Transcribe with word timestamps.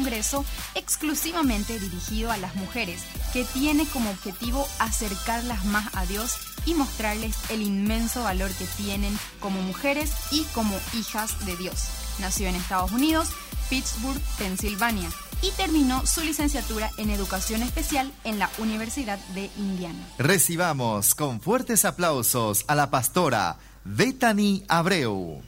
congreso 0.00 0.46
exclusivamente 0.74 1.78
dirigido 1.78 2.30
a 2.30 2.38
las 2.38 2.54
mujeres, 2.54 3.02
que 3.34 3.44
tiene 3.44 3.84
como 3.84 4.08
objetivo 4.08 4.66
acercarlas 4.78 5.66
más 5.66 5.94
a 5.94 6.06
Dios 6.06 6.38
y 6.64 6.72
mostrarles 6.72 7.36
el 7.50 7.60
inmenso 7.60 8.22
valor 8.22 8.50
que 8.52 8.64
tienen 8.78 9.14
como 9.40 9.60
mujeres 9.60 10.10
y 10.30 10.44
como 10.54 10.74
hijas 10.94 11.44
de 11.44 11.54
Dios. 11.56 11.88
Nació 12.18 12.48
en 12.48 12.54
Estados 12.54 12.92
Unidos, 12.92 13.28
Pittsburgh, 13.68 14.20
Pensilvania, 14.38 15.10
y 15.42 15.50
terminó 15.52 16.06
su 16.06 16.22
licenciatura 16.22 16.90
en 16.96 17.10
Educación 17.10 17.62
Especial 17.62 18.10
en 18.24 18.38
la 18.38 18.48
Universidad 18.56 19.18
de 19.34 19.50
Indiana. 19.58 19.98
Recibamos 20.16 21.14
con 21.14 21.42
fuertes 21.42 21.84
aplausos 21.84 22.64
a 22.68 22.74
la 22.74 22.90
pastora 22.90 23.58
Bethany 23.84 24.64
Abreu. 24.66 25.42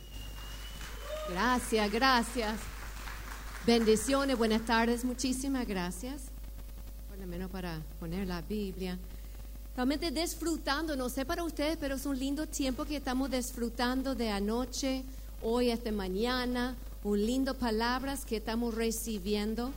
Gracias, 1.30 1.90
gracias. 1.90 2.71
Bendiciones, 3.64 4.36
buenas 4.36 4.66
tardes, 4.66 5.04
muchísimas 5.04 5.68
gracias. 5.68 6.22
Por 7.08 7.16
lo 7.20 7.28
menos 7.28 7.48
para 7.48 7.80
poner 8.00 8.26
la 8.26 8.42
Biblia. 8.42 8.98
Realmente 9.76 10.10
disfrutando, 10.10 10.96
no 10.96 11.08
sé 11.08 11.24
para 11.24 11.44
ustedes, 11.44 11.76
pero 11.76 11.94
es 11.94 12.04
un 12.04 12.18
lindo 12.18 12.48
tiempo 12.48 12.84
que 12.84 12.96
estamos 12.96 13.30
disfrutando 13.30 14.16
de 14.16 14.30
anoche, 14.30 15.04
hoy, 15.42 15.70
esta 15.70 15.92
mañana, 15.92 16.74
un 17.04 17.24
lindo 17.24 17.54
palabras 17.54 18.24
que 18.24 18.38
estamos 18.38 18.74
recibiendo. 18.74 19.70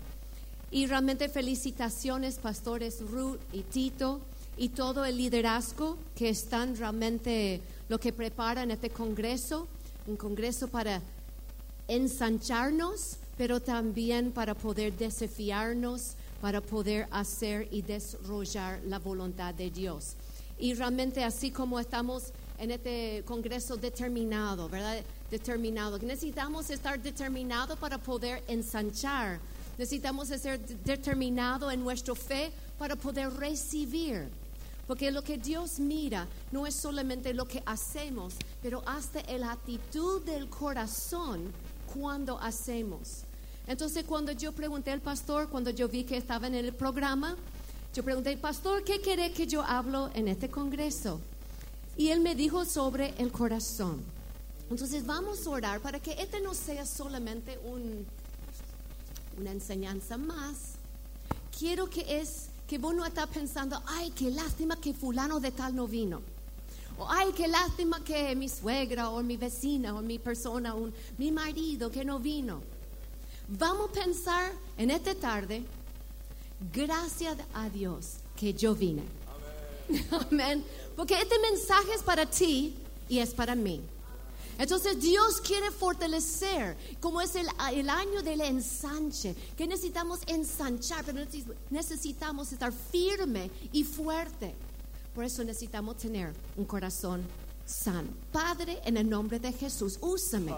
Y 0.71 0.87
realmente 0.87 1.29
felicitaciones, 1.29 2.39
pastores 2.39 3.01
Ruth 3.01 3.37
y 3.53 3.61
Tito, 3.61 4.19
y 4.57 4.69
todo 4.69 5.05
el 5.05 5.17
liderazgo 5.17 5.99
que 6.15 6.29
están 6.29 6.75
realmente 6.75 7.61
lo 7.87 7.99
que 7.99 8.11
preparan 8.11 8.71
este 8.71 8.89
congreso, 8.89 9.67
un 10.07 10.17
congreso 10.17 10.69
para 10.69 11.03
ensancharnos, 11.87 13.17
pero 13.37 13.59
también 13.59 14.31
para 14.31 14.53
poder 14.53 14.95
desafiarnos, 14.97 16.13
para 16.41 16.61
poder 16.61 17.07
hacer 17.11 17.67
y 17.71 17.81
desarrollar 17.81 18.79
la 18.85 18.99
voluntad 18.99 19.53
de 19.53 19.69
Dios. 19.69 20.15
Y 20.57 20.73
realmente 20.73 21.23
así 21.23 21.51
como 21.51 21.79
estamos 21.79 22.31
en 22.57 22.71
este 22.71 23.23
congreso 23.25 23.75
determinado, 23.75 24.69
¿verdad? 24.69 25.01
Determinado. 25.29 25.99
Necesitamos 25.99 26.69
estar 26.69 27.01
determinados 27.01 27.77
para 27.77 27.97
poder 27.97 28.43
ensanchar. 28.47 29.39
Necesitamos 29.77 30.29
ser 30.29 30.59
determinados 30.85 31.73
en 31.73 31.83
nuestra 31.83 32.15
fe 32.15 32.51
para 32.77 32.95
poder 32.95 33.33
recibir. 33.33 34.29
Porque 34.87 35.11
lo 35.11 35.23
que 35.23 35.37
Dios 35.37 35.79
mira 35.79 36.27
no 36.51 36.67
es 36.67 36.75
solamente 36.75 37.33
lo 37.33 37.45
que 37.45 37.61
hacemos, 37.65 38.35
pero 38.61 38.83
hasta 38.85 39.21
la 39.37 39.51
actitud 39.51 40.21
del 40.21 40.47
corazón 40.47 41.51
cuando 41.91 42.39
hacemos. 42.39 43.24
Entonces 43.67 44.03
cuando 44.03 44.31
yo 44.31 44.51
pregunté 44.51 44.91
al 44.91 45.01
pastor, 45.01 45.49
cuando 45.49 45.71
yo 45.71 45.87
vi 45.87 46.03
que 46.03 46.17
estaba 46.17 46.47
en 46.47 46.55
el 46.55 46.73
programa, 46.73 47.35
yo 47.93 48.03
pregunté, 48.03 48.35
pastor, 48.37 48.83
¿qué 48.83 48.99
quiere 48.99 49.31
que 49.31 49.47
yo 49.47 49.63
hablo 49.63 50.09
en 50.13 50.27
este 50.27 50.49
congreso? 50.49 51.19
Y 51.97 52.09
él 52.09 52.19
me 52.19 52.35
dijo 52.35 52.65
sobre 52.65 53.13
el 53.17 53.31
corazón. 53.31 54.03
Entonces 54.69 55.05
vamos 55.05 55.47
a 55.47 55.49
orar 55.49 55.79
para 55.79 55.99
que 55.99 56.11
este 56.13 56.41
no 56.41 56.53
sea 56.53 56.85
solamente 56.85 57.57
un, 57.65 58.05
una 59.39 59.51
enseñanza 59.51 60.17
más. 60.17 60.73
Quiero 61.57 61.89
que 61.89 62.19
es 62.19 62.47
que 62.67 62.77
vos 62.77 62.93
no 62.93 63.05
estás 63.05 63.27
pensando, 63.27 63.81
ay, 63.85 64.11
qué 64.11 64.29
lástima 64.29 64.75
que 64.75 64.93
fulano 64.93 65.39
de 65.39 65.51
tal 65.51 65.75
no 65.75 65.87
vino. 65.87 66.21
O 66.97 67.07
ay, 67.09 67.31
qué 67.35 67.47
lástima 67.47 68.03
que 68.03 68.35
mi 68.35 68.49
suegra 68.49 69.09
o 69.09 69.21
mi 69.21 69.37
vecina 69.37 69.95
o 69.95 70.01
mi 70.01 70.19
persona, 70.19 70.75
o 70.75 70.89
mi 71.17 71.31
marido 71.31 71.89
que 71.89 72.03
no 72.03 72.19
vino. 72.19 72.61
Vamos 73.47 73.89
a 73.89 73.93
pensar 73.93 74.51
en 74.77 74.89
esta 74.89 75.13
tarde, 75.13 75.63
gracias 76.73 77.37
a 77.53 77.69
Dios 77.69 78.15
que 78.35 78.53
yo 78.53 78.73
vine. 78.73 79.03
Amén. 80.31 80.63
Porque 80.95 81.19
este 81.19 81.37
mensaje 81.39 81.93
es 81.93 82.01
para 82.01 82.25
ti 82.25 82.75
y 83.07 83.19
es 83.19 83.33
para 83.33 83.53
mí. 83.53 83.81
Entonces 84.57 84.99
Dios 84.99 85.41
quiere 85.41 85.69
fortalecer, 85.69 86.77
como 87.01 87.21
es 87.21 87.35
el, 87.35 87.47
el, 87.73 87.89
año 87.89 88.23
del 88.23 88.41
ensanche, 88.41 89.35
que 89.57 89.67
necesitamos 89.67 90.21
ensanchar, 90.27 91.03
pero 91.03 91.19
necesitamos 91.69 92.51
estar 92.53 92.71
firme 92.71 93.51
y 93.73 93.83
fuerte. 93.83 94.55
Por 95.13 95.25
eso 95.25 95.43
necesitamos 95.43 95.97
tener 95.97 96.33
un 96.55 96.65
corazón 96.65 97.21
sano. 97.65 98.09
Padre, 98.31 98.81
en 98.85 98.97
el 98.97 99.09
nombre 99.09 99.39
de 99.39 99.51
Jesús, 99.51 99.97
úsame 100.01 100.53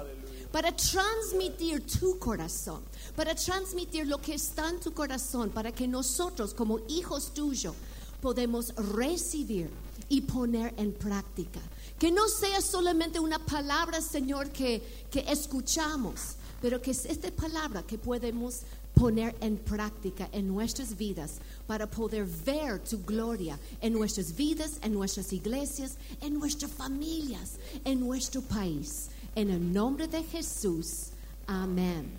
para 0.52 0.72
transmitir 0.75 1.85
tu 1.85 2.18
corazón, 2.19 2.81
para 3.16 3.35
transmitir 3.35 4.08
lo 4.08 4.19
que 4.19 4.35
está 4.35 4.69
en 4.69 4.80
tu 4.80 4.94
corazón, 4.94 5.50
para 5.50 5.72
que 5.72 5.88
nosotros 5.88 6.53
como 6.53 6.80
hijos 6.88 7.34
tuyos 7.34 7.75
podemos 8.22 8.74
recibir 8.75 9.69
y 10.09 10.22
poner 10.22 10.74
en 10.78 10.94
práctica. 10.94 11.59
Que 12.00 12.12
no 12.12 12.28
sea 12.28 12.62
solamente 12.62 13.19
una 13.19 13.40
palabra, 13.40 14.02
Señor, 14.02 14.50
que, 14.50 15.06
que 15.09 15.25
escuchamos, 15.28 16.36
pero 16.62 16.81
que 16.81 16.91
es 16.91 17.06
esta 17.06 17.31
palabra 17.31 17.84
que 17.84 17.97
podemos 17.97 18.62
poner 18.94 19.36
en 19.41 19.57
práctica 19.57 20.28
en 20.31 20.47
nuestras 20.47 20.97
vidas 20.97 21.34
para 21.68 21.86
poder 21.88 22.25
ver 22.25 22.80
tu 22.84 23.03
gloria 23.03 23.59
en 23.80 23.94
nuestras 23.94 24.36
vidas, 24.36 24.74
en 24.81 24.94
nuestras 24.94 25.31
iglesias, 25.34 25.97
en 26.22 26.34
nuestras 26.34 26.72
familias, 26.72 27.53
en 27.86 28.00
nuestro 28.00 28.41
país. 28.41 29.09
En 29.38 29.52
el 29.52 29.72
nombre 29.72 30.08
de 30.08 30.24
Jesús, 30.24 31.09
amén. 31.46 32.09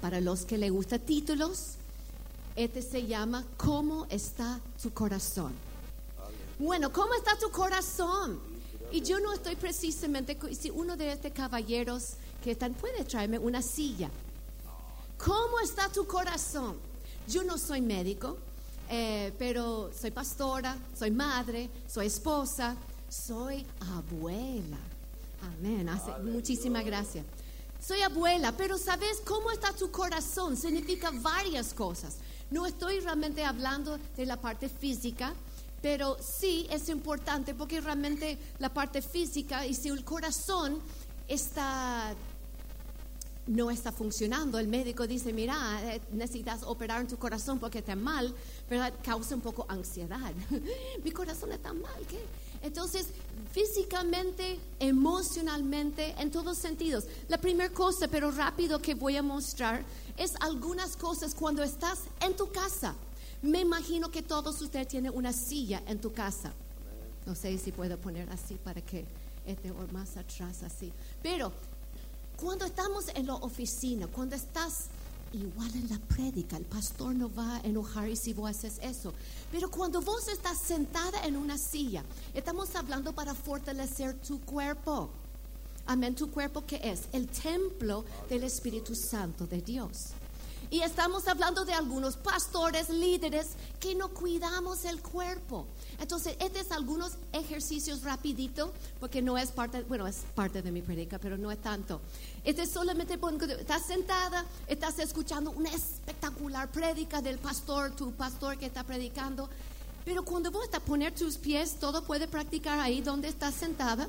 Para 0.00 0.22
los 0.22 0.46
que 0.46 0.56
le 0.56 0.70
gustan 0.70 1.00
títulos, 1.00 1.74
este 2.56 2.80
se 2.80 3.06
llama 3.06 3.44
¿Cómo 3.58 4.06
está 4.08 4.58
tu 4.82 4.90
corazón? 4.90 5.52
Bueno, 6.58 6.90
¿cómo 6.90 7.12
está 7.12 7.38
tu 7.38 7.50
corazón? 7.50 8.40
Y 8.90 9.02
yo 9.02 9.20
no 9.20 9.34
estoy 9.34 9.54
precisamente, 9.56 10.38
si 10.58 10.70
uno 10.70 10.96
de 10.96 11.12
estos 11.12 11.30
caballeros 11.32 12.14
que 12.42 12.52
están 12.52 12.72
puede 12.72 13.04
traerme 13.04 13.38
una 13.38 13.60
silla. 13.60 14.08
¿Cómo 15.22 15.60
está 15.60 15.90
tu 15.90 16.06
corazón? 16.06 16.76
Yo 17.28 17.44
no 17.44 17.58
soy 17.58 17.82
médico, 17.82 18.38
eh, 18.88 19.30
pero 19.38 19.90
soy 19.92 20.10
pastora, 20.10 20.74
soy 20.98 21.10
madre, 21.10 21.68
soy 21.86 22.06
esposa, 22.06 22.76
soy 23.10 23.66
abuela. 23.80 24.78
Amén. 25.58 25.88
muchísimas 26.24 26.84
gracias. 26.84 27.24
Soy 27.80 28.00
abuela, 28.00 28.52
pero 28.56 28.78
¿sabes 28.78 29.20
cómo 29.24 29.50
está 29.50 29.72
tu 29.72 29.90
corazón? 29.90 30.56
Significa 30.56 31.10
varias 31.10 31.74
cosas. 31.74 32.16
No 32.50 32.66
estoy 32.66 33.00
realmente 33.00 33.44
hablando 33.44 33.98
de 34.16 34.26
la 34.26 34.40
parte 34.40 34.68
física, 34.68 35.34
pero 35.82 36.16
sí 36.18 36.66
es 36.70 36.88
importante 36.88 37.54
porque 37.54 37.80
realmente 37.80 38.38
la 38.58 38.72
parte 38.72 39.02
física 39.02 39.66
y 39.66 39.74
si 39.74 39.88
el 39.88 40.02
corazón 40.04 40.80
está 41.28 42.14
no 43.46 43.70
está 43.70 43.92
funcionando, 43.92 44.58
el 44.58 44.68
médico 44.68 45.06
dice, 45.06 45.32
mira, 45.32 45.54
eh, 45.82 46.00
necesitas 46.12 46.62
operar 46.62 47.02
en 47.02 47.08
tu 47.08 47.18
corazón 47.18 47.58
porque 47.58 47.80
está 47.80 47.94
mal, 47.94 48.34
pero 48.68 48.84
causa 49.02 49.34
un 49.34 49.40
poco 49.40 49.66
ansiedad. 49.68 50.32
Mi 51.04 51.10
corazón 51.10 51.52
está 51.52 51.72
mal, 51.72 52.06
¿qué? 52.08 52.24
Entonces, 52.62 53.08
físicamente, 53.52 54.58
emocionalmente, 54.80 56.14
en 56.18 56.30
todos 56.30 56.56
sentidos. 56.56 57.04
La 57.28 57.36
primera 57.36 57.72
cosa, 57.72 58.08
pero 58.08 58.30
rápido 58.30 58.80
que 58.80 58.94
voy 58.94 59.16
a 59.16 59.22
mostrar, 59.22 59.84
es 60.16 60.32
algunas 60.40 60.96
cosas 60.96 61.34
cuando 61.34 61.62
estás 61.62 62.00
en 62.20 62.34
tu 62.34 62.50
casa. 62.50 62.94
Me 63.42 63.60
imagino 63.60 64.10
que 64.10 64.22
todos 64.22 64.62
ustedes 64.62 64.88
tienen 64.88 65.12
una 65.14 65.34
silla 65.34 65.82
en 65.86 66.00
tu 66.00 66.14
casa. 66.14 66.54
No 67.26 67.34
sé 67.34 67.58
si 67.58 67.70
puedo 67.70 67.98
poner 67.98 68.30
así 68.30 68.54
para 68.54 68.80
que 68.80 69.04
esté 69.44 69.70
más 69.92 70.16
atrás 70.16 70.62
así. 70.62 70.90
Pero 71.22 71.52
cuando 72.36 72.64
estamos 72.64 73.08
en 73.14 73.26
la 73.26 73.34
oficina, 73.34 74.06
cuando 74.06 74.36
estás 74.36 74.88
igual 75.34 75.70
en 75.74 75.88
la 75.88 75.98
prédica, 75.98 76.56
el 76.56 76.64
pastor 76.64 77.14
no 77.14 77.32
va 77.32 77.56
a 77.56 77.60
enojar 77.60 78.14
si 78.16 78.32
vos 78.32 78.50
haces 78.50 78.78
eso. 78.82 79.12
Pero 79.50 79.70
cuando 79.70 80.00
vos 80.00 80.28
estás 80.28 80.58
sentada 80.58 81.24
en 81.24 81.36
una 81.36 81.58
silla, 81.58 82.04
estamos 82.34 82.74
hablando 82.76 83.12
para 83.12 83.34
fortalecer 83.34 84.14
tu 84.20 84.40
cuerpo. 84.40 85.10
Amén, 85.86 86.14
tu 86.14 86.30
cuerpo 86.30 86.64
que 86.64 86.80
es 86.82 87.02
el 87.12 87.28
templo 87.28 88.04
del 88.28 88.44
Espíritu 88.44 88.94
Santo 88.94 89.46
de 89.46 89.60
Dios. 89.60 90.12
Y 90.70 90.80
estamos 90.80 91.28
hablando 91.28 91.64
de 91.64 91.74
algunos 91.74 92.16
pastores, 92.16 92.88
líderes 92.88 93.48
que 93.80 93.94
no 93.94 94.08
cuidamos 94.08 94.84
el 94.84 95.02
cuerpo. 95.02 95.66
Entonces, 96.00 96.36
este 96.40 96.60
es 96.60 96.72
algunos 96.72 97.12
ejercicios 97.32 98.02
rapidito, 98.02 98.72
porque 99.00 99.22
no 99.22 99.38
es 99.38 99.50
parte, 99.50 99.82
bueno, 99.82 100.06
es 100.06 100.22
parte 100.34 100.62
de 100.62 100.70
mi 100.70 100.82
predica, 100.82 101.18
pero 101.18 101.36
no 101.38 101.50
es 101.50 101.60
tanto. 101.60 102.00
Este 102.44 102.62
es 102.62 102.70
solamente 102.70 103.18
cuando 103.18 103.46
estás 103.46 103.86
sentada, 103.86 104.44
estás 104.66 104.98
escuchando 104.98 105.50
una 105.52 105.70
espectacular 105.70 106.70
predica 106.70 107.22
del 107.22 107.38
pastor, 107.38 107.90
tu 107.92 108.12
pastor 108.12 108.58
que 108.58 108.66
está 108.66 108.84
predicando. 108.84 109.48
Pero 110.04 110.24
cuando 110.24 110.50
vos 110.50 110.68
a 110.74 110.80
poner 110.80 111.14
tus 111.14 111.38
pies, 111.38 111.76
todo 111.80 112.02
puede 112.04 112.28
practicar 112.28 112.78
ahí 112.78 113.00
donde 113.00 113.28
estás 113.28 113.54
sentada. 113.54 114.08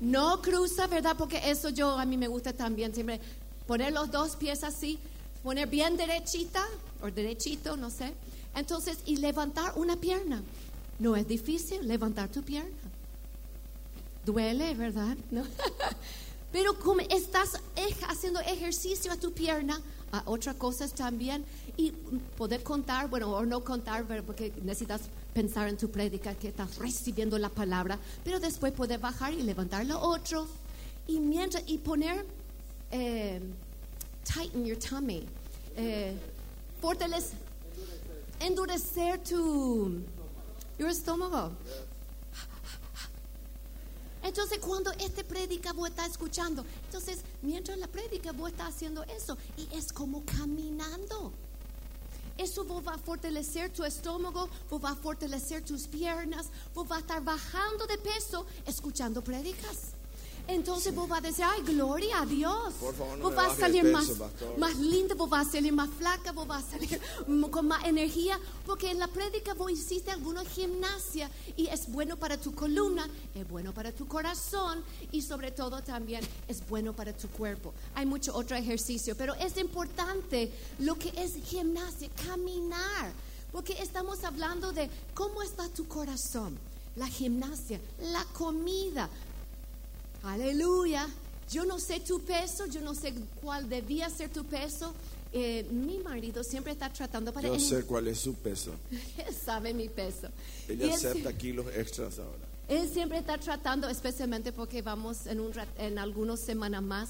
No 0.00 0.40
cruza, 0.40 0.86
¿verdad? 0.86 1.16
Porque 1.16 1.50
eso 1.50 1.68
yo 1.68 1.98
a 1.98 2.04
mí 2.04 2.16
me 2.16 2.28
gusta 2.28 2.52
también 2.52 2.94
siempre 2.94 3.20
poner 3.66 3.92
los 3.92 4.10
dos 4.10 4.36
pies 4.36 4.64
así 4.64 4.98
poner 5.44 5.68
bien 5.68 5.96
derechita 5.96 6.66
o 7.02 7.10
derechito, 7.10 7.76
no 7.76 7.90
sé. 7.90 8.14
Entonces, 8.56 8.98
y 9.04 9.18
levantar 9.18 9.74
una 9.76 9.96
pierna. 9.96 10.42
No 10.98 11.16
es 11.16 11.26
difícil 11.26 11.86
levantar 11.86 12.28
tu 12.28 12.42
pierna. 12.42 12.70
Duele, 14.24 14.74
¿verdad? 14.74 15.16
¿No? 15.30 15.44
Pero 16.52 16.78
como 16.78 17.00
estás 17.00 17.60
haciendo 18.08 18.40
ejercicio 18.40 19.10
a 19.12 19.16
tu 19.16 19.32
pierna, 19.32 19.80
a 20.12 20.22
otras 20.26 20.54
cosas 20.54 20.92
también, 20.92 21.44
y 21.76 21.90
poder 22.38 22.62
contar, 22.62 23.10
bueno, 23.10 23.30
o 23.32 23.44
no 23.44 23.64
contar, 23.64 24.04
porque 24.22 24.52
necesitas 24.62 25.02
pensar 25.32 25.68
en 25.68 25.76
tu 25.76 25.90
prédica, 25.90 26.34
que 26.34 26.48
estás 26.48 26.78
recibiendo 26.78 27.38
la 27.38 27.48
palabra, 27.48 27.98
pero 28.22 28.38
después 28.38 28.72
poder 28.72 29.00
bajar 29.00 29.32
y 29.34 29.42
levantar 29.42 29.84
lo 29.84 30.00
otro. 30.00 30.46
Y 31.08 31.18
mientras, 31.18 31.64
y 31.66 31.78
poner, 31.78 32.24
eh, 32.92 33.40
tighten 34.22 34.64
your 34.64 34.78
tummy, 34.78 35.26
eh, 35.76 36.16
endurecer 38.40 39.18
tu, 39.24 40.02
your 40.78 40.88
estómago. 40.88 41.52
Entonces, 44.22 44.58
cuando 44.58 44.90
este 44.92 45.22
prédica 45.22 45.72
vos 45.72 45.90
estás 45.90 46.12
escuchando, 46.12 46.64
entonces, 46.86 47.20
mientras 47.42 47.76
la 47.76 47.86
prédica 47.86 48.32
vos 48.32 48.50
estás 48.50 48.74
haciendo 48.74 49.02
eso, 49.04 49.36
y 49.56 49.68
es 49.76 49.92
como 49.92 50.24
caminando. 50.24 51.32
Eso 52.38 52.64
vos 52.64 52.84
va 52.86 52.94
a 52.94 52.98
fortalecer 52.98 53.72
tu 53.72 53.84
estómago, 53.84 54.48
vos 54.70 54.82
va 54.82 54.90
a 54.90 54.96
fortalecer 54.96 55.64
tus 55.64 55.86
piernas, 55.86 56.46
vos 56.74 56.90
va 56.90 56.96
a 56.96 57.00
estar 57.00 57.22
bajando 57.22 57.86
de 57.86 57.98
peso 57.98 58.46
escuchando 58.66 59.22
prédicas. 59.22 59.93
Entonces 60.46 60.94
vos 60.94 61.08
vas 61.08 61.20
a 61.20 61.28
decir, 61.28 61.44
ay, 61.48 61.62
gloria 61.62 62.20
a 62.20 62.26
Dios. 62.26 62.74
Por 62.74 62.94
favor, 62.94 63.16
no 63.16 63.24
vos 63.24 63.34
vas 63.34 63.52
a 63.52 63.56
salir 63.56 63.84
más, 63.84 64.06
peso, 64.06 64.18
pastor. 64.18 64.58
más 64.58 64.76
linda, 64.76 65.14
vos 65.14 65.30
vas 65.30 65.48
a 65.48 65.52
salir 65.52 65.72
más 65.72 65.88
flaca, 65.88 66.32
vos 66.32 66.46
vas 66.46 66.64
a 66.64 66.70
salir 66.72 67.00
con 67.50 67.66
más 67.66 67.84
energía, 67.84 68.38
porque 68.66 68.90
en 68.90 68.98
la 68.98 69.08
prédica 69.08 69.54
vos 69.54 69.70
hiciste 69.70 70.10
alguna 70.10 70.44
gimnasia 70.44 71.30
y 71.56 71.68
es 71.68 71.90
bueno 71.90 72.18
para 72.18 72.36
tu 72.36 72.54
columna, 72.54 73.08
es 73.34 73.48
bueno 73.48 73.72
para 73.72 73.90
tu 73.90 74.06
corazón 74.06 74.84
y 75.12 75.22
sobre 75.22 75.50
todo 75.50 75.82
también 75.82 76.22
es 76.46 76.66
bueno 76.68 76.92
para 76.92 77.16
tu 77.16 77.28
cuerpo. 77.28 77.72
Hay 77.94 78.04
mucho 78.04 78.34
otro 78.34 78.54
ejercicio, 78.54 79.16
pero 79.16 79.34
es 79.34 79.56
importante 79.56 80.52
lo 80.80 80.96
que 80.96 81.08
es 81.16 81.36
gimnasia, 81.42 82.10
caminar, 82.26 83.12
porque 83.50 83.72
estamos 83.80 84.24
hablando 84.24 84.72
de 84.72 84.90
cómo 85.14 85.42
está 85.42 85.68
tu 85.70 85.88
corazón, 85.88 86.58
la 86.96 87.06
gimnasia, 87.06 87.80
la 88.12 88.24
comida, 88.34 89.08
Aleluya. 90.24 91.06
Yo 91.50 91.64
no 91.64 91.78
sé 91.78 92.00
tu 92.00 92.20
peso, 92.20 92.66
yo 92.66 92.80
no 92.80 92.94
sé 92.94 93.12
cuál 93.42 93.68
debía 93.68 94.08
ser 94.08 94.30
tu 94.30 94.44
peso. 94.44 94.94
Eh, 95.32 95.66
mi 95.70 95.98
marido 95.98 96.42
siempre 96.42 96.72
está 96.72 96.90
tratando 96.90 97.32
para... 97.32 97.48
Yo 97.48 97.58
sé 97.58 97.84
cuál 97.84 98.08
es 98.08 98.20
su 98.20 98.34
peso. 98.34 98.72
Él 98.90 99.34
sabe 99.34 99.74
mi 99.74 99.88
peso. 99.88 100.28
Ella 100.68 100.86
él, 100.86 100.90
acepta 100.92 101.32
kilos 101.36 101.66
extras 101.74 102.18
ahora. 102.18 102.38
él 102.68 102.88
siempre 102.88 103.18
está 103.18 103.36
tratando, 103.36 103.88
especialmente 103.88 104.52
porque 104.52 104.80
vamos 104.80 105.26
en, 105.26 105.40
un, 105.40 105.52
en 105.76 105.98
algunas 105.98 106.40
semanas 106.40 106.82
más 106.82 107.08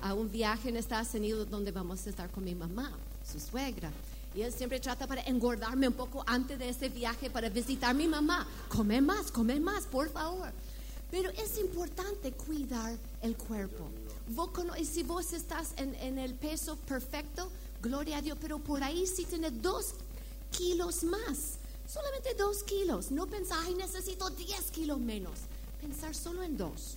a 0.00 0.14
un 0.14 0.30
viaje 0.30 0.68
en 0.68 0.76
Estados 0.76 1.14
Unidos 1.14 1.48
donde 1.50 1.72
vamos 1.72 2.06
a 2.06 2.10
estar 2.10 2.30
con 2.30 2.44
mi 2.44 2.54
mamá, 2.54 2.92
su 3.30 3.40
suegra. 3.40 3.90
Y 4.34 4.42
él 4.42 4.52
siempre 4.52 4.78
trata 4.78 5.06
para 5.06 5.22
engordarme 5.22 5.88
un 5.88 5.94
poco 5.94 6.24
antes 6.26 6.58
de 6.58 6.68
ese 6.68 6.88
viaje 6.88 7.30
para 7.30 7.48
visitar 7.48 7.90
a 7.90 7.94
mi 7.94 8.06
mamá. 8.06 8.46
Come 8.68 9.00
más, 9.00 9.30
come 9.30 9.58
más, 9.60 9.84
por 9.84 10.10
favor. 10.10 10.52
Pero 11.12 11.30
es 11.30 11.58
importante 11.58 12.32
cuidar 12.32 12.96
el 13.20 13.36
cuerpo. 13.36 13.88
Vos 14.28 14.50
si 14.84 15.02
vos 15.02 15.32
estás 15.34 15.74
en, 15.76 15.94
en 15.96 16.18
el 16.18 16.34
peso 16.34 16.76
perfecto, 16.76 17.50
gloria 17.82 18.16
a 18.16 18.22
Dios, 18.22 18.38
pero 18.40 18.58
por 18.58 18.82
ahí 18.82 19.06
sí 19.06 19.24
tienes 19.26 19.60
dos 19.62 19.92
kilos 20.50 21.04
más. 21.04 21.58
Solamente 21.86 22.32
dos 22.34 22.62
kilos. 22.64 23.10
No 23.10 23.26
pensar, 23.26 23.58
ay, 23.62 23.74
necesito 23.74 24.30
10 24.30 24.70
kilos 24.70 24.98
menos. 24.98 25.34
Pensar 25.82 26.14
solo 26.14 26.42
en 26.42 26.56
dos. 26.56 26.96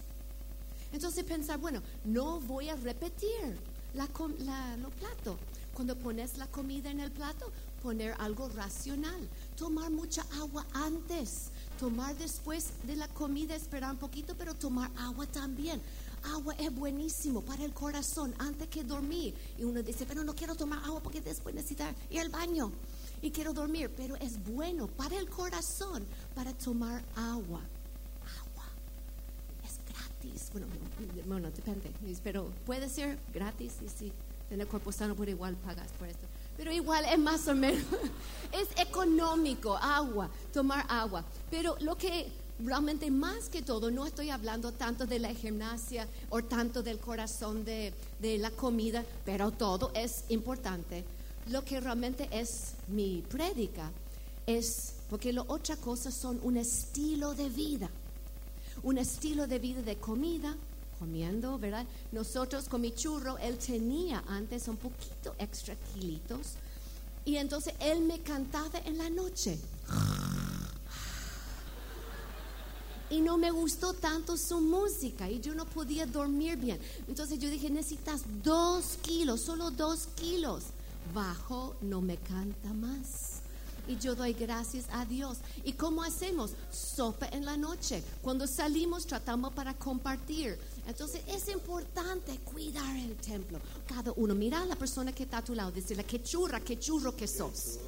Entonces 0.94 1.26
pensar, 1.26 1.60
bueno, 1.60 1.82
no 2.06 2.40
voy 2.40 2.70
a 2.70 2.76
repetir 2.78 3.58
la, 3.94 4.08
la- 4.40 4.78
lo 4.78 4.90
plato. 4.92 5.38
Cuando 5.74 5.98
pones 5.98 6.38
la 6.38 6.48
comida 6.48 6.90
en 6.90 7.02
el 7.02 7.12
plato, 7.12 7.52
poner 7.84 8.16
algo 8.20 8.48
racional. 8.48 9.28
Tomar 9.58 9.92
mucha 9.92 10.22
agua 10.40 10.66
antes. 10.72 11.50
Tomar 11.80 12.16
después 12.16 12.70
de 12.84 12.96
la 12.96 13.08
comida, 13.10 13.56
esperar 13.56 13.92
un 13.92 13.98
poquito, 13.98 14.34
pero 14.38 14.54
tomar 14.54 14.90
agua 14.98 15.28
también. 15.28 15.82
Agua 16.34 16.56
es 16.58 16.74
buenísimo 16.74 17.42
para 17.42 17.64
el 17.66 17.74
corazón 17.74 18.34
antes 18.40 18.68
que 18.70 18.84
dormir. 18.84 19.34
Y 19.60 19.64
uno 19.64 19.84
dice, 19.84 20.06
pero 20.06 20.24
no 20.24 20.34
quiero 20.34 20.56
tomar 20.56 20.84
agua 20.86 21.02
porque 21.02 21.22
después 21.22 21.54
necesito 21.54 21.84
ir 22.10 22.22
al 22.22 22.30
baño 22.30 22.72
y 23.22 23.30
quiero 23.30 23.54
dormir. 23.54 23.92
Pero 23.96 24.16
es 24.16 24.44
bueno 24.46 24.88
para 24.88 25.18
el 25.20 25.30
corazón 25.30 26.06
para 26.34 26.54
tomar 26.54 27.04
agua. 27.16 27.62
Agua 28.40 28.66
es 29.66 29.80
gratis. 29.94 30.50
Bueno, 30.52 30.68
bueno, 31.26 31.52
depende, 31.52 31.92
pero 32.24 32.50
puede 32.66 32.90
ser 32.90 33.20
gratis 33.34 33.74
y 33.86 33.90
si 33.90 34.14
tener 34.50 34.68
cuerpo 34.68 34.92
sano, 34.92 35.16
pero 35.16 35.32
igual 35.32 35.56
pagas 35.58 35.92
por 35.94 36.08
esto. 36.08 36.28
Pero 36.58 36.72
igual 36.72 37.06
es 37.06 37.20
más 37.20 37.48
o 37.48 37.56
menos, 37.56 37.84
es 38.52 38.70
económico, 38.80 39.76
agua, 39.76 40.30
tomar 40.54 40.86
agua. 40.90 41.24
Pero 41.50 41.76
lo 41.82 41.98
que 41.98 42.28
realmente 42.60 43.12
más 43.12 43.50
que 43.50 43.62
todo, 43.62 43.92
no 43.92 44.06
estoy 44.06 44.30
hablando 44.30 44.72
tanto 44.72 45.06
de 45.06 45.20
la 45.20 45.34
gimnasia 45.34 46.08
o 46.30 46.42
tanto 46.42 46.82
del 46.82 47.00
corazón 47.00 47.66
de, 47.66 47.94
de 48.20 48.38
la 48.38 48.52
comida, 48.52 49.04
pero 49.26 49.52
todo 49.52 49.92
es 49.94 50.24
importante. 50.30 51.04
Lo 51.50 51.64
que 51.64 51.80
realmente 51.80 52.28
es 52.32 52.74
mi 52.88 53.24
prédica 53.30 53.92
es, 54.48 54.94
porque 55.10 55.34
las 55.34 55.46
otras 55.48 55.78
cosas 55.80 56.14
son 56.14 56.40
un 56.44 56.58
estilo 56.58 57.34
de 57.34 57.50
vida 57.50 57.90
un 58.84 58.98
estilo 58.98 59.48
de 59.48 59.60
vida 59.60 59.82
de 59.82 59.96
comida, 59.96 60.56
comiendo, 61.00 61.58
¿verdad? 61.60 61.86
Nosotros 62.12 62.68
con 62.70 62.82
mi 62.82 62.94
churro, 62.94 63.38
él 63.38 63.58
tenía 63.58 64.24
antes 64.28 64.68
un 64.68 64.78
poquito 64.78 65.36
extra 65.38 65.76
kilitos 65.94 66.54
y 67.26 67.38
entonces 67.38 67.74
él 67.80 68.02
me 68.02 68.20
cantaba 68.20 68.80
en 68.86 69.00
la 69.00 69.10
noche. 69.10 69.58
Y 73.10 73.22
no 73.22 73.38
me 73.38 73.52
gustó 73.52 73.94
tanto 73.94 74.38
su 74.38 74.62
música 74.62 75.30
y 75.30 75.40
yo 75.40 75.54
no 75.56 75.66
podía 75.66 76.06
dormir 76.06 76.58
bien. 76.58 76.80
Entonces 77.08 77.40
yo 77.40 77.50
dije, 77.50 77.70
necesitas 77.70 78.22
dos 78.44 78.98
kilos, 79.02 79.42
solo 79.42 79.72
dos 79.72 80.08
kilos. 80.16 80.64
Bajo, 81.14 81.76
no 81.82 82.02
me 82.02 82.18
canta 82.18 82.74
más. 82.74 83.42
Y 83.88 83.98
yo 83.98 84.16
doy 84.16 84.34
gracias 84.34 84.86
a 84.92 85.06
Dios. 85.06 85.38
¿Y 85.64 85.74
cómo 85.74 86.04
hacemos? 86.04 86.52
Sopa 86.72 87.28
en 87.28 87.46
la 87.46 87.58
noche. 87.58 88.04
Cuando 88.22 88.48
salimos 88.48 89.06
tratamos 89.06 89.54
para 89.54 89.76
compartir. 89.76 90.58
Entonces 90.88 91.22
es 91.28 91.48
importante 91.50 92.38
cuidar 92.40 92.96
el 92.96 93.16
templo. 93.16 93.60
Cada 93.88 94.12
uno, 94.16 94.36
mira 94.36 94.62
a 94.62 94.66
la 94.66 94.76
persona 94.76 95.12
que 95.12 95.24
está 95.24 95.40
a 95.40 95.44
tu 95.44 95.56
lado, 95.56 95.72
decirle, 95.72 96.04
qué 96.04 96.22
churra, 96.22 96.60
qué 96.60 96.78
churro 96.80 97.16
que 97.16 97.28
sos. 97.28 97.80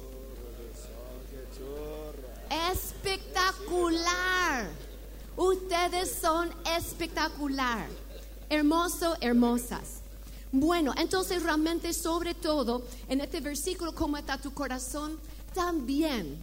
Espectacular. 2.72 4.68
Ustedes 5.36 6.10
son 6.20 6.50
espectacular. 6.76 7.88
Hermoso, 8.50 9.16
hermosas. 9.20 10.00
Bueno, 10.50 10.94
entonces 10.96 11.42
realmente 11.42 11.92
sobre 11.92 12.34
todo 12.34 12.82
en 13.08 13.20
este 13.20 13.40
versículo, 13.40 13.94
¿cómo 13.94 14.16
está 14.16 14.38
tu 14.38 14.52
corazón? 14.54 15.18
También, 15.54 16.38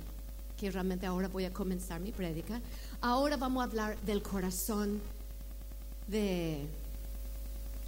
que 0.57 0.69
realmente 0.69 1.07
ahora 1.07 1.27
voy 1.27 1.45
a 1.45 1.51
comenzar 1.51 1.99
mi 1.99 2.11
prédica, 2.11 2.61
ahora 3.01 3.35
vamos 3.35 3.61
a 3.61 3.63
hablar 3.65 3.99
del 4.01 4.21
corazón 4.21 5.01
de 6.07 6.67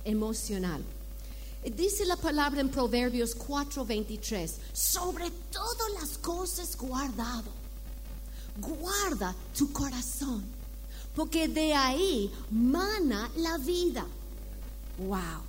emocional. 0.04 0.84
Dice 1.64 2.06
la 2.06 2.16
palabra 2.16 2.62
en 2.62 2.70
Proverbios 2.70 3.36
4:23, 3.36 4.54
sobre 4.74 5.30
todas 5.52 5.92
las 6.00 6.18
cosas 6.18 6.78
guardado, 6.78 7.52
guarda 8.58 9.36
tu 9.58 9.72
corazón, 9.74 10.44
porque 11.16 11.48
de 11.48 11.74
ahí 11.74 12.32
mana 12.52 13.30
la 13.36 13.58
vida. 13.58 14.06
Wow. 14.98 15.44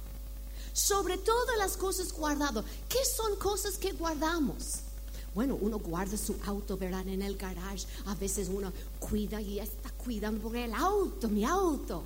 Sobre 0.72 1.18
todas 1.18 1.56
las 1.58 1.76
cosas 1.76 2.12
guardado. 2.12 2.64
¿Qué 2.88 2.98
son 3.04 3.36
cosas 3.36 3.76
que 3.76 3.92
guardamos? 3.92 4.80
Bueno, 5.34 5.56
uno 5.60 5.78
guarda 5.78 6.16
su 6.16 6.36
auto, 6.46 6.76
¿verdad? 6.76 7.06
En 7.06 7.22
el 7.22 7.36
garage. 7.36 7.86
A 8.06 8.14
veces 8.14 8.48
uno 8.48 8.72
cuida 8.98 9.40
y 9.40 9.60
está 9.60 9.90
cuidando 9.90 10.42
por 10.42 10.56
el 10.56 10.72
auto, 10.74 11.28
mi 11.28 11.44
auto. 11.44 12.02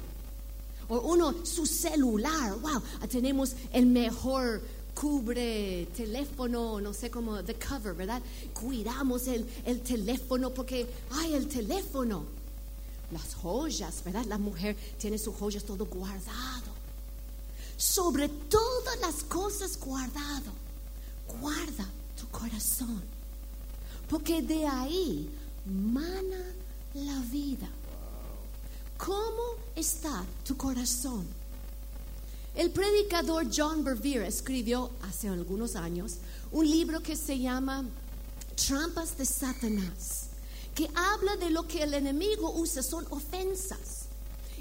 O 0.92 1.00
uno, 1.12 1.34
su 1.46 1.64
celular. 1.64 2.54
Wow, 2.60 2.82
tenemos 3.08 3.54
el 3.72 3.86
mejor 3.86 4.60
cubre 4.94 5.88
teléfono, 5.96 6.82
no 6.82 6.92
sé 6.92 7.10
cómo, 7.10 7.42
the 7.42 7.54
cover, 7.54 7.94
¿verdad? 7.94 8.20
Cuidamos 8.52 9.26
el, 9.26 9.48
el 9.64 9.80
teléfono 9.80 10.50
porque, 10.50 10.86
ay, 11.12 11.32
el 11.32 11.48
teléfono. 11.48 12.26
Las 13.10 13.34
joyas, 13.34 14.04
¿verdad? 14.04 14.26
La 14.26 14.36
mujer 14.36 14.76
tiene 14.98 15.16
sus 15.16 15.34
joyas 15.34 15.64
todo 15.64 15.86
guardado. 15.86 16.72
Sobre 17.78 18.28
todas 18.28 19.00
las 19.00 19.24
cosas 19.24 19.78
guardado. 19.80 20.52
guarda 21.40 21.88
tu 22.20 22.28
corazón, 22.28 23.02
porque 24.10 24.42
de 24.42 24.66
ahí 24.66 25.30
mana 25.64 26.44
la 26.92 27.18
vida. 27.30 27.70
¿Cómo 29.04 29.56
está 29.74 30.24
tu 30.46 30.56
corazón? 30.56 31.26
El 32.54 32.70
predicador 32.70 33.46
John 33.52 33.82
Bevere 33.82 34.28
escribió 34.28 34.90
hace 35.02 35.28
algunos 35.28 35.74
años 35.74 36.18
un 36.52 36.70
libro 36.70 37.02
que 37.02 37.16
se 37.16 37.40
llama 37.40 37.84
Trampas 38.54 39.18
de 39.18 39.24
Satanás, 39.24 40.26
que 40.72 40.88
habla 40.94 41.34
de 41.36 41.50
lo 41.50 41.66
que 41.66 41.82
el 41.82 41.94
enemigo 41.94 42.52
usa, 42.52 42.80
son 42.80 43.04
ofensas. 43.10 44.06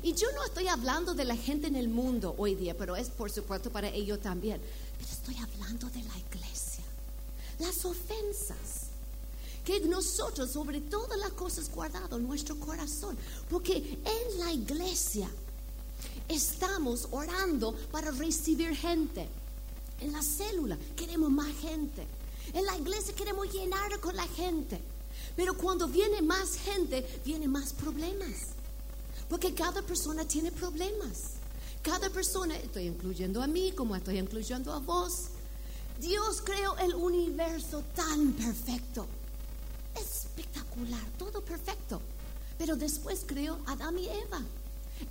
Y 0.02 0.14
yo 0.14 0.32
no 0.32 0.44
estoy 0.44 0.68
hablando 0.70 1.14
de 1.14 1.26
la 1.26 1.36
gente 1.36 1.68
en 1.68 1.76
el 1.76 1.90
mundo 1.90 2.34
hoy 2.40 2.56
día, 2.56 2.76
pero 2.76 2.96
es 2.96 3.10
por 3.10 3.30
supuesto 3.30 3.70
para 3.72 3.90
ello 3.90 4.18
también. 4.18 4.60
Pero 4.98 5.12
estoy 5.12 5.38
hablando 5.38 5.88
de 5.90 6.02
la 6.02 6.18
iglesia. 6.18 6.84
Las 7.60 7.86
ofensas 7.86 8.81
que 9.66 9.80
nosotros 9.82 10.52
sobre 10.52 10.82
todas 10.82 11.18
las 11.20 11.32
cosas 11.32 11.70
guardado 11.70 12.18
nuestro 12.18 12.60
corazón, 12.60 13.18
porque 13.50 13.78
en 13.78 14.40
la 14.40 14.52
iglesia 14.52 15.30
estamos 16.28 17.08
orando 17.12 17.74
para 17.92 18.12
recibir 18.12 18.76
gente. 18.76 19.28
En 20.00 20.12
la 20.12 20.24
célula 20.24 20.78
queremos 20.96 21.30
más 21.30 21.56
gente. 21.58 22.08
En 22.54 22.66
la 22.66 22.76
iglesia 22.78 23.14
queremos 23.14 23.52
llenar 23.54 24.00
con 24.00 24.16
la 24.16 24.28
gente. 24.28 24.82
Pero 25.36 25.56
cuando 25.56 25.88
viene 25.88 26.22
más 26.22 26.56
gente, 26.56 27.06
vienen 27.24 27.52
más 27.52 27.74
problemas. 27.74 28.50
Porque 29.30 29.54
cada 29.54 29.82
persona 29.82 30.26
tiene 30.26 30.52
problemas. 30.52 31.36
Cada 31.82 32.10
persona, 32.10 32.58
estoy 32.58 32.88
incluyendo 32.88 33.42
a 33.42 33.48
mí 33.48 33.72
como 33.72 33.96
estoy 33.96 34.20
incluyendo 34.20 34.74
a 34.74 34.80
vos. 34.80 35.28
Dios 36.00 36.42
creó 36.42 36.78
el 36.78 36.96
universo 36.96 37.84
tan 37.96 38.34
perfecto. 38.34 39.08
Espectacular, 39.96 41.04
todo 41.18 41.42
perfecto. 41.42 42.02
Pero 42.58 42.76
después 42.76 43.24
creó 43.26 43.60
Adán 43.66 43.98
y 43.98 44.08
Eva 44.08 44.42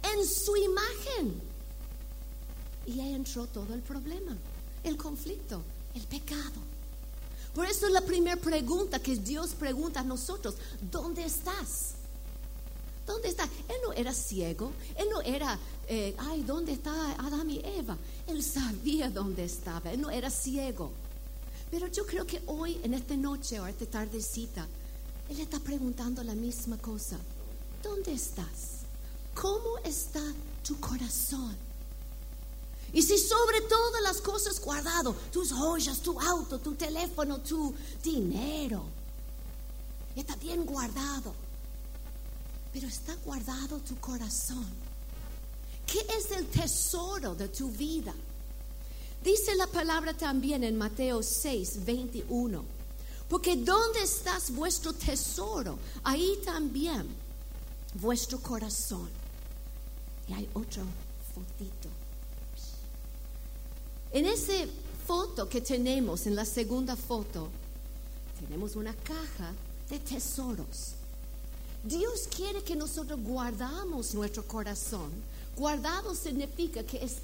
en 0.02 0.26
su 0.26 0.56
imagen. 0.56 1.40
Y 2.86 3.00
ahí 3.00 3.14
entró 3.14 3.46
todo 3.46 3.74
el 3.74 3.82
problema, 3.82 4.36
el 4.84 4.96
conflicto, 4.96 5.62
el 5.94 6.02
pecado. 6.02 6.70
Por 7.54 7.66
eso 7.66 7.88
la 7.88 8.00
primera 8.00 8.36
pregunta 8.36 9.00
que 9.00 9.16
Dios 9.16 9.50
pregunta 9.50 10.00
a 10.00 10.04
nosotros, 10.04 10.54
¿dónde 10.90 11.24
estás? 11.24 11.94
¿Dónde 13.06 13.28
está? 13.28 13.44
Él 13.44 13.76
no 13.82 13.92
era 13.92 14.14
ciego, 14.14 14.70
él 14.94 15.08
no 15.10 15.20
era, 15.22 15.58
eh, 15.88 16.14
ay, 16.18 16.42
¿dónde 16.42 16.72
está 16.72 16.92
Adán 17.14 17.50
y 17.50 17.60
Eva? 17.64 17.96
Él 18.28 18.42
sabía 18.44 19.10
dónde 19.10 19.44
estaba, 19.44 19.90
él 19.90 20.00
no 20.00 20.10
era 20.10 20.30
ciego. 20.30 20.92
Pero 21.70 21.86
yo 21.86 22.04
creo 22.04 22.26
que 22.26 22.42
hoy, 22.46 22.80
en 22.82 22.94
esta 22.94 23.16
noche 23.16 23.60
o 23.60 23.66
esta 23.66 23.86
tardecita, 23.86 24.66
él 25.28 25.40
está 25.40 25.60
preguntando 25.60 26.22
la 26.22 26.34
misma 26.34 26.76
cosa. 26.78 27.16
¿Dónde 27.82 28.12
estás? 28.12 28.80
¿Cómo 29.34 29.78
está 29.84 30.22
tu 30.66 30.78
corazón? 30.80 31.56
Y 32.92 33.02
si 33.02 33.16
sobre 33.16 33.60
todas 33.62 34.02
las 34.02 34.20
cosas 34.20 34.60
guardado, 34.60 35.14
tus 35.32 35.52
joyas, 35.52 36.00
tu 36.00 36.20
auto, 36.20 36.58
tu 36.58 36.74
teléfono, 36.74 37.38
tu 37.38 37.72
dinero, 38.02 38.84
está 40.16 40.34
bien 40.36 40.66
guardado 40.66 41.32
pero 42.72 42.86
está 42.86 43.14
guardado 43.24 43.78
tu 43.78 43.98
corazón. 43.98 44.66
¿Qué 45.86 46.06
es 46.16 46.30
el 46.30 46.46
tesoro 46.46 47.34
de 47.34 47.48
tu 47.48 47.68
vida? 47.70 48.14
Dice 49.22 49.54
la 49.54 49.66
palabra 49.66 50.14
también 50.14 50.64
en 50.64 50.78
Mateo 50.78 51.22
6, 51.22 51.84
21. 51.84 52.64
Porque 53.28 53.56
¿dónde 53.56 54.02
estás 54.02 54.50
vuestro 54.50 54.92
tesoro? 54.92 55.78
Ahí 56.02 56.38
también 56.44 57.06
vuestro 57.94 58.40
corazón. 58.40 59.08
Y 60.26 60.32
hay 60.32 60.48
otro 60.54 60.82
fotito. 61.34 61.88
En 64.12 64.26
esa 64.26 64.52
foto 65.06 65.48
que 65.48 65.60
tenemos, 65.60 66.26
en 66.26 66.34
la 66.34 66.44
segunda 66.44 66.96
foto, 66.96 67.48
tenemos 68.40 68.74
una 68.74 68.94
caja 68.94 69.52
de 69.88 69.98
tesoros. 69.98 70.94
Dios 71.84 72.28
quiere 72.34 72.62
que 72.62 72.74
nosotros 72.74 73.20
guardamos 73.22 74.14
nuestro 74.14 74.42
corazón. 74.44 75.10
Guardado 75.56 76.14
significa 76.14 76.82
que 76.82 77.04
es 77.04 77.18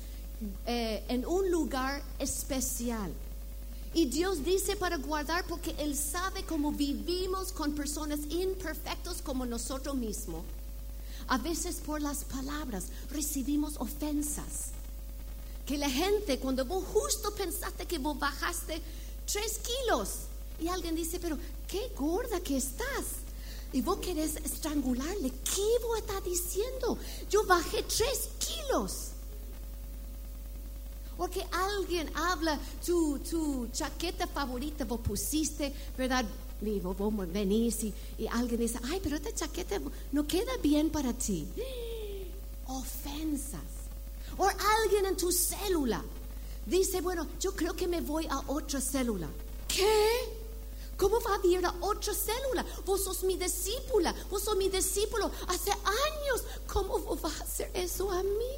eh, 0.67 1.05
en 1.09 1.27
un 1.27 1.51
lugar 1.51 2.03
especial. 2.19 3.13
Y 3.95 4.07
Dios 4.07 4.45
dice 4.45 4.77
para 4.77 4.99
guardar 4.99 5.47
porque 5.47 5.75
Él 5.79 5.97
sabe 5.97 6.45
cómo 6.45 6.73
vivimos 6.73 7.53
con 7.53 7.75
personas 7.75 8.21
imperfectos 8.29 9.23
como 9.23 9.47
nosotros 9.47 9.95
mismos. 9.95 10.45
A 11.29 11.39
veces 11.39 11.77
por 11.77 12.03
las 12.03 12.25
palabras 12.25 12.87
recibimos 13.11 13.77
ofensas. 13.79 14.73
Que 15.65 15.79
la 15.79 15.91
gente, 15.91 16.39
cuando 16.39 16.65
vos 16.65 16.85
justo 16.85 17.35
pensaste 17.35 17.87
que 17.87 17.99
vos 17.99 18.19
bajaste 18.19 18.81
tres 19.25 19.59
kilos, 19.59 20.11
y 20.61 20.69
alguien 20.69 20.95
dice, 20.95 21.19
pero 21.19 21.37
qué 21.67 21.91
gorda 21.97 22.41
que 22.41 22.57
estás 22.57 23.05
y 23.73 23.83
vos 23.83 23.99
querés 23.99 24.37
estrangularle. 24.37 25.31
¿Qué 25.31 25.67
vos 25.83 25.99
está 25.99 26.21
diciendo? 26.21 26.99
Yo 27.29 27.45
bajé 27.45 27.83
tres 27.83 28.29
kilos. 28.39 29.09
O 31.19 31.29
que 31.29 31.43
alguien 31.51 32.11
habla, 32.15 32.59
tu, 32.85 33.19
tu 33.21 33.69
chaqueta 33.73 34.27
favorita 34.27 34.85
vos 34.85 35.01
pusiste, 35.01 35.73
¿verdad? 35.97 36.25
Y 36.61 36.81
vos, 36.81 36.97
venís 37.33 37.85
y, 37.85 37.95
y, 38.19 38.27
alguien 38.27 38.61
dice, 38.61 38.79
ay, 38.85 39.01
pero 39.03 39.17
esta 39.17 39.35
chaqueta 39.35 39.81
no 40.13 40.27
queda 40.27 40.57
bien 40.63 40.91
para 40.91 41.13
ti. 41.13 41.47
Ofensas. 42.67 43.61
O 44.39 44.47
alguien 44.47 45.07
en 45.07 45.17
tu 45.17 45.33
célula 45.33 46.03
dice, 46.67 47.01
bueno, 47.01 47.27
yo 47.41 47.55
creo 47.55 47.75
que 47.75 47.87
me 47.87 48.01
voy 48.01 48.27
a 48.27 48.41
otra 48.49 48.81
célula. 48.81 49.29
¿Qué? 49.69 50.37
¿Cómo 50.97 51.21
va 51.21 51.37
a 51.37 51.47
ir 51.47 51.65
a 51.65 51.75
otra 51.81 52.15
célula? 52.15 52.65
Vos 52.85 53.05
sos 53.05 53.23
mi 53.23 53.37
discípula, 53.37 54.15
vos 54.31 54.43
sos 54.43 54.57
mi 54.57 54.69
discípulo 54.69 55.31
hace 55.49 55.71
años. 55.71 56.45
¿Cómo 56.67 56.99
vos 56.99 57.21
vas 57.21 57.41
a 57.41 57.45
hacer 57.45 57.71
eso 57.75 58.11
a 58.11 58.23
mí? 58.23 58.57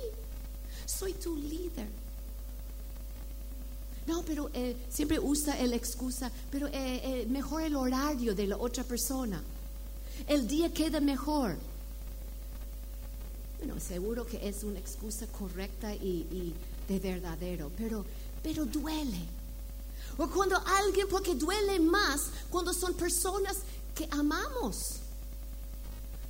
Soy 0.86 1.12
tu 1.14 1.36
líder. 1.36 1.88
No, 4.18 4.24
pero 4.24 4.50
eh, 4.52 4.74
siempre 4.90 5.20
usa 5.20 5.54
la 5.64 5.76
excusa, 5.76 6.28
pero 6.50 6.66
eh, 6.66 6.72
eh, 6.72 7.26
mejor 7.28 7.62
el 7.62 7.76
horario 7.76 8.34
de 8.34 8.48
la 8.48 8.56
otra 8.56 8.82
persona. 8.82 9.40
El 10.26 10.48
día 10.48 10.72
queda 10.72 11.00
mejor. 11.00 11.56
Bueno, 13.58 13.78
seguro 13.78 14.26
que 14.26 14.48
es 14.48 14.64
una 14.64 14.80
excusa 14.80 15.28
correcta 15.28 15.94
y, 15.94 16.26
y 16.32 16.54
de 16.88 16.98
verdadero, 16.98 17.70
pero, 17.76 18.04
pero 18.42 18.64
duele 18.64 19.24
o 20.16 20.26
cuando 20.28 20.60
alguien, 20.66 21.06
porque 21.08 21.36
duele 21.36 21.78
más 21.78 22.30
cuando 22.50 22.72
son 22.72 22.94
personas 22.94 23.58
que 23.94 24.08
amamos. 24.10 24.96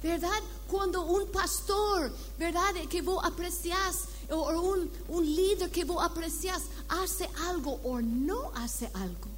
¿Verdad? 0.02 0.42
Cuando 0.70 1.06
un 1.06 1.26
pastor, 1.32 2.12
¿verdad? 2.38 2.74
Que 2.90 3.00
vos 3.00 3.24
aprecias, 3.24 4.04
o 4.30 4.60
un, 4.60 4.90
un 5.08 5.24
líder 5.24 5.70
que 5.70 5.84
vos 5.84 6.02
aprecias, 6.02 6.62
hace 6.88 7.28
algo 7.46 7.80
o 7.84 8.00
no 8.00 8.50
hace 8.54 8.90
algo. 8.94 9.28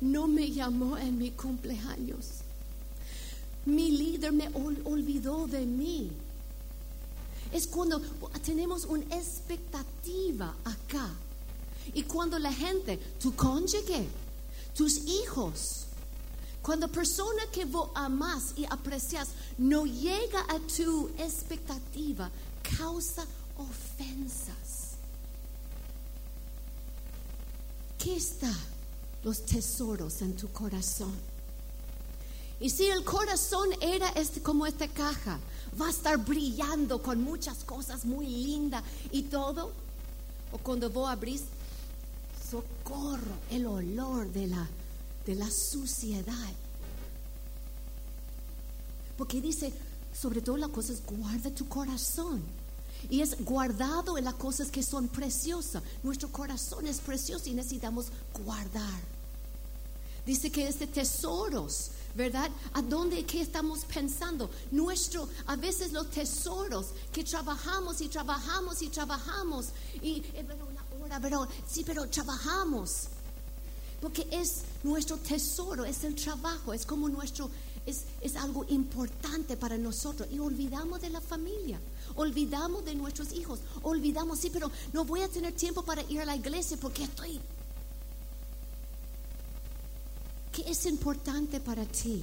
No 0.00 0.26
me 0.26 0.50
llamó 0.50 0.98
en 0.98 1.18
mi 1.18 1.30
cumpleaños. 1.30 2.26
Mi 3.66 3.90
líder 3.92 4.32
me 4.32 4.48
olvidó 4.84 5.46
de 5.46 5.64
mí. 5.64 6.10
Es 7.52 7.66
cuando 7.66 8.00
tenemos 8.44 8.84
una 8.84 9.04
expectativa 9.14 10.54
acá 10.64 11.08
y 11.92 12.02
cuando 12.02 12.38
la 12.38 12.52
gente, 12.52 12.96
tu 13.20 13.34
cónyuge, 13.34 14.06
tus 14.76 14.98
hijos, 15.06 15.84
cuando 16.62 16.88
persona 16.88 17.42
que 17.52 17.64
vos 17.64 17.90
amas 17.94 18.54
y 18.56 18.64
aprecias 18.64 19.28
no 19.58 19.84
llega 19.84 20.40
a 20.48 20.58
tu 20.60 21.08
expectativa, 21.18 22.30
causa 22.78 23.24
ofensas. 23.56 24.94
¿Qué 27.98 28.16
está 28.16 28.52
los 29.22 29.44
tesoros 29.46 30.20
en 30.22 30.36
tu 30.36 30.48
corazón? 30.52 31.14
Y 32.60 32.70
si 32.70 32.86
el 32.86 33.04
corazón 33.04 33.68
era 33.80 34.08
este 34.10 34.40
como 34.40 34.66
esta 34.66 34.88
caja, 34.88 35.38
va 35.80 35.88
a 35.88 35.90
estar 35.90 36.18
brillando 36.18 37.02
con 37.02 37.22
muchas 37.22 37.64
cosas 37.64 38.04
muy 38.04 38.26
lindas 38.26 38.84
y 39.10 39.22
todo. 39.22 39.72
O 40.52 40.58
cuando 40.58 40.88
vos 40.88 41.08
abrís, 41.08 41.42
socorro, 42.50 43.34
el 43.50 43.66
olor 43.66 44.30
de 44.32 44.46
la, 44.46 44.68
de 45.26 45.34
la 45.34 45.50
suciedad. 45.50 46.52
Porque 49.16 49.40
dice, 49.40 49.72
sobre 50.12 50.40
todo 50.40 50.56
las 50.56 50.70
cosas, 50.70 51.02
guarda 51.04 51.50
tu 51.50 51.68
corazón. 51.68 52.42
Y 53.10 53.20
es 53.20 53.42
guardado 53.44 54.18
en 54.18 54.24
las 54.24 54.34
cosas 54.34 54.70
que 54.70 54.82
son 54.82 55.08
preciosas. 55.08 55.82
Nuestro 56.02 56.30
corazón 56.30 56.86
es 56.86 56.98
precioso 56.98 57.48
y 57.48 57.54
necesitamos 57.54 58.06
guardar. 58.44 59.00
Dice 60.26 60.50
que 60.50 60.66
es 60.66 60.78
de 60.78 60.86
tesoros, 60.86 61.90
¿verdad? 62.14 62.50
¿A 62.72 62.80
dónde 62.80 63.26
qué 63.26 63.42
estamos 63.42 63.84
pensando? 63.84 64.50
Nuestro, 64.70 65.28
a 65.46 65.56
veces 65.56 65.92
los 65.92 66.10
tesoros 66.10 66.86
que 67.12 67.24
trabajamos 67.24 68.00
y 68.00 68.08
trabajamos 68.08 68.80
y 68.80 68.88
trabajamos 68.88 69.66
y 70.02 70.22
eh, 70.32 70.44
pero 70.46 70.66
una 70.66 71.04
hora, 71.04 71.20
pero 71.20 71.46
sí, 71.68 71.84
pero 71.84 72.08
trabajamos. 72.08 73.08
Porque 74.00 74.26
es 74.30 74.62
nuestro 74.84 75.16
tesoro, 75.16 75.84
es 75.84 76.04
el 76.04 76.14
trabajo, 76.14 76.72
es 76.72 76.86
como 76.86 77.08
nuestro, 77.08 77.50
es, 77.86 78.04
es 78.20 78.36
algo 78.36 78.64
importante 78.68 79.56
para 79.56 79.76
nosotros. 79.76 80.28
Y 80.30 80.38
olvidamos 80.38 81.00
de 81.00 81.10
la 81.10 81.20
familia, 81.20 81.80
olvidamos 82.14 82.84
de 82.84 82.94
nuestros 82.94 83.32
hijos, 83.32 83.60
olvidamos, 83.82 84.38
sí, 84.38 84.50
pero 84.52 84.70
no 84.92 85.04
voy 85.04 85.22
a 85.22 85.28
tener 85.28 85.52
tiempo 85.54 85.82
para 85.82 86.02
ir 86.02 86.20
a 86.20 86.24
la 86.24 86.36
iglesia 86.36 86.76
porque 86.80 87.04
estoy 87.04 87.40
¿Qué 90.54 90.70
es 90.70 90.86
importante 90.86 91.58
para 91.58 91.84
ti? 91.84 92.22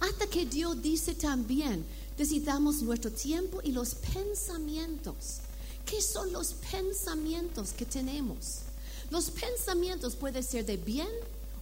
Hasta 0.00 0.26
que 0.26 0.44
Dios 0.44 0.82
dice 0.82 1.14
también, 1.14 1.86
necesitamos 2.18 2.82
nuestro 2.82 3.10
tiempo 3.10 3.60
y 3.64 3.72
los 3.72 3.94
pensamientos. 3.94 5.38
¿Qué 5.86 6.02
son 6.02 6.32
los 6.32 6.52
pensamientos 6.70 7.72
que 7.72 7.86
tenemos? 7.86 8.65
Los 9.10 9.30
pensamientos 9.30 10.16
pueden 10.16 10.42
ser 10.42 10.64
de 10.66 10.76
bien 10.76 11.08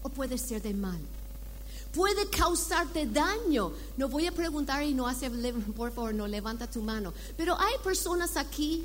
o 0.02 0.08
puede 0.08 0.38
ser 0.38 0.62
de 0.62 0.74
mal. 0.74 1.00
Puede 1.92 2.28
causarte 2.28 3.06
daño. 3.06 3.72
No 3.96 4.08
voy 4.08 4.26
a 4.26 4.32
preguntar 4.32 4.82
y 4.82 4.94
no 4.94 5.06
hace, 5.06 5.30
por 5.76 5.92
favor, 5.92 6.12
no 6.12 6.26
levanta 6.26 6.68
tu 6.68 6.82
mano. 6.82 7.12
Pero 7.36 7.58
hay 7.58 7.74
personas 7.84 8.36
aquí 8.36 8.82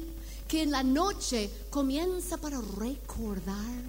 que 0.47 0.61
en 0.63 0.71
la 0.71 0.83
noche 0.83 1.49
comienza 1.69 2.37
para 2.37 2.59
recordar 2.59 3.81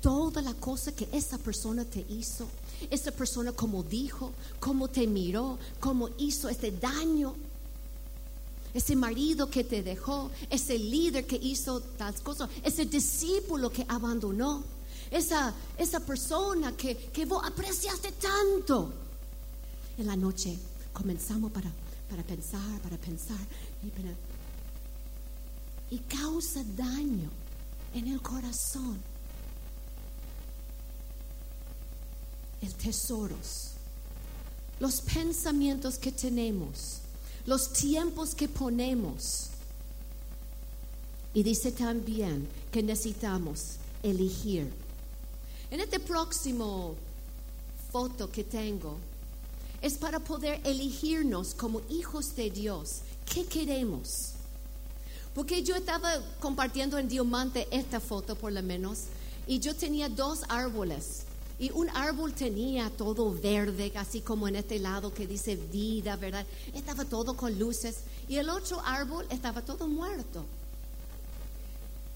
toda 0.00 0.42
la 0.42 0.54
cosa 0.54 0.92
que 0.92 1.08
esa 1.12 1.38
persona 1.38 1.84
te 1.84 2.04
hizo, 2.08 2.46
esa 2.90 3.10
persona 3.10 3.52
como 3.52 3.82
dijo, 3.82 4.32
cómo 4.60 4.88
te 4.88 5.06
miró, 5.06 5.58
cómo 5.80 6.10
hizo 6.18 6.48
este 6.48 6.70
daño, 6.70 7.34
ese 8.78 8.94
marido 8.94 9.50
que 9.50 9.64
te 9.64 9.82
dejó, 9.82 10.30
ese 10.48 10.78
líder 10.78 11.26
que 11.26 11.36
hizo 11.36 11.80
tal 11.80 12.14
cosas, 12.22 12.48
ese 12.62 12.86
discípulo 12.86 13.70
que 13.70 13.84
abandonó, 13.88 14.62
esa, 15.10 15.52
esa 15.76 16.00
persona 16.00 16.76
que, 16.76 16.96
que 16.96 17.26
vos 17.26 17.44
apreciaste 17.44 18.12
tanto. 18.12 18.92
En 19.98 20.06
la 20.06 20.14
noche 20.14 20.56
comenzamos 20.92 21.50
para, 21.50 21.72
para 22.08 22.22
pensar, 22.22 22.80
para 22.80 22.96
pensar 22.96 23.38
y, 23.82 25.96
y 25.96 25.98
causa 25.98 26.62
daño 26.76 27.30
en 27.94 28.06
el 28.06 28.22
corazón. 28.22 28.98
el 32.60 32.74
tesoros, 32.74 33.74
los 34.80 35.00
pensamientos 35.00 35.96
que 35.96 36.10
tenemos, 36.10 37.02
los 37.48 37.72
tiempos 37.72 38.34
que 38.34 38.46
ponemos. 38.46 39.48
Y 41.32 41.42
dice 41.42 41.72
también 41.72 42.46
que 42.70 42.82
necesitamos 42.82 43.76
elegir. 44.02 44.70
En 45.70 45.80
este 45.80 45.98
próximo 45.98 46.94
foto 47.90 48.30
que 48.30 48.44
tengo 48.44 48.98
es 49.80 49.94
para 49.94 50.20
poder 50.20 50.60
elegirnos 50.62 51.54
como 51.54 51.80
hijos 51.88 52.36
de 52.36 52.50
Dios. 52.50 52.98
¿Qué 53.24 53.46
queremos? 53.46 54.32
Porque 55.34 55.62
yo 55.62 55.74
estaba 55.74 56.20
compartiendo 56.40 56.98
en 56.98 57.08
Diamante 57.08 57.66
esta 57.70 57.98
foto 57.98 58.36
por 58.36 58.52
lo 58.52 58.62
menos 58.62 59.04
y 59.46 59.58
yo 59.58 59.74
tenía 59.74 60.10
dos 60.10 60.40
árboles 60.50 61.22
y 61.60 61.70
un 61.72 61.88
árbol 61.90 62.34
tenía 62.34 62.88
todo 62.90 63.32
verde, 63.32 63.92
así 63.96 64.20
como 64.20 64.46
en 64.46 64.56
este 64.56 64.78
lado 64.78 65.12
que 65.12 65.26
dice 65.26 65.56
vida, 65.56 66.14
¿verdad? 66.16 66.46
Estaba 66.72 67.04
todo 67.04 67.36
con 67.36 67.58
luces. 67.58 67.96
Y 68.28 68.36
el 68.36 68.48
otro 68.48 68.80
árbol 68.84 69.26
estaba 69.28 69.62
todo 69.62 69.88
muerto. 69.88 70.44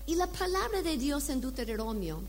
Y 0.07 0.15
la 0.15 0.29
palabra 0.29 0.83
de 0.83 0.97
Dios 0.97 1.29
en 1.29 1.41
Deuteronomio, 1.41 2.21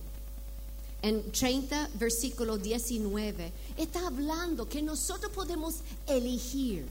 en 1.03 1.31
30, 1.31 1.91
versículo 1.95 2.57
19, 2.57 3.51
está 3.77 4.07
hablando 4.07 4.67
que 4.67 4.81
nosotros 4.81 5.31
podemos 5.31 5.75
elegir, 6.07 6.88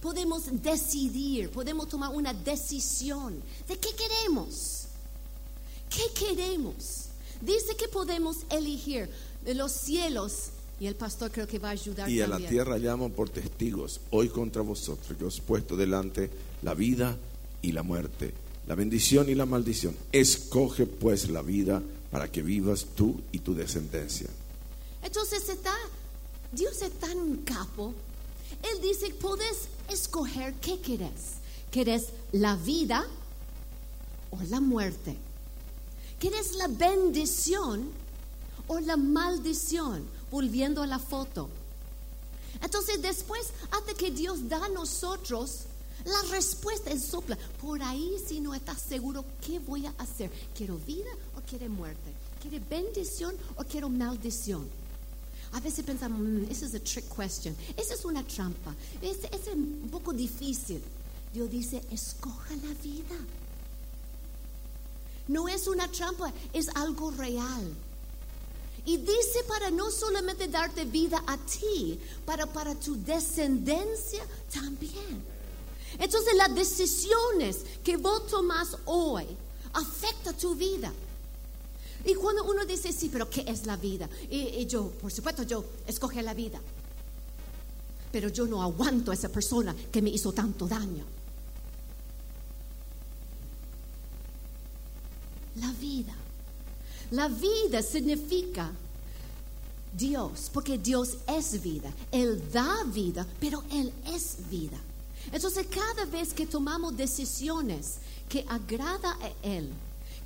podemos 0.00 0.42
decidir, 0.60 1.50
podemos 1.50 1.88
tomar 1.88 2.10
una 2.10 2.34
decisión 2.34 3.40
de 3.68 3.78
qué 3.78 3.90
queremos. 3.94 4.86
¿Qué 5.88 6.10
queremos? 6.14 7.06
Dice 7.40 7.76
que 7.76 7.88
podemos 7.88 8.38
elegir 8.48 9.10
de 9.44 9.54
los 9.54 9.72
cielos. 9.72 10.50
Y 10.80 10.86
el 10.86 10.96
pastor 10.96 11.30
creo 11.30 11.46
que 11.46 11.58
va 11.58 11.68
a 11.68 11.72
ayudar. 11.72 12.10
Y 12.10 12.20
a 12.20 12.26
también. 12.26 12.42
la 12.42 12.48
tierra 12.48 12.78
llamo 12.78 13.10
por 13.10 13.28
testigos 13.28 14.00
hoy 14.10 14.28
contra 14.28 14.62
vosotros 14.62 15.16
que 15.16 15.24
os 15.24 15.38
he 15.38 15.42
puesto 15.42 15.76
delante 15.76 16.30
la 16.62 16.74
vida 16.74 17.16
y 17.60 17.72
la 17.72 17.82
muerte, 17.82 18.34
la 18.66 18.74
bendición 18.74 19.28
y 19.28 19.34
la 19.34 19.46
maldición. 19.46 19.96
Escoge 20.10 20.86
pues 20.86 21.30
la 21.30 21.42
vida 21.42 21.82
para 22.10 22.30
que 22.30 22.42
vivas 22.42 22.86
tú 22.96 23.20
y 23.30 23.38
tu 23.38 23.54
descendencia. 23.54 24.28
Entonces 25.02 25.48
está, 25.48 25.74
Dios 26.52 26.82
es 26.82 26.92
tan 26.98 27.38
capo. 27.38 27.94
Él 28.62 28.80
dice, 28.82 29.14
puedes 29.14 29.68
escoger 29.88 30.54
qué 30.54 30.80
querés. 30.80 31.40
¿Querés 31.70 32.08
la 32.32 32.56
vida 32.56 33.06
o 34.30 34.38
la 34.50 34.60
muerte? 34.60 35.16
¿Querés 36.18 36.54
la 36.56 36.68
bendición 36.68 38.01
o 38.72 38.80
la 38.80 38.96
maldición? 38.96 40.06
Volviendo 40.30 40.82
a 40.82 40.86
la 40.86 40.98
foto. 40.98 41.48
Entonces 42.62 43.00
después, 43.02 43.48
hasta 43.70 43.94
que 43.94 44.10
Dios 44.10 44.48
da 44.48 44.64
a 44.64 44.68
nosotros 44.68 45.66
la 46.04 46.30
respuesta 46.30 46.90
es 46.90 47.04
sopla. 47.04 47.36
Por 47.60 47.82
ahí 47.82 48.16
si 48.26 48.40
no 48.40 48.54
estás 48.54 48.80
seguro, 48.80 49.24
¿qué 49.46 49.58
voy 49.58 49.86
a 49.86 49.94
hacer? 49.98 50.30
¿Quiero 50.56 50.76
vida 50.78 51.10
o 51.36 51.40
quiero 51.48 51.68
muerte? 51.68 52.12
¿Quiero 52.40 52.64
bendición 52.68 53.34
o 53.56 53.64
quiero 53.64 53.88
maldición? 53.88 54.66
A 55.52 55.60
veces 55.60 55.84
pensamos, 55.84 56.18
"Mm, 56.20 56.50
esa 56.50 56.66
es 56.66 56.74
a 56.74 56.80
trick 56.80 57.04
question. 57.14 57.54
Esa 57.76 57.94
es 57.94 58.04
una 58.04 58.24
trampa. 58.24 58.74
Es 59.00 59.18
un 59.52 59.88
poco 59.92 60.12
difícil. 60.12 60.82
Dios 61.32 61.50
dice, 61.50 61.82
escoja 61.90 62.50
la 62.56 62.74
vida. 62.82 63.16
No 65.28 65.48
es 65.48 65.68
una 65.68 65.88
trampa, 65.88 66.32
es 66.52 66.68
algo 66.74 67.10
real. 67.12 67.72
Y 68.84 68.96
dice 68.96 69.44
para 69.46 69.70
no 69.70 69.90
solamente 69.90 70.48
darte 70.48 70.84
vida 70.84 71.22
a 71.26 71.38
ti, 71.38 72.00
para, 72.24 72.46
para 72.46 72.74
tu 72.74 72.96
descendencia 72.96 74.24
también. 74.52 75.22
Entonces 75.98 76.34
las 76.34 76.54
decisiones 76.54 77.58
que 77.84 77.96
vos 77.96 78.26
tomás 78.26 78.76
hoy 78.86 79.26
afectan 79.74 80.36
tu 80.36 80.54
vida. 80.54 80.92
Y 82.04 82.14
cuando 82.14 82.44
uno 82.44 82.64
dice, 82.64 82.92
sí, 82.92 83.08
pero 83.12 83.30
¿qué 83.30 83.44
es 83.46 83.66
la 83.66 83.76
vida? 83.76 84.08
Y 84.28 84.66
yo, 84.66 84.88
por 84.90 85.12
supuesto, 85.12 85.44
yo 85.44 85.64
escogí 85.86 86.20
la 86.20 86.34
vida. 86.34 86.60
Pero 88.10 88.28
yo 88.28 88.46
no 88.46 88.62
aguanto 88.62 89.10
a 89.10 89.14
esa 89.14 89.28
persona 89.28 89.74
que 89.92 90.02
me 90.02 90.10
hizo 90.10 90.32
tanto 90.32 90.66
daño. 90.66 91.04
La 95.56 95.70
vida. 95.72 96.14
La 97.12 97.28
vida 97.28 97.82
significa 97.82 98.72
Dios, 99.96 100.50
porque 100.52 100.78
Dios 100.78 101.18
es 101.28 101.60
vida. 101.62 101.92
Él 102.10 102.42
da 102.50 102.84
vida, 102.84 103.26
pero 103.38 103.62
Él 103.70 103.92
es 104.06 104.36
vida. 104.50 104.78
Entonces 105.30 105.66
cada 105.66 106.06
vez 106.06 106.32
que 106.32 106.46
tomamos 106.46 106.96
decisiones 106.96 107.98
que 108.30 108.46
agrada 108.48 109.12
a 109.20 109.30
Él, 109.46 109.68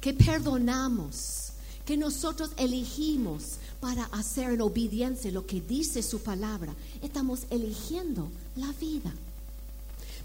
que 0.01 0.14
perdonamos, 0.14 1.51
que 1.85 1.96
nosotros 1.96 2.51
elegimos 2.57 3.59
para 3.81 4.05
hacer 4.07 4.53
en 4.53 4.61
obediencia 4.61 5.33
lo 5.33 5.44
que 5.44 5.61
dice 5.61 6.05
su 6.05 6.20
palabra, 6.20 6.72
estamos 7.03 7.40
eligiendo 7.51 8.29
la 8.55 8.70
vida. 8.72 9.12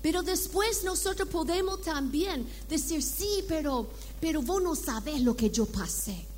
Pero 0.03 0.21
después 0.21 0.83
nosotros 0.83 1.27
podemos 1.27 1.81
también 1.81 2.47
decir, 2.69 3.01
sí, 3.01 3.43
pero, 3.47 3.87
pero 4.19 4.43
vos 4.43 4.61
no 4.61 4.75
sabés 4.75 5.21
lo 5.21 5.35
que 5.35 5.49
yo 5.49 5.65
pasé. 5.65 6.30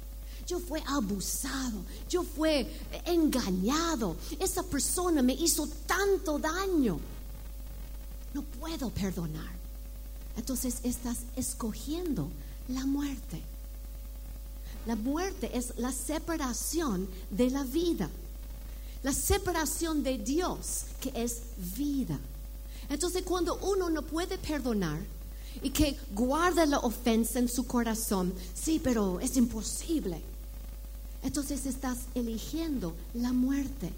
Yo 0.48 0.60
fui 0.60 0.82
abusado, 0.86 1.84
yo 2.10 2.24
fui 2.24 2.68
engañado. 3.06 4.18
Esa 4.40 4.64
persona 4.64 5.22
me 5.22 5.34
hizo 5.34 5.68
tanto 5.88 6.38
daño. 6.38 7.00
No 8.34 8.42
puedo 8.42 8.90
perdonar. 8.90 9.52
Entonces 10.36 10.80
estás 10.84 11.20
escogiendo 11.36 12.30
la 12.68 12.86
muerte. 12.86 13.42
La 14.86 14.96
muerte 14.96 15.58
es 15.58 15.74
la 15.78 15.94
separación 15.94 17.08
de 17.30 17.50
la 17.50 17.64
vida. 17.64 18.10
La 19.02 19.14
separación 19.14 20.04
de 20.04 20.18
Dios, 20.18 20.86
que 21.00 21.12
es 21.16 21.42
vida. 21.78 22.20
Entonces 22.90 23.24
cuando 23.24 23.56
uno 23.58 23.90
no 23.90 24.02
puede 24.02 24.38
perdonar, 24.38 25.00
y 25.62 25.70
que 25.70 25.98
guarda 26.12 26.66
la 26.66 26.80
ofensa 26.80 27.40
en 27.40 27.48
su 27.48 27.66
corazón. 27.66 28.34
Sí, 28.54 28.82
pero 28.84 29.20
es 29.20 29.38
imposible. 29.38 30.22
Entonces 31.24 31.66
estás 31.66 32.00
eligiendo 32.14 32.94
la 33.14 33.32
muerte. 33.34 33.92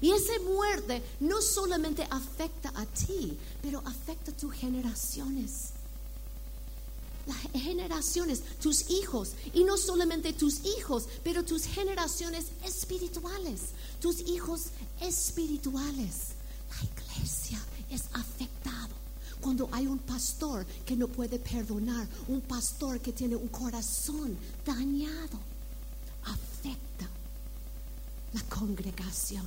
Y 0.00 0.10
esa 0.10 0.32
muerte 0.44 1.02
no 1.20 1.40
solamente 1.40 2.06
afecta 2.10 2.72
a 2.74 2.86
ti, 2.86 3.36
pero 3.62 3.82
afecta 3.84 4.30
a 4.30 4.36
tus 4.36 4.52
generaciones. 4.52 5.70
Las 7.26 7.62
generaciones, 7.62 8.42
tus 8.60 8.90
hijos, 8.90 9.32
y 9.54 9.62
no 9.62 9.76
solamente 9.76 10.32
tus 10.32 10.64
hijos, 10.64 11.04
pero 11.22 11.44
tus 11.44 11.64
generaciones 11.64 12.46
espirituales, 12.64 13.60
tus 14.00 14.20
hijos 14.20 14.62
espirituales. 15.00 16.32
La 16.70 16.88
iglesia 16.88 17.62
es 17.90 18.02
afectada 18.12 18.88
cuando 19.40 19.68
hay 19.72 19.86
un 19.86 19.98
pastor 19.98 20.64
que 20.86 20.96
no 20.96 21.08
puede 21.08 21.38
perdonar, 21.38 22.08
un 22.28 22.40
pastor 22.40 23.00
que 23.00 23.12
tiene 23.12 23.36
un 23.36 23.48
corazón 23.48 24.36
dañado, 24.64 25.38
afecta 26.62 27.08
la 28.34 28.42
congregación. 28.54 29.46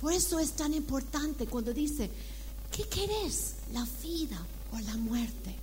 Por 0.00 0.12
eso 0.12 0.38
es 0.38 0.52
tan 0.52 0.74
importante 0.74 1.46
cuando 1.46 1.72
dice, 1.72 2.10
¿qué 2.70 2.84
querés? 2.84 3.54
¿La 3.72 3.86
vida 4.02 4.38
o 4.72 4.78
la 4.80 4.96
muerte? 4.96 5.54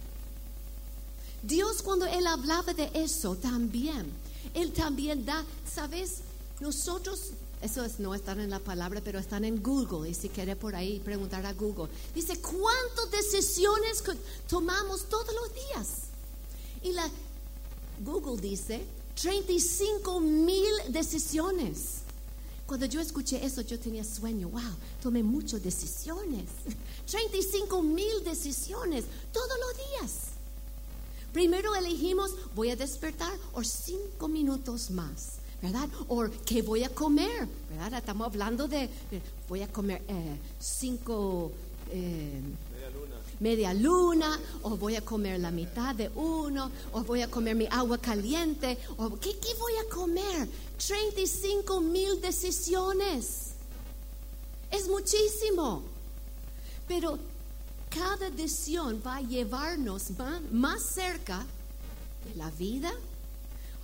Dios 1.43 1.81
cuando 1.81 2.05
Él 2.05 2.27
hablaba 2.27 2.73
de 2.73 2.91
eso 2.93 3.35
también, 3.35 4.11
Él 4.53 4.71
también 4.73 5.25
da, 5.25 5.43
¿sabes? 5.71 6.17
Nosotros 6.59 7.31
eso 7.61 7.85
es, 7.85 7.99
no 7.99 8.15
están 8.15 8.39
en 8.39 8.49
la 8.49 8.59
palabra, 8.59 9.01
pero 9.03 9.19
están 9.19 9.45
en 9.45 9.61
Google. 9.61 10.09
Y 10.09 10.15
si 10.15 10.29
quiere 10.29 10.55
por 10.55 10.75
ahí 10.75 10.99
preguntar 10.99 11.45
a 11.45 11.53
Google. 11.53 11.89
Dice, 12.15 12.39
¿cuántas 12.41 13.11
decisiones 13.11 14.03
tomamos 14.47 15.07
todos 15.07 15.33
los 15.33 15.53
días? 15.53 15.87
Y 16.81 16.93
la 16.93 17.07
Google 18.03 18.41
dice, 18.41 18.83
35 19.15 20.19
mil 20.19 20.71
decisiones. 20.89 22.01
Cuando 22.65 22.85
yo 22.85 23.01
escuché 23.01 23.43
eso, 23.43 23.61
yo 23.61 23.79
tenía 23.79 24.03
sueño. 24.03 24.49
Wow, 24.49 24.61
tomé 25.01 25.23
muchas 25.23 25.61
decisiones. 25.61 26.45
35 27.09 27.81
mil 27.81 28.23
decisiones 28.23 29.05
todos 29.33 29.57
los 29.59 29.77
días. 29.77 30.21
Primero 31.33 31.75
elegimos, 31.75 32.31
voy 32.55 32.69
a 32.69 32.75
despertar 32.75 33.31
o 33.53 33.63
cinco 33.63 34.27
minutos 34.27 34.91
más. 34.91 35.41
¿verdad? 35.61 35.89
O 36.07 36.25
qué 36.45 36.61
voy 36.61 36.83
a 36.83 36.89
comer, 36.89 37.47
¿verdad? 37.69 37.99
Estamos 37.99 38.25
hablando 38.25 38.67
de, 38.67 38.89
voy 39.47 39.61
a 39.61 39.67
comer 39.67 40.01
eh, 40.07 40.37
cinco... 40.59 41.51
Eh, 41.91 42.41
media 43.41 43.73
luna, 43.73 44.39
o 44.61 44.77
voy 44.77 44.95
a 44.95 45.01
comer 45.01 45.39
la 45.39 45.51
mitad 45.51 45.93
de 45.93 46.09
uno, 46.15 46.71
o 46.93 47.03
voy 47.03 47.21
a 47.21 47.29
comer 47.29 47.55
mi 47.55 47.67
agua 47.69 47.97
caliente, 47.97 48.77
o 48.97 49.09
¿qué, 49.19 49.31
qué 49.37 49.53
voy 49.59 49.73
a 49.85 49.93
comer? 49.93 50.47
35 50.77 51.81
mil 51.81 52.21
decisiones. 52.21 53.51
Es 54.71 54.87
muchísimo. 54.87 55.83
Pero 56.87 57.19
cada 57.89 58.29
decisión 58.29 59.01
va 59.05 59.17
a 59.17 59.21
llevarnos 59.21 60.11
más 60.51 60.81
cerca 60.83 61.45
de 62.25 62.35
la 62.35 62.49
vida 62.51 62.93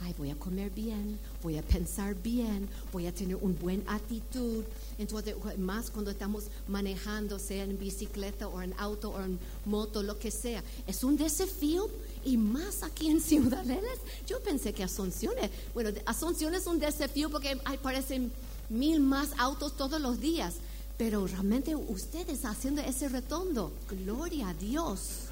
ay, 0.01 0.13
voy 0.17 0.29
a 0.29 0.35
comer 0.35 0.69
bien, 0.71 1.17
voy 1.41 1.57
a 1.57 1.61
pensar 1.61 2.15
bien, 2.15 2.67
voy 2.91 3.07
a 3.07 3.11
tener 3.13 3.35
una 3.37 3.59
buena 3.59 3.95
actitud. 3.95 4.63
Entonces, 4.97 5.35
más 5.57 5.89
cuando 5.91 6.11
estamos 6.11 6.45
manejando, 6.67 7.39
sea 7.39 7.63
en 7.63 7.77
bicicleta 7.77 8.47
o 8.47 8.61
en 8.61 8.73
auto 8.77 9.11
o 9.11 9.21
en 9.21 9.39
moto, 9.65 10.01
lo 10.03 10.17
que 10.17 10.31
sea, 10.31 10.63
es 10.87 11.03
un 11.03 11.17
desafío 11.17 11.89
y 12.25 12.37
más 12.37 12.83
aquí 12.83 13.09
en 13.09 13.21
Ciudadeles. 13.21 13.99
Yo 14.27 14.41
pensé 14.41 14.73
que 14.73 14.83
Asunción, 14.83 15.33
bueno, 15.73 15.91
Asunción 16.05 16.53
es 16.55 16.65
un 16.65 16.79
desafío 16.79 17.29
porque 17.29 17.59
hay, 17.65 17.77
parecen 17.77 18.31
mil 18.69 18.99
más 18.99 19.29
autos 19.37 19.77
todos 19.77 20.01
los 20.01 20.19
días, 20.19 20.55
pero 20.97 21.25
realmente 21.27 21.75
ustedes 21.75 22.43
haciendo 22.43 22.81
ese 22.81 23.07
retondo, 23.07 23.71
gloria 23.89 24.49
a 24.49 24.53
Dios 24.53 25.27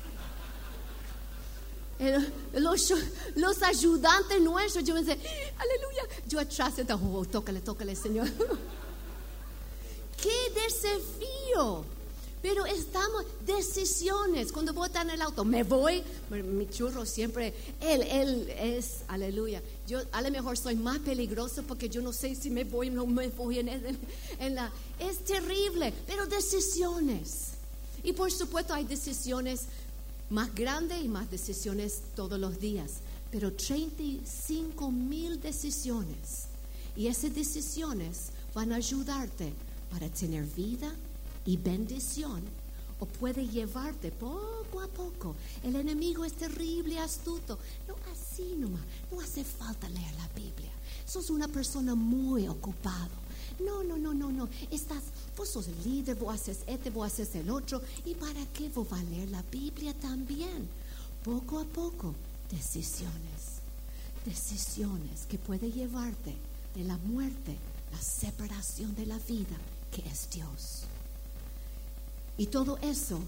los, 2.53 2.93
los, 3.35 3.63
ayudantes 3.63 4.41
nuestros, 4.41 4.83
yo 4.83 4.93
me 4.93 5.03
decía, 5.03 5.17
aleluya, 5.57 6.03
yo 6.27 6.39
atrás, 6.39 6.73
oh, 6.89 7.25
tócale, 7.25 7.61
tócale, 7.61 7.95
Señor. 7.95 8.27
¡Qué 10.25 10.59
desafío! 10.59 11.83
Pero 12.41 12.65
estamos, 12.65 13.25
decisiones, 13.45 14.51
cuando 14.51 14.73
voy 14.73 14.89
en 14.99 15.11
el 15.11 15.21
auto, 15.21 15.45
me 15.45 15.61
voy, 15.61 16.01
mi 16.31 16.67
churro 16.67 17.05
siempre, 17.05 17.53
él, 17.79 18.01
él 18.01 18.49
es, 18.49 19.01
aleluya. 19.07 19.61
Yo 19.87 19.99
a 20.11 20.21
lo 20.23 20.31
mejor 20.31 20.57
soy 20.57 20.75
más 20.75 20.97
peligroso 20.99 21.61
porque 21.63 21.89
yo 21.89 22.01
no 22.01 22.11
sé 22.11 22.33
si 22.33 22.49
me 22.49 22.63
voy 22.63 22.89
o 22.89 22.93
no 22.93 23.05
me 23.05 23.27
voy 23.27 23.59
en, 23.59 23.69
en 23.69 24.55
la... 24.55 24.71
Es 24.99 25.19
terrible, 25.25 25.93
pero 26.07 26.25
decisiones. 26.25 27.49
Y 28.03 28.13
por 28.13 28.31
supuesto 28.31 28.73
hay 28.73 28.85
decisiones 28.85 29.65
más 30.31 30.53
grande 30.55 30.99
y 30.99 31.07
más 31.07 31.29
decisiones 31.29 32.01
todos 32.15 32.39
los 32.39 32.59
días, 32.59 32.93
pero 33.31 33.53
35 33.53 34.91
mil 34.91 35.39
decisiones. 35.39 36.47
Y 36.95 37.07
esas 37.07 37.35
decisiones 37.35 38.29
van 38.55 38.71
a 38.71 38.77
ayudarte 38.77 39.53
para 39.95 40.09
tener 40.09 40.43
vida 40.43 40.93
y 41.45 41.55
bendición 41.55 42.43
o 42.99 43.05
puede 43.05 43.47
llevarte 43.47 44.11
poco 44.11 44.81
a 44.81 44.87
poco. 44.87 45.37
El 45.63 45.77
enemigo 45.77 46.25
es 46.25 46.33
terrible, 46.33 46.99
astuto. 46.99 47.57
No 47.87 47.95
así 48.11 48.55
nomás, 48.57 48.81
no 49.09 49.21
hace 49.21 49.45
falta 49.45 49.87
leer 49.87 50.13
la 50.15 50.27
Biblia. 50.35 50.69
Sos 51.05 51.29
una 51.29 51.47
persona 51.47 51.95
muy 51.95 52.45
ocupado. 52.45 53.23
No, 53.65 53.85
no, 53.85 53.97
no, 53.97 54.13
no, 54.13 54.33
no. 54.33 54.49
Estás, 54.69 55.01
vos 55.37 55.47
sos 55.47 55.69
el 55.69 55.81
líder, 55.85 56.17
vos 56.17 56.35
haces 56.35 56.59
este, 56.67 56.89
vos 56.89 57.07
haces 57.07 57.33
el 57.35 57.49
otro. 57.49 57.81
¿Y 58.03 58.15
para 58.15 58.45
qué 58.47 58.67
vos 58.67 58.85
va 58.91 58.99
a 58.99 59.03
leer 59.03 59.29
la 59.29 59.43
Biblia 59.43 59.93
también? 59.93 60.67
Poco 61.23 61.59
a 61.59 61.63
poco, 61.63 62.13
decisiones. 62.51 63.61
Decisiones 64.25 65.25
que 65.29 65.37
puede 65.37 65.71
llevarte 65.71 66.35
de 66.75 66.83
la 66.83 66.97
muerte, 66.97 67.55
la 67.93 68.01
separación 68.01 68.93
de 68.95 69.05
la 69.05 69.17
vida, 69.19 69.55
que 69.91 70.07
es 70.09 70.29
Dios. 70.29 70.83
Y 72.37 72.47
todo 72.47 72.77
eso 72.81 73.19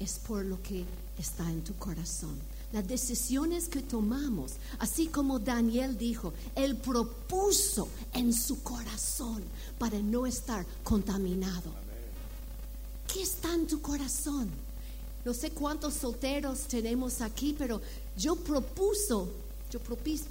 es 0.00 0.18
por 0.18 0.44
lo 0.44 0.60
que 0.62 0.84
está 1.18 1.48
en 1.50 1.62
tu 1.62 1.74
corazón 1.74 2.38
las 2.72 2.86
decisiones 2.86 3.68
que 3.68 3.80
tomamos, 3.80 4.52
así 4.78 5.06
como 5.06 5.38
Daniel 5.38 5.96
dijo, 5.96 6.34
él 6.54 6.76
propuso 6.76 7.88
en 8.12 8.32
su 8.32 8.62
corazón 8.62 9.42
para 9.78 9.98
no 9.98 10.26
estar 10.26 10.66
contaminado. 10.84 11.72
¿Qué 13.12 13.22
está 13.22 13.54
en 13.54 13.66
tu 13.66 13.80
corazón? 13.80 14.50
No 15.24 15.32
sé 15.32 15.50
cuántos 15.50 15.94
solteros 15.94 16.60
tenemos 16.64 17.22
aquí, 17.22 17.54
pero 17.56 17.80
yo 18.18 18.36
propuso, 18.36 19.28
yo 19.70 19.80
propuse, 19.80 20.26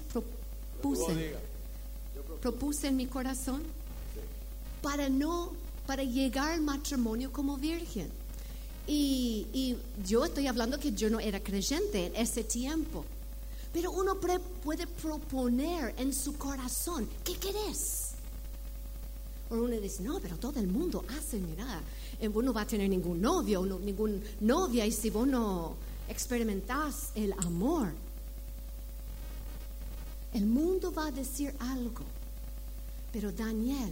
propuse 2.40 2.88
en 2.88 2.96
mi 2.98 3.08
corazón 3.08 3.64
para 4.84 5.10
no, 5.10 5.54
para 5.88 6.04
llegar 6.04 6.52
al 6.52 6.62
matrimonio 6.62 7.32
como 7.32 7.58
virgen. 7.58 8.10
Y, 8.86 9.76
yo 10.06 10.26
estoy 10.26 10.48
hablando 10.48 10.80
que 10.80 10.92
yo 10.92 11.10
no 11.10 11.20
era 11.20 11.40
creyente 11.40 12.06
en 12.06 12.16
ese 12.16 12.44
tiempo. 12.44 13.04
Pero 13.74 13.92
uno 13.92 14.18
puede 14.64 14.88
proponer 14.88 15.96
en 15.98 16.14
su 16.14 16.38
corazón, 16.38 17.08
¿qué 17.24 17.36
querés? 17.36 18.12
O 19.50 19.56
uno 19.56 19.80
dice, 19.80 20.04
no, 20.04 20.20
pero 20.20 20.38
todo 20.38 20.60
el 20.60 20.68
mundo 20.68 21.04
hace, 21.18 21.38
mira, 21.38 21.82
eh, 22.20 22.28
vos 22.28 22.44
no 22.44 22.54
va 22.54 22.62
a 22.62 22.68
tener 22.68 22.90
ningún 22.90 23.22
novio, 23.22 23.66
no, 23.66 23.80
ningún 23.80 24.22
novia, 24.42 24.86
y 24.86 24.92
si 24.92 25.10
vos 25.10 25.28
no 25.28 25.76
experimentás 26.10 27.12
el 27.16 27.34
amor, 27.34 27.94
el 30.34 30.46
mundo 30.46 30.92
va 30.92 31.08
a 31.08 31.12
decir 31.12 31.54
algo. 31.60 32.04
Pero 33.12 33.32
Daniel 33.32 33.92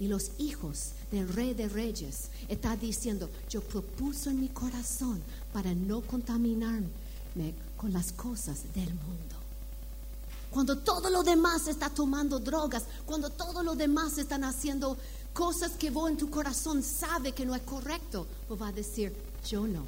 y 0.00 0.08
los 0.08 0.32
hijos 0.38 0.92
del 1.10 1.28
rey 1.28 1.54
de 1.54 1.68
reyes 1.68 2.28
está 2.48 2.76
diciendo, 2.76 3.28
yo 3.48 3.60
propuso 3.60 4.30
en 4.30 4.40
mi 4.40 4.48
corazón 4.48 5.22
para 5.52 5.74
no 5.74 6.00
contaminarme 6.00 7.54
con 7.76 7.92
las 7.92 8.12
cosas 8.12 8.72
del 8.74 8.88
mundo. 8.94 9.36
Cuando 10.50 10.78
todo 10.78 11.10
lo 11.10 11.22
demás 11.22 11.66
está 11.66 11.90
tomando 11.90 12.38
drogas, 12.38 12.84
cuando 13.06 13.30
todo 13.30 13.62
lo 13.62 13.74
demás 13.74 14.18
están 14.18 14.44
haciendo 14.44 14.96
cosas 15.32 15.72
que 15.72 15.90
vos 15.90 16.10
en 16.10 16.16
tu 16.16 16.30
corazón 16.30 16.82
sabe 16.82 17.32
que 17.32 17.44
no 17.44 17.54
es 17.54 17.62
correcto, 17.62 18.26
vos 18.48 18.60
va 18.60 18.68
a 18.68 18.72
decir, 18.72 19.12
yo 19.48 19.66
no. 19.66 19.84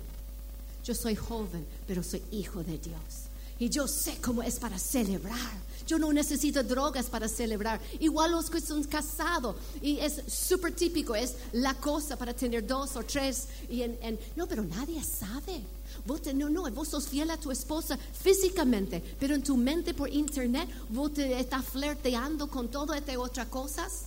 Yo 0.84 0.94
soy 0.94 1.16
joven, 1.16 1.66
pero 1.86 2.02
soy 2.02 2.22
hijo 2.30 2.62
de 2.62 2.78
Dios. 2.78 3.26
Y 3.58 3.70
yo 3.70 3.88
sé 3.88 4.18
cómo 4.20 4.42
es 4.42 4.58
para 4.58 4.78
celebrar. 4.78 5.52
Yo 5.86 5.98
no 5.98 6.12
necesito 6.12 6.64
drogas 6.64 7.06
para 7.06 7.28
celebrar. 7.28 7.80
Igual 8.00 8.32
los 8.32 8.50
que 8.50 8.60
son 8.60 8.82
casados. 8.84 9.54
Y 9.80 9.98
es 9.98 10.20
súper 10.26 10.74
típico, 10.74 11.14
es 11.14 11.34
la 11.52 11.74
cosa 11.74 12.16
para 12.16 12.34
tener 12.34 12.66
dos 12.66 12.96
o 12.96 13.04
tres. 13.04 13.46
Y 13.70 13.82
en, 13.82 14.18
no, 14.34 14.48
pero 14.48 14.62
nadie 14.64 15.02
sabe. 15.04 15.62
Vos 16.04 16.20
no, 16.34 16.50
no, 16.50 16.68
vos 16.72 16.88
sos 16.88 17.08
fiel 17.08 17.30
a 17.30 17.36
tu 17.36 17.50
esposa 17.50 17.96
físicamente, 17.96 19.02
pero 19.18 19.34
en 19.34 19.42
tu 19.42 19.56
mente 19.56 19.94
por 19.94 20.12
internet 20.12 20.68
vos 20.88 21.14
te 21.14 21.38
estás 21.38 21.64
flirteando 21.64 22.48
con 22.48 22.68
todas 22.68 22.98
estas 22.98 23.16
otras 23.16 23.46
cosas. 23.46 24.02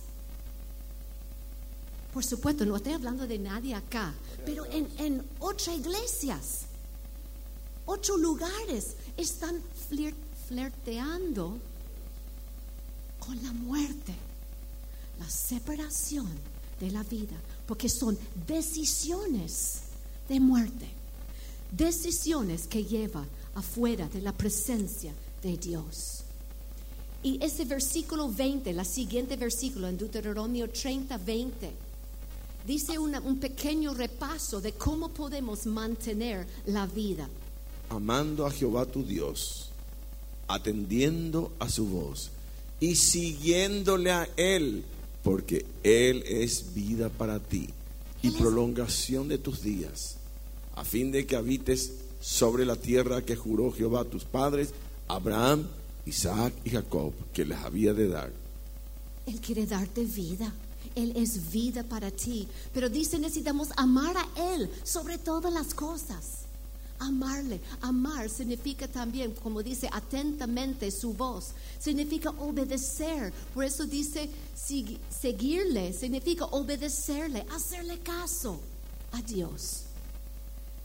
Por 2.12 2.24
supuesto, 2.24 2.64
no 2.64 2.76
estoy 2.76 2.92
hablando 2.92 3.26
de 3.26 3.38
nadie 3.38 3.74
acá, 3.74 4.12
pero 4.44 4.66
en, 4.66 4.88
en 4.98 5.24
otras 5.38 5.76
iglesias, 5.76 6.62
otros 7.86 8.20
lugares 8.20 8.96
están 9.16 9.60
flirteando 10.48 11.58
con 13.20 13.40
la 13.42 13.52
muerte, 13.52 14.14
la 15.18 15.30
separación 15.30 16.28
de 16.80 16.90
la 16.90 17.02
vida, 17.04 17.36
porque 17.66 17.88
son 17.88 18.18
decisiones 18.46 19.82
de 20.28 20.40
muerte, 20.40 20.88
decisiones 21.70 22.66
que 22.66 22.84
lleva 22.84 23.24
afuera 23.54 24.08
de 24.08 24.22
la 24.22 24.32
presencia 24.32 25.12
de 25.42 25.56
Dios. 25.56 26.24
Y 27.22 27.38
ese 27.44 27.66
versículo 27.66 28.30
20, 28.30 28.72
la 28.72 28.84
siguiente 28.84 29.36
versículo 29.36 29.86
en 29.88 29.98
Deuteronomio 29.98 30.70
30, 30.70 31.18
20, 31.18 31.70
dice 32.66 32.98
un 32.98 33.38
pequeño 33.38 33.92
repaso 33.92 34.60
de 34.60 34.72
cómo 34.72 35.10
podemos 35.10 35.66
mantener 35.66 36.46
la 36.66 36.86
vida. 36.86 37.28
Amando 37.90 38.46
a 38.46 38.50
Jehová 38.50 38.86
tu 38.86 39.04
Dios, 39.04 39.68
atendiendo 40.48 41.52
a 41.58 41.68
su 41.68 41.86
voz 41.86 42.30
y 42.80 42.96
siguiéndole 42.96 44.10
a 44.10 44.28
Él, 44.36 44.84
porque 45.22 45.66
Él 45.82 46.24
es 46.26 46.74
vida 46.74 47.10
para 47.10 47.38
ti 47.38 47.68
y 48.22 48.30
prolongación 48.32 49.28
de 49.28 49.38
tus 49.38 49.62
días, 49.62 50.16
a 50.74 50.84
fin 50.84 51.12
de 51.12 51.26
que 51.26 51.36
habites 51.36 51.92
sobre 52.20 52.64
la 52.64 52.76
tierra 52.76 53.22
que 53.22 53.36
juró 53.36 53.70
Jehová 53.72 54.00
a 54.00 54.04
tus 54.04 54.24
padres, 54.24 54.70
Abraham, 55.08 55.66
Isaac 56.06 56.52
y 56.64 56.70
Jacob, 56.70 57.12
que 57.32 57.44
les 57.44 57.58
había 57.58 57.94
de 57.94 58.08
dar. 58.08 58.32
Él 59.26 59.40
quiere 59.40 59.66
darte 59.66 60.04
vida. 60.04 60.52
Él 60.96 61.12
es 61.14 61.52
vida 61.52 61.84
para 61.84 62.10
ti. 62.10 62.48
Pero 62.74 62.88
dice, 62.88 63.18
necesitamos 63.18 63.68
amar 63.76 64.16
a 64.16 64.54
Él 64.54 64.68
sobre 64.82 65.18
todas 65.18 65.52
las 65.52 65.72
cosas 65.72 66.49
amarle. 67.00 67.60
Amar 67.80 68.30
significa 68.30 68.86
también, 68.86 69.32
como 69.42 69.62
dice, 69.62 69.88
atentamente 69.92 70.90
su 70.90 71.12
voz. 71.12 71.48
Significa 71.78 72.30
obedecer. 72.30 73.32
Por 73.52 73.64
eso 73.64 73.86
dice 73.86 74.30
seguirle, 75.20 75.92
significa 75.92 76.44
obedecerle, 76.46 77.44
hacerle 77.50 77.98
caso 77.98 78.60
a 79.12 79.22
Dios. 79.22 79.84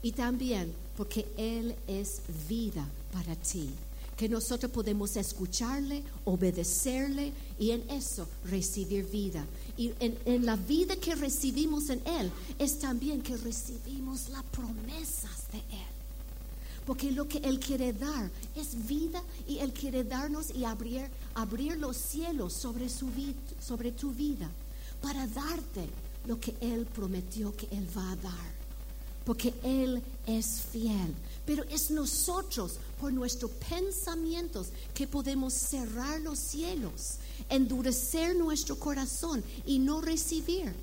Y 0.02 0.12
también 0.12 0.74
porque 0.98 1.28
Él 1.38 1.76
es 1.88 2.22
vida 2.48 2.88
para 3.12 3.36
ti. 3.36 3.70
Que 4.16 4.30
nosotros 4.30 4.72
podemos 4.72 5.18
escucharle, 5.18 6.02
obedecerle 6.24 7.34
y 7.60 7.72
en 7.72 7.90
eso 7.90 8.28
recibir 8.46 9.06
vida. 9.10 9.46
Y 9.78 9.92
en, 10.00 10.46
la 10.46 10.56
vida 10.56 10.96
que 10.96 11.16
recibimos 11.16 11.90
en 11.90 12.02
Él 12.06 12.32
es 12.58 12.80
también 12.80 13.22
que 13.22 13.36
recibimos 13.36 14.30
las 14.30 14.44
promesas 14.44 15.52
de 15.52 15.58
Él. 15.58 15.95
Porque 16.86 17.12
lo 17.12 17.28
que 17.28 17.40
Él 17.40 17.60
quiere 17.60 17.94
dar 17.94 18.30
es 18.56 18.88
vida 18.88 19.22
y 19.48 19.60
Él 19.60 19.74
quiere 19.74 20.04
darnos 20.04 20.54
y 20.54 20.66
abrir, 20.66 21.08
abrir 21.34 21.78
los 21.78 21.98
cielos 21.98 22.54
sobre, 22.54 22.90
su 22.90 23.10
sobre 23.60 23.92
tu 23.92 24.12
vida 24.12 24.50
para 25.02 25.26
darte 25.28 25.88
lo 26.26 26.40
que 26.40 26.56
Él 26.62 26.86
prometió 26.86 27.56
que 27.56 27.68
Él 27.72 27.88
va 27.96 28.12
a 28.12 28.16
dar. 28.18 28.56
Porque 29.26 29.54
Él 29.64 30.02
es 30.28 30.62
fiel. 30.72 31.14
Pero 31.46 31.64
es 31.64 31.92
nosotros, 31.92 32.74
por 33.00 33.12
nuestros 33.12 33.52
pensamientos, 33.52 34.68
que 34.94 35.08
podemos 35.08 35.54
cerrar 35.54 36.22
los 36.22 36.40
cielos, 36.40 37.18
endurecer 37.50 38.36
nuestro 38.36 38.78
corazón 38.78 39.44
y 39.66 39.80
no 39.80 40.02
recibir. 40.02 40.74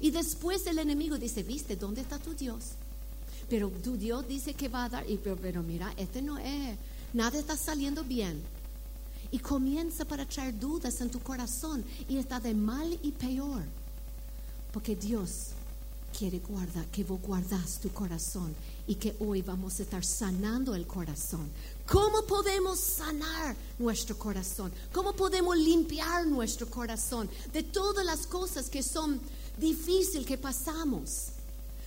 Y 0.00 0.10
después 0.10 0.66
el 0.66 0.78
enemigo 0.78 1.18
dice, 1.18 1.42
viste, 1.42 1.76
¿dónde 1.76 2.02
está 2.02 2.18
tu 2.18 2.34
Dios? 2.34 2.64
Pero 3.50 3.68
tu 3.68 3.96
Dios 3.96 4.26
dice 4.28 4.54
que 4.54 4.68
va 4.68 4.84
a 4.84 4.88
dar, 4.88 5.10
y, 5.10 5.18
pero, 5.18 5.62
mira, 5.62 5.92
este 5.96 6.22
no 6.22 6.38
es, 6.38 6.78
nada 7.12 7.36
está 7.36 7.56
saliendo 7.56 8.04
bien. 8.04 8.40
Y 9.32 9.40
comienza 9.40 10.04
para 10.04 10.24
traer 10.24 10.58
dudas 10.58 11.00
en 11.00 11.10
tu 11.10 11.18
corazón 11.18 11.84
y 12.08 12.16
está 12.16 12.38
de 12.38 12.54
mal 12.54 12.98
y 13.02 13.10
peor. 13.10 13.62
Porque 14.72 14.94
Dios 14.94 15.48
quiere 16.16 16.38
guardar, 16.38 16.86
que 16.86 17.02
vos 17.02 17.20
guardas 17.20 17.80
tu 17.80 17.90
corazón 17.90 18.54
y 18.86 18.94
que 18.94 19.16
hoy 19.20 19.42
vamos 19.42 19.78
a 19.78 19.82
estar 19.82 20.04
sanando 20.04 20.74
el 20.74 20.86
corazón. 20.86 21.50
¿Cómo 21.86 22.22
podemos 22.26 22.78
sanar 22.78 23.56
nuestro 23.80 24.16
corazón? 24.16 24.72
¿Cómo 24.92 25.12
podemos 25.12 25.56
limpiar 25.56 26.26
nuestro 26.26 26.68
corazón 26.68 27.28
de 27.52 27.64
todas 27.64 28.04
las 28.04 28.26
cosas 28.26 28.70
que 28.70 28.82
son 28.82 29.20
difíciles 29.58 30.26
que 30.26 30.38
pasamos? 30.38 31.32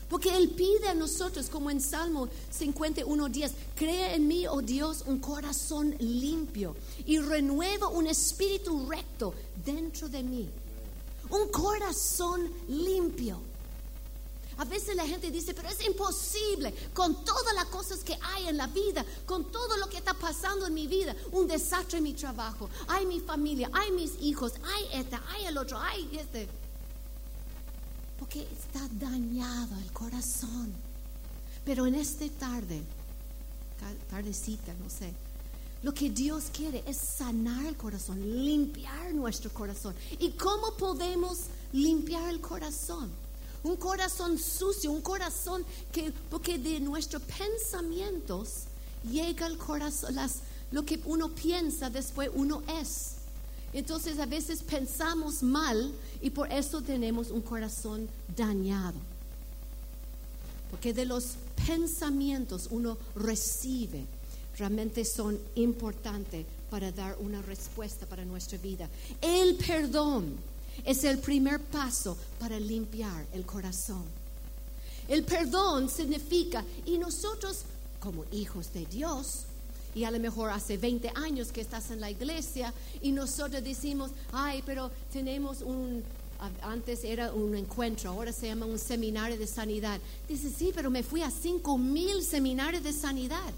Porque 0.09 0.35
Él 0.35 0.49
pide 0.49 0.87
a 0.87 0.93
nosotros, 0.93 1.47
como 1.49 1.71
en 1.71 1.81
Salmo 1.81 2.27
51, 2.51 3.29
días, 3.29 3.51
crea 3.75 4.13
en 4.13 4.27
mí, 4.27 4.45
oh 4.47 4.61
Dios, 4.61 5.03
un 5.07 5.19
corazón 5.19 5.95
limpio 5.99 6.75
y 7.05 7.19
renueva 7.19 7.87
un 7.87 8.07
espíritu 8.07 8.87
recto 8.89 9.33
dentro 9.65 10.09
de 10.09 10.23
mí. 10.23 10.49
Un 11.29 11.47
corazón 11.49 12.51
limpio. 12.67 13.39
A 14.57 14.65
veces 14.65 14.95
la 14.95 15.07
gente 15.07 15.31
dice, 15.31 15.53
pero 15.53 15.69
es 15.69 15.83
imposible 15.85 16.73
con 16.93 17.25
todas 17.25 17.55
las 17.55 17.65
cosas 17.65 18.03
que 18.03 18.17
hay 18.21 18.47
en 18.47 18.57
la 18.57 18.67
vida, 18.67 19.03
con 19.25 19.51
todo 19.51 19.77
lo 19.77 19.89
que 19.89 19.97
está 19.97 20.13
pasando 20.13 20.67
en 20.67 20.73
mi 20.73 20.85
vida, 20.85 21.15
un 21.31 21.47
desastre 21.47 21.97
en 21.97 22.03
mi 22.03 22.13
trabajo, 22.13 22.69
hay 22.87 23.05
mi 23.05 23.19
familia, 23.19 23.69
hay 23.73 23.91
mis 23.91 24.21
hijos, 24.21 24.53
hay 24.63 24.99
esta, 24.99 25.23
hay 25.29 25.45
el 25.45 25.57
otro, 25.57 25.79
hay 25.79 26.07
este 26.19 26.47
porque 28.23 28.47
está 28.53 28.79
dañado 29.05 29.77
el 29.83 29.91
corazón. 29.91 30.71
Pero 31.65 31.85
en 31.85 31.95
esta 31.95 32.25
tarde, 32.39 32.81
tardecita, 34.09 34.73
no 34.81 34.89
sé, 34.89 35.11
lo 35.81 35.93
que 35.93 36.09
Dios 36.09 36.45
quiere 36.53 36.85
es 36.87 36.95
sanar 36.95 37.65
el 37.65 37.75
corazón, 37.75 38.21
limpiar 38.45 39.13
nuestro 39.13 39.51
corazón. 39.51 39.93
¿Y 40.19 40.29
cómo 40.31 40.71
podemos 40.77 41.39
limpiar 41.73 42.29
el 42.29 42.39
corazón? 42.39 43.11
Un 43.61 43.75
corazón 43.75 44.37
sucio, 44.37 44.93
un 44.93 45.01
corazón 45.01 45.65
que, 45.91 46.13
porque 46.29 46.57
de 46.57 46.79
nuestros 46.79 47.21
pensamientos 47.23 48.63
llega 49.03 49.47
el 49.47 49.57
corazón, 49.57 50.15
lo 50.71 50.85
que 50.85 51.01
uno 51.03 51.27
piensa, 51.27 51.89
después 51.89 52.29
uno 52.33 52.63
es. 52.79 53.12
Entonces 53.73 54.19
a 54.19 54.25
veces 54.25 54.61
pensamos 54.61 55.41
mal 55.41 55.91
y 56.21 56.29
por 56.29 56.51
eso 56.51 56.81
tenemos 56.81 57.31
un 57.31 57.41
corazón 57.41 58.07
dañado. 58.35 58.97
Porque 60.69 60.93
de 60.93 61.05
los 61.05 61.35
pensamientos 61.67 62.67
uno 62.71 62.97
recibe, 63.15 64.05
realmente 64.57 65.05
son 65.05 65.39
importantes 65.55 66.45
para 66.69 66.91
dar 66.91 67.17
una 67.19 67.41
respuesta 67.41 68.05
para 68.05 68.25
nuestra 68.25 68.57
vida. 68.57 68.89
El 69.21 69.55
perdón 69.55 70.35
es 70.85 71.03
el 71.03 71.19
primer 71.19 71.59
paso 71.59 72.17
para 72.39 72.59
limpiar 72.59 73.25
el 73.33 73.45
corazón. 73.45 74.03
El 75.07 75.23
perdón 75.23 75.89
significa, 75.89 76.63
y 76.85 76.97
nosotros 76.97 77.63
como 77.99 78.25
hijos 78.31 78.73
de 78.73 78.85
Dios, 78.85 79.45
y 79.95 80.03
a 80.03 80.11
lo 80.11 80.19
mejor 80.19 80.49
hace 80.49 80.77
20 80.77 81.11
años 81.15 81.51
que 81.51 81.61
estás 81.61 81.91
en 81.91 82.01
la 82.01 82.09
iglesia 82.09 82.73
y 83.01 83.11
nosotros 83.11 83.63
decimos, 83.63 84.11
ay, 84.31 84.63
pero 84.65 84.91
tenemos 85.11 85.61
un, 85.61 86.03
antes 86.61 87.03
era 87.03 87.31
un 87.31 87.55
encuentro, 87.55 88.09
ahora 88.09 88.33
se 88.33 88.47
llama 88.47 88.65
un 88.65 88.79
seminario 88.79 89.37
de 89.37 89.47
sanidad. 89.47 89.99
Dice, 90.27 90.49
sí, 90.49 90.71
pero 90.73 90.89
me 90.89 91.03
fui 91.03 91.21
a 91.21 91.31
5 91.31 91.77
mil 91.77 92.23
seminarios 92.23 92.83
de 92.83 92.93
sanidad. 92.93 93.53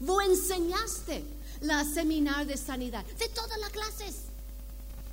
Vos 0.00 0.22
enseñaste 0.24 1.24
la 1.60 1.84
seminario 1.84 2.46
de 2.46 2.56
sanidad, 2.56 3.04
de 3.04 3.28
todas 3.28 3.58
las 3.58 3.70
clases. 3.70 4.16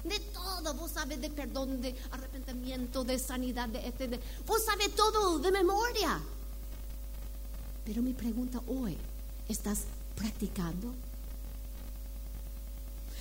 De 0.04 0.20
todo, 0.20 0.74
vos 0.76 0.92
sabes 0.92 1.20
de 1.20 1.32
perdón, 1.32 1.82
de 1.82 1.96
arrepentimiento, 2.12 3.04
de 3.04 3.18
sanidad, 3.18 3.68
de 3.70 3.88
este, 3.88 4.08
de, 4.08 4.20
vos 4.46 4.64
sabes 4.64 4.94
todo 4.96 5.40
de 5.40 5.52
memoria. 5.52 6.22
Pero 7.86 8.04
mi 8.04 8.14
pregunta 8.14 8.62
hoy, 8.68 8.98
¿estás 9.50 9.80
practicando. 10.16 10.94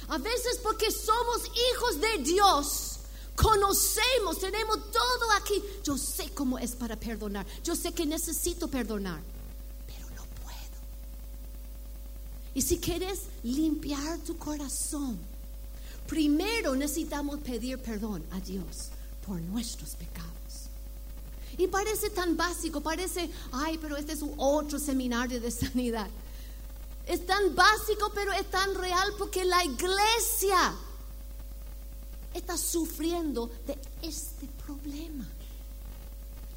A 0.08 0.18
veces 0.18 0.58
porque 0.62 0.90
somos 0.90 1.42
hijos 1.72 2.00
de 2.00 2.22
Dios, 2.22 2.98
conocemos, 3.34 4.38
tenemos 4.38 4.90
todo 4.90 5.30
aquí. 5.38 5.62
Yo 5.82 5.96
sé 5.96 6.30
cómo 6.30 6.58
es 6.58 6.72
para 6.72 6.96
perdonar. 6.96 7.46
Yo 7.62 7.74
sé 7.74 7.92
que 7.92 8.04
necesito 8.04 8.68
perdonar, 8.68 9.20
pero 9.86 10.08
no 10.10 10.24
puedo. 10.42 10.78
Y 12.54 12.62
si 12.62 12.78
quieres 12.78 13.22
limpiar 13.42 14.18
tu 14.18 14.36
corazón, 14.36 15.18
primero 16.06 16.76
necesitamos 16.76 17.40
pedir 17.40 17.78
perdón 17.78 18.24
a 18.32 18.40
Dios 18.40 18.90
por 19.26 19.40
nuestros 19.40 19.90
pecados. 19.96 20.34
Y 21.56 21.68
parece 21.68 22.10
tan 22.10 22.36
básico, 22.36 22.80
parece, 22.80 23.30
ay, 23.52 23.78
pero 23.78 23.96
este 23.96 24.12
es 24.12 24.24
otro 24.36 24.78
seminario 24.78 25.40
de 25.40 25.50
sanidad. 25.50 26.10
Es 27.06 27.26
tan 27.26 27.54
básico, 27.54 28.10
pero 28.14 28.32
es 28.32 28.50
tan 28.50 28.74
real 28.74 29.12
porque 29.18 29.44
la 29.44 29.62
iglesia 29.64 30.74
está 32.32 32.56
sufriendo 32.56 33.50
de 33.66 33.78
este 34.02 34.46
problema. 34.66 35.26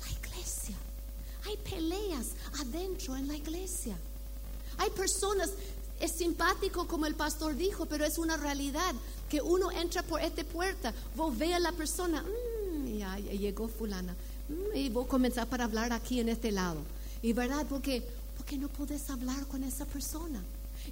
La 0.05 0.11
iglesia. 0.11 0.75
Hay 1.45 1.57
peleas 1.57 2.27
adentro 2.59 3.15
en 3.15 3.27
la 3.27 3.35
iglesia. 3.35 3.97
Hay 4.77 4.89
personas, 4.91 5.51
es 5.99 6.11
simpático 6.11 6.87
como 6.87 7.05
el 7.05 7.15
pastor 7.15 7.55
dijo, 7.55 7.85
pero 7.85 8.05
es 8.05 8.17
una 8.17 8.37
realidad 8.37 8.93
que 9.29 9.41
uno 9.41 9.71
entra 9.71 10.03
por 10.03 10.21
esta 10.21 10.43
puerta, 10.43 10.93
vos 11.15 11.37
ve 11.37 11.53
a 11.53 11.59
la 11.59 11.71
persona, 11.71 12.23
mm, 12.23 12.97
ya, 12.97 13.17
llegó 13.17 13.67
fulana, 13.67 14.15
mm, 14.47 14.77
y 14.77 14.89
vos 14.89 15.07
comenzás 15.07 15.45
para 15.47 15.65
hablar 15.65 15.91
aquí 15.91 16.19
en 16.19 16.29
este 16.29 16.51
lado. 16.51 16.79
Y 17.21 17.33
verdad, 17.33 17.65
porque, 17.67 18.03
porque 18.47 18.59
no 18.59 18.69
podés 18.69 19.09
hablar 19.09 19.45
con 19.47 19.61
esa 19.61 19.83
persona. 19.83 20.41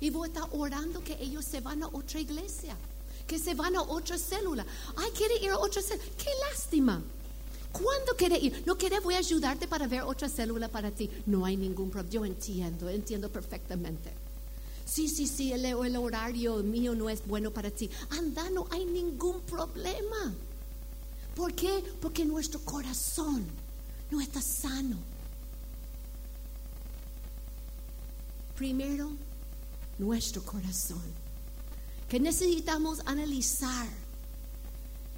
Y 0.01 0.09
vos 0.09 0.27
estás 0.27 0.43
orando 0.51 1.01
que 1.01 1.15
ellos 1.21 1.45
se 1.45 1.61
van 1.61 1.83
a 1.83 1.87
otra 1.87 2.19
iglesia, 2.19 2.75
que 3.25 3.39
se 3.39 3.53
van 3.53 3.77
a 3.77 3.81
otra 3.81 4.17
célula. 4.17 4.65
Ay, 4.97 5.09
quiere 5.15 5.37
ir 5.41 5.51
a 5.51 5.57
otra 5.57 5.81
célula. 5.81 6.05
Qué 6.17 6.29
lástima. 6.49 7.01
¿Cuándo 7.71 8.13
quiere 8.17 8.37
ir? 8.39 8.61
No 8.65 8.77
quiere, 8.77 8.99
voy 8.99 9.13
a 9.13 9.19
ayudarte 9.19 9.69
para 9.69 9.87
ver 9.87 10.01
otra 10.01 10.27
célula 10.27 10.67
para 10.67 10.91
ti. 10.91 11.09
No 11.27 11.45
hay 11.45 11.55
ningún 11.55 11.89
problema. 11.89 12.11
Yo 12.11 12.25
entiendo, 12.25 12.89
entiendo 12.89 13.29
perfectamente. 13.29 14.11
Sí, 14.85 15.07
sí, 15.07 15.25
sí, 15.25 15.53
el, 15.53 15.63
el 15.63 15.95
horario 15.95 16.57
mío 16.57 16.93
no 16.93 17.09
es 17.09 17.25
bueno 17.25 17.51
para 17.51 17.71
ti. 17.71 17.89
Anda, 18.09 18.49
no 18.49 18.67
hay 18.69 18.83
ningún 18.83 19.39
problema. 19.43 20.33
¿Por 21.33 21.53
qué? 21.53 21.81
Porque 22.01 22.25
nuestro 22.25 22.59
corazón 22.65 23.45
no 24.11 24.19
está 24.19 24.41
sano. 24.41 25.14
Primero, 28.55 29.11
nuestro 29.97 30.41
corazón. 30.43 31.01
Que 32.09 32.19
necesitamos 32.19 33.01
analizar 33.05 33.87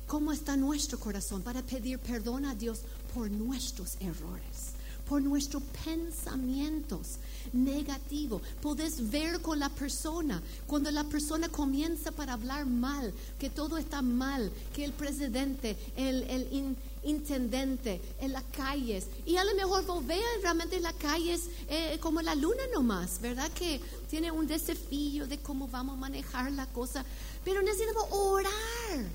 cómo 0.07 0.31
está 0.31 0.55
nuestro 0.55 0.99
corazón 0.99 1.41
para 1.43 1.61
pedir 1.61 1.99
perdón 1.99 2.45
a 2.45 2.55
Dios 2.55 2.79
por 3.13 3.29
nuestros 3.29 3.95
errores, 3.99 4.71
por 5.07 5.21
nuestros 5.21 5.61
pensamientos 5.85 7.17
negativos. 7.51 8.41
Puedes 8.61 9.09
ver 9.09 9.41
con 9.41 9.59
la 9.59 9.69
persona, 9.69 10.41
cuando 10.65 10.89
la 10.91 11.03
persona 11.03 11.49
comienza 11.49 12.11
para 12.11 12.33
hablar 12.33 12.65
mal, 12.65 13.13
que 13.37 13.49
todo 13.49 13.77
está 13.77 14.01
mal, 14.01 14.51
que 14.73 14.85
el 14.85 14.93
presidente, 14.93 15.75
el, 15.97 16.23
el 16.23 16.75
intendente 17.07 18.01
en 18.19 18.33
las 18.33 18.43
calles, 18.55 19.07
y 19.25 19.37
a 19.37 19.43
lo 19.43 19.55
mejor 19.55 19.85
vos 19.85 20.05
vean 20.05 20.41
realmente 20.41 20.79
las 20.79 20.93
calles 20.93 21.45
eh, 21.69 21.97
como 22.01 22.21
la 22.21 22.35
luna 22.35 22.63
nomás, 22.73 23.19
¿verdad? 23.21 23.49
Que 23.53 23.81
tiene 24.09 24.29
un 24.31 24.45
desafío 24.47 25.25
de 25.25 25.39
cómo 25.39 25.67
vamos 25.67 25.95
a 25.95 25.99
manejar 25.99 26.51
la 26.51 26.65
cosa, 26.67 27.05
pero 27.43 27.61
necesitamos 27.61 28.05
orar 28.11 29.05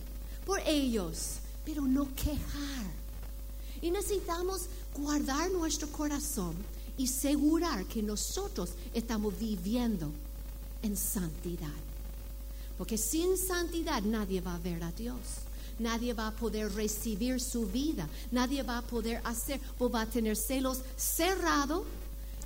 por 0.45 0.61
ellos, 0.67 1.37
pero 1.65 1.83
no 1.83 2.09
quejar. 2.15 2.87
Y 3.81 3.91
necesitamos 3.91 4.63
guardar 4.95 5.51
nuestro 5.51 5.89
corazón 5.89 6.55
y 6.97 7.07
asegurar 7.07 7.85
que 7.87 8.03
nosotros 8.03 8.71
estamos 8.95 9.39
viviendo 9.39 10.11
en 10.83 10.97
santidad. 10.97 11.69
Porque 12.79 12.97
sin 12.97 13.37
santidad 13.37 14.03
nadie 14.03 14.41
va 14.41 14.55
a 14.55 14.59
ver 14.59 14.83
a 14.83 14.93
Dios. 14.93 15.19
Nadie 15.79 16.13
va 16.13 16.29
a 16.29 16.33
poder 16.33 16.73
recibir 16.73 17.41
su 17.41 17.67
vida. 17.67 18.09
Nadie 18.31 18.63
va 18.63 18.79
a 18.79 18.83
poder 18.83 19.21
hacer, 19.25 19.61
o 19.79 19.89
va 19.89 20.03
a 20.03 20.07
tener 20.07 20.37
celos 20.37 20.81
cerrados 20.97 21.85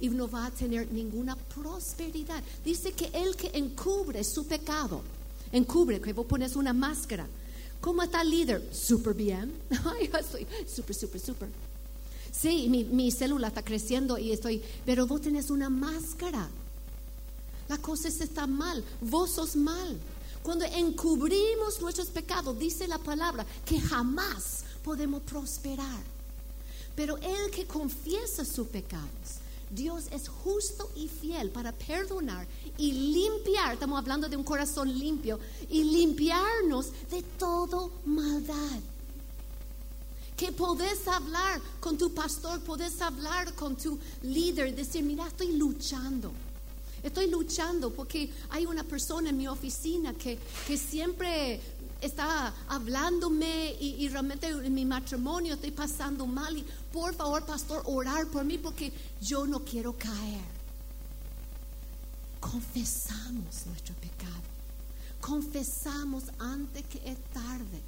y 0.01 0.09
no 0.09 0.29
va 0.29 0.47
a 0.47 0.51
tener 0.51 0.91
ninguna 0.93 1.37
prosperidad. 1.37 2.43
Dice 2.65 2.93
que 2.93 3.11
el 3.15 3.37
que 3.37 3.51
encubre 3.55 4.23
su 4.25 4.47
pecado, 4.47 5.03
encubre, 5.53 6.01
que 6.01 6.12
vos 6.12 6.27
pones 6.27 6.57
una 6.57 6.73
máscara. 6.73 7.27
¿Cómo 7.81 8.03
está 8.03 8.23
el 8.23 8.31
líder? 8.31 8.69
Súper 8.73 9.15
bien. 9.15 9.53
Yo 9.71 10.19
estoy 10.19 10.47
súper, 10.67 10.97
súper, 10.97 11.21
súper. 11.21 11.49
Sí, 12.33 12.69
mi, 12.69 12.85
mi 12.85 13.11
célula 13.11 13.49
está 13.49 13.62
creciendo 13.62 14.19
y 14.19 14.33
estoy, 14.33 14.62
pero 14.85 15.07
vos 15.07 15.21
tenés 15.21 15.51
una 15.51 15.71
máscara. 15.71 16.49
La 17.69 17.79
cosa 17.79 18.09
está 18.09 18.47
mal, 18.47 18.85
vos 19.01 19.31
sos 19.31 19.57
mal. 19.57 19.99
Cuando 20.47 20.65
encubrimos 20.65 21.81
nuestros 21.81 22.07
pecados, 22.07 22.57
dice 22.57 22.87
la 22.87 22.99
palabra 22.99 23.45
que 23.65 23.81
jamás 23.81 24.63
podemos 24.85 25.21
prosperar. 25.23 26.05
Pero 26.95 27.17
el 27.17 27.51
que 27.51 27.67
confiesa 27.67 28.45
sus 28.45 28.69
pecados, 28.69 29.41
Dios 29.69 30.05
es 30.13 30.29
justo 30.29 30.89
y 30.95 31.09
fiel 31.09 31.51
para 31.51 31.73
perdonar 31.73 32.47
y 32.79 32.93
limpiar, 32.93 33.75
estamos 33.75 33.99
hablando 33.99 34.29
de 34.29 34.37
un 34.37 34.45
corazón 34.45 34.97
limpio, 34.97 35.41
y 35.69 35.83
limpiarnos 35.83 36.93
de 37.11 37.23
todo 37.37 37.91
maldad. 38.05 38.79
Que 40.37 40.53
podés 40.53 41.09
hablar 41.09 41.61
con 41.81 41.99
tu 41.99 42.15
pastor, 42.15 42.61
podés 42.61 43.01
hablar 43.01 43.53
con 43.55 43.75
tu 43.75 43.99
líder, 44.23 44.77
decir, 44.77 45.03
mira, 45.03 45.27
estoy 45.27 45.57
luchando. 45.57 46.31
Estoy 47.07 47.31
luchando 47.31 47.92
porque 47.92 48.29
hay 48.51 48.66
una 48.66 48.83
persona 48.83 49.31
en 49.31 49.37
mi 49.37 49.47
oficina 49.47 50.12
que, 50.12 50.37
que 50.66 50.77
siempre 50.77 51.61
está 52.01 52.53
hablándome 52.66 53.77
y, 53.79 54.09
realmente 54.09 54.49
en 54.49 54.75
mi 54.75 54.85
matrimonio 54.85 55.55
estoy 55.55 55.71
pasando 55.71 56.27
mal. 56.27 56.57
Y 56.57 56.66
por 56.92 57.14
favor, 57.14 57.47
pastor, 57.47 57.81
orar 57.85 58.27
por 58.27 58.45
mí 58.45 58.59
porque 58.59 58.92
yo 59.21 59.47
no 59.47 59.61
quiero 59.61 59.92
caer. 59.92 60.42
Confesamos 62.40 63.66
nuestro 63.66 63.95
pecado. 63.95 64.42
Confesamos 65.21 66.25
antes 66.40 66.85
que 66.87 66.99
es 67.09 67.19
tarde. 67.33 67.81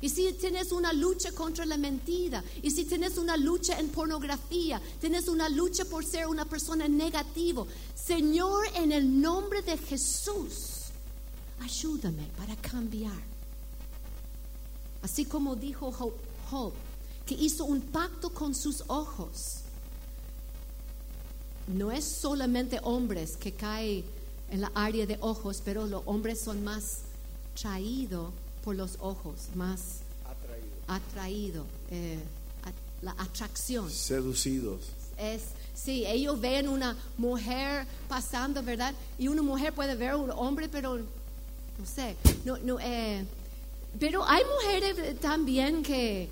Y 0.00 0.08
si 0.08 0.32
tienes 0.34 0.70
una 0.70 0.92
lucha 0.92 1.32
contra 1.32 1.66
la 1.66 1.76
mentira, 1.76 2.44
y 2.62 2.70
si 2.70 2.84
tienes 2.84 3.18
una 3.18 3.36
lucha 3.36 3.78
en 3.80 3.88
pornografía, 3.88 4.80
tienes 5.00 5.26
una 5.26 5.48
lucha 5.48 5.84
por 5.84 6.04
ser 6.04 6.28
una 6.28 6.44
persona 6.44 6.86
negativa, 6.86 7.64
Señor, 7.94 8.66
en 8.74 8.92
el 8.92 9.20
nombre 9.20 9.60
de 9.62 9.76
Jesús, 9.76 10.84
ayúdame 11.60 12.28
para 12.36 12.54
cambiar. 12.56 13.20
Así 15.02 15.24
como 15.24 15.56
dijo 15.56 15.92
Job, 16.50 16.72
que 17.26 17.34
hizo 17.34 17.64
un 17.64 17.80
pacto 17.80 18.30
con 18.30 18.54
sus 18.54 18.84
ojos. 18.86 19.58
No 21.66 21.90
es 21.92 22.04
solamente 22.04 22.80
hombres 22.82 23.36
que 23.36 23.52
caen 23.52 24.04
en 24.50 24.60
la 24.60 24.72
área 24.74 25.06
de 25.06 25.18
ojos, 25.20 25.60
pero 25.62 25.86
los 25.86 26.02
hombres 26.06 26.40
son 26.40 26.64
más 26.64 27.00
traídos 27.60 28.32
por 28.68 28.76
los 28.76 28.98
ojos, 29.00 29.34
más 29.54 29.80
atraído, 30.86 31.64
eh, 31.90 32.18
a- 32.66 33.02
la 33.04 33.12
atracción. 33.12 33.90
Seducidos. 33.90 34.80
Es, 35.16 35.40
sí, 35.74 36.04
ellos 36.06 36.38
ven 36.38 36.68
una 36.68 36.94
mujer 37.16 37.86
pasando, 38.10 38.62
¿verdad? 38.62 38.92
Y 39.18 39.28
una 39.28 39.40
mujer 39.40 39.72
puede 39.72 39.94
ver 39.96 40.10
a 40.10 40.16
un 40.18 40.30
hombre, 40.32 40.68
pero 40.68 40.98
no 40.98 41.86
sé, 41.86 42.14
no, 42.44 42.58
no, 42.58 42.78
eh, 42.78 43.24
pero 43.98 44.22
hay 44.28 44.42
mujeres 44.44 45.18
también 45.18 45.82
que, 45.82 46.28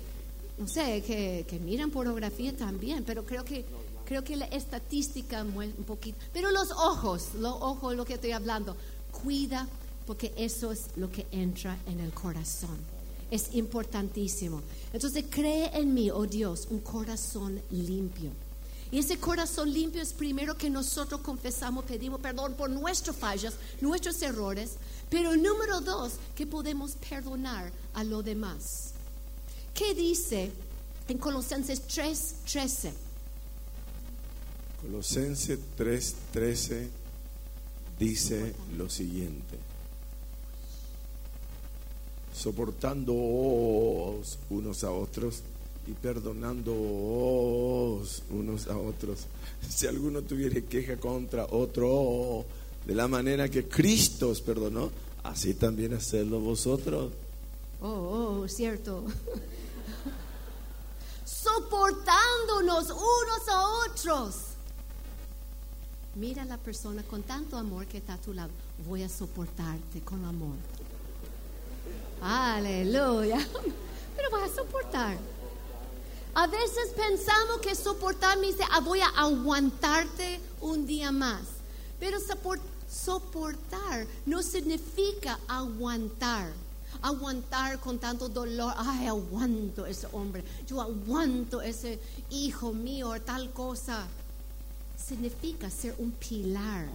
no 0.59 0.67
sé, 0.67 1.01
que, 1.01 1.43
que 1.49 1.57
miran 1.57 1.89
pornografía 1.89 2.55
también, 2.55 3.03
pero 3.03 3.25
creo 3.25 3.43
que 3.43 3.65
creo 4.05 4.23
que 4.23 4.35
la 4.35 4.45
estadística 4.45 5.41
un 5.41 5.83
poquito, 5.87 6.19
pero 6.33 6.51
los 6.51 6.69
ojos, 6.69 7.29
los 7.39 7.55
ojos, 7.61 7.95
lo 7.95 8.05
que 8.05 8.13
estoy 8.13 8.31
hablando, 8.31 8.77
cuida 9.23 9.67
porque 10.07 10.33
eso 10.37 10.71
es 10.71 10.87
lo 10.95 11.11
que 11.11 11.27
entra 11.31 11.77
en 11.85 11.99
el 11.99 12.11
corazón. 12.13 12.77
Es 13.29 13.53
importantísimo. 13.53 14.61
Entonces 14.93 15.25
cree 15.29 15.69
en 15.77 15.93
mí, 15.93 16.09
oh 16.09 16.25
Dios, 16.25 16.67
un 16.71 16.79
corazón 16.79 17.61
limpio. 17.69 18.31
Y 18.89 18.99
ese 18.99 19.19
corazón 19.19 19.71
limpio 19.71 20.01
es 20.01 20.13
primero 20.13 20.57
que 20.57 20.69
nosotros 20.69 21.19
confesamos, 21.19 21.83
pedimos 21.83 22.21
perdón 22.21 22.53
por 22.53 22.69
nuestras 22.69 23.17
fallas, 23.17 23.55
nuestros 23.81 24.21
errores, 24.21 24.77
pero 25.09 25.35
número 25.35 25.81
dos, 25.81 26.13
que 26.33 26.47
podemos 26.47 26.93
perdonar 27.09 27.69
a 27.93 28.05
lo 28.05 28.23
demás. 28.23 28.93
¿Qué 29.73 29.93
dice 29.93 30.51
en 31.09 31.17
Colosenses 31.17 31.81
3, 31.85 32.35
13? 32.49 32.93
Colosenses 34.81 35.59
3:13 35.77 36.87
dice 37.99 38.53
lo 38.77 38.89
siguiente. 38.89 39.66
Soportándoos 42.37 44.37
unos 44.49 44.83
a 44.83 44.91
otros 44.91 45.43
y 45.87 45.93
perdonándoos 45.93 48.21
unos 48.29 48.67
a 48.67 48.77
otros. 48.77 49.21
Si 49.67 49.87
alguno 49.87 50.21
tuviere 50.21 50.65
queja 50.65 50.97
contra 50.97 51.45
otro, 51.45 52.45
De 52.85 52.93
la 52.95 53.07
manera 53.07 53.49
que 53.49 53.67
Cristo 53.67 54.29
os 54.29 54.39
perdonó, 54.39 54.91
así 55.23 55.55
también 55.55 55.93
hacedlo 55.93 56.39
vosotros. 56.39 57.11
Oh, 57.81 58.43
oh, 58.43 58.47
cierto. 58.47 59.03
Soportándonos 61.25 62.91
unos 62.91 63.49
a 63.49 63.67
otros. 63.85 64.35
Mira 66.15 66.43
a 66.43 66.45
la 66.45 66.57
persona 66.57 67.03
con 67.03 67.23
tanto 67.23 67.57
amor 67.57 67.87
que 67.87 67.97
está 67.97 68.13
a 68.13 68.17
tu 68.17 68.33
lado. 68.33 68.51
Voy 68.87 69.03
a 69.03 69.09
soportarte 69.09 69.99
con 70.01 70.23
amor. 70.23 70.55
Aleluya. 72.21 73.37
Pero 74.15 74.31
vas 74.31 74.51
a 74.51 74.55
soportar. 74.55 75.17
A 76.33 76.47
veces 76.47 76.89
pensamos 76.95 77.59
que 77.61 77.73
soportar 77.75 78.37
me 78.37 78.47
dice, 78.47 78.63
ah, 78.71 78.79
voy 78.79 78.99
a 79.01 79.07
aguantarte 79.09 80.39
un 80.61 80.85
día 80.85 81.11
más. 81.11 81.41
Pero 81.99 82.19
sopor- 82.19 82.59
soportar 82.89 84.05
no 84.25 84.41
significa 84.43 85.39
aguantar. 85.47 86.51
Aguantar 87.01 87.79
con 87.79 87.99
tanto 87.99 88.29
dolor. 88.29 88.73
Ay, 88.77 89.07
aguanto 89.07 89.85
ese 89.85 90.07
hombre. 90.11 90.43
Yo 90.67 90.81
aguanto 90.81 91.61
ese 91.61 91.99
hijo 92.29 92.71
mío 92.73 93.09
o 93.09 93.19
tal 93.21 93.51
cosa. 93.51 94.05
Significa 94.97 95.69
ser 95.69 95.95
un 95.99 96.11
pilar, 96.11 96.87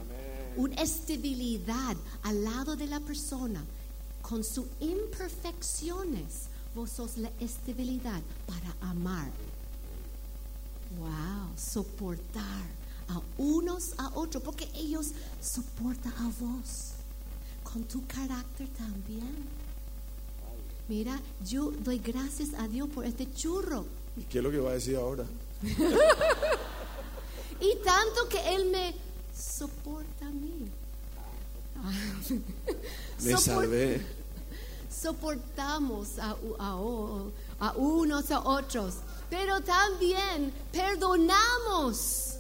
una 0.57 0.75
estabilidad 0.83 1.97
al 2.25 2.45
lado 2.45 2.75
de 2.77 2.87
la 2.89 2.99
persona. 3.01 3.63
Con 4.23 4.45
sus 4.45 4.67
imperfecciones, 4.81 6.49
vos 6.75 6.91
sos 6.91 7.19
la 7.19 7.31
estabilidad 7.41 8.23
para 8.47 8.91
amar. 8.91 9.31
Wow, 10.99 11.51
soportar 11.57 12.65
a 13.09 13.21
unos 13.37 13.95
a 13.99 14.11
otros, 14.15 14.43
porque 14.43 14.69
ellos 14.75 15.09
soportan 15.41 16.13
a 16.19 16.31
vos 16.41 16.93
con 17.63 17.85
tu 17.85 18.07
carácter 18.07 18.69
también. 18.79 19.37
Mira, 20.89 21.21
yo 21.45 21.71
doy 21.71 21.99
gracias 21.99 22.51
a 22.59 22.69
Dios 22.69 22.89
por 22.89 23.05
este 23.05 23.31
churro. 23.33 23.85
¿Y 24.17 24.23
qué 24.23 24.39
es 24.39 24.45
lo 24.45 24.51
que 24.51 24.59
va 24.59 24.71
a 24.71 24.75
decir 24.75 24.97
ahora? 24.97 25.25
Y 27.63 27.77
tanto 27.77 28.29
que 28.29 28.55
Él 28.57 28.71
me 28.73 28.93
soporta 29.33 30.27
a 30.27 30.31
mí. 30.31 30.69
Me 33.23 33.37
salvé. 33.37 34.05
soportamos 34.91 36.19
a, 36.19 36.37
a 36.59 36.77
a 37.63 37.73
unos 37.77 38.31
a 38.33 38.41
otros, 38.41 38.95
pero 39.31 39.61
también 39.61 40.53
perdonamos 40.73 42.35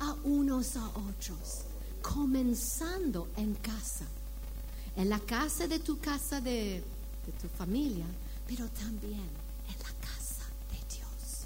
a 0.00 0.14
unos 0.24 0.74
a 0.76 0.86
otros, 0.88 1.64
comenzando 2.00 3.28
en 3.36 3.54
casa, 3.56 4.06
en 4.96 5.10
la 5.10 5.20
casa 5.20 5.68
de 5.68 5.78
tu 5.78 5.98
casa 5.98 6.40
de, 6.40 6.82
de 7.26 7.32
tu 7.40 7.48
familia, 7.58 8.06
pero 8.48 8.66
también 8.68 9.20
en 9.68 9.78
la 9.78 9.92
casa 10.00 10.44
de 10.70 10.96
Dios. 10.96 11.44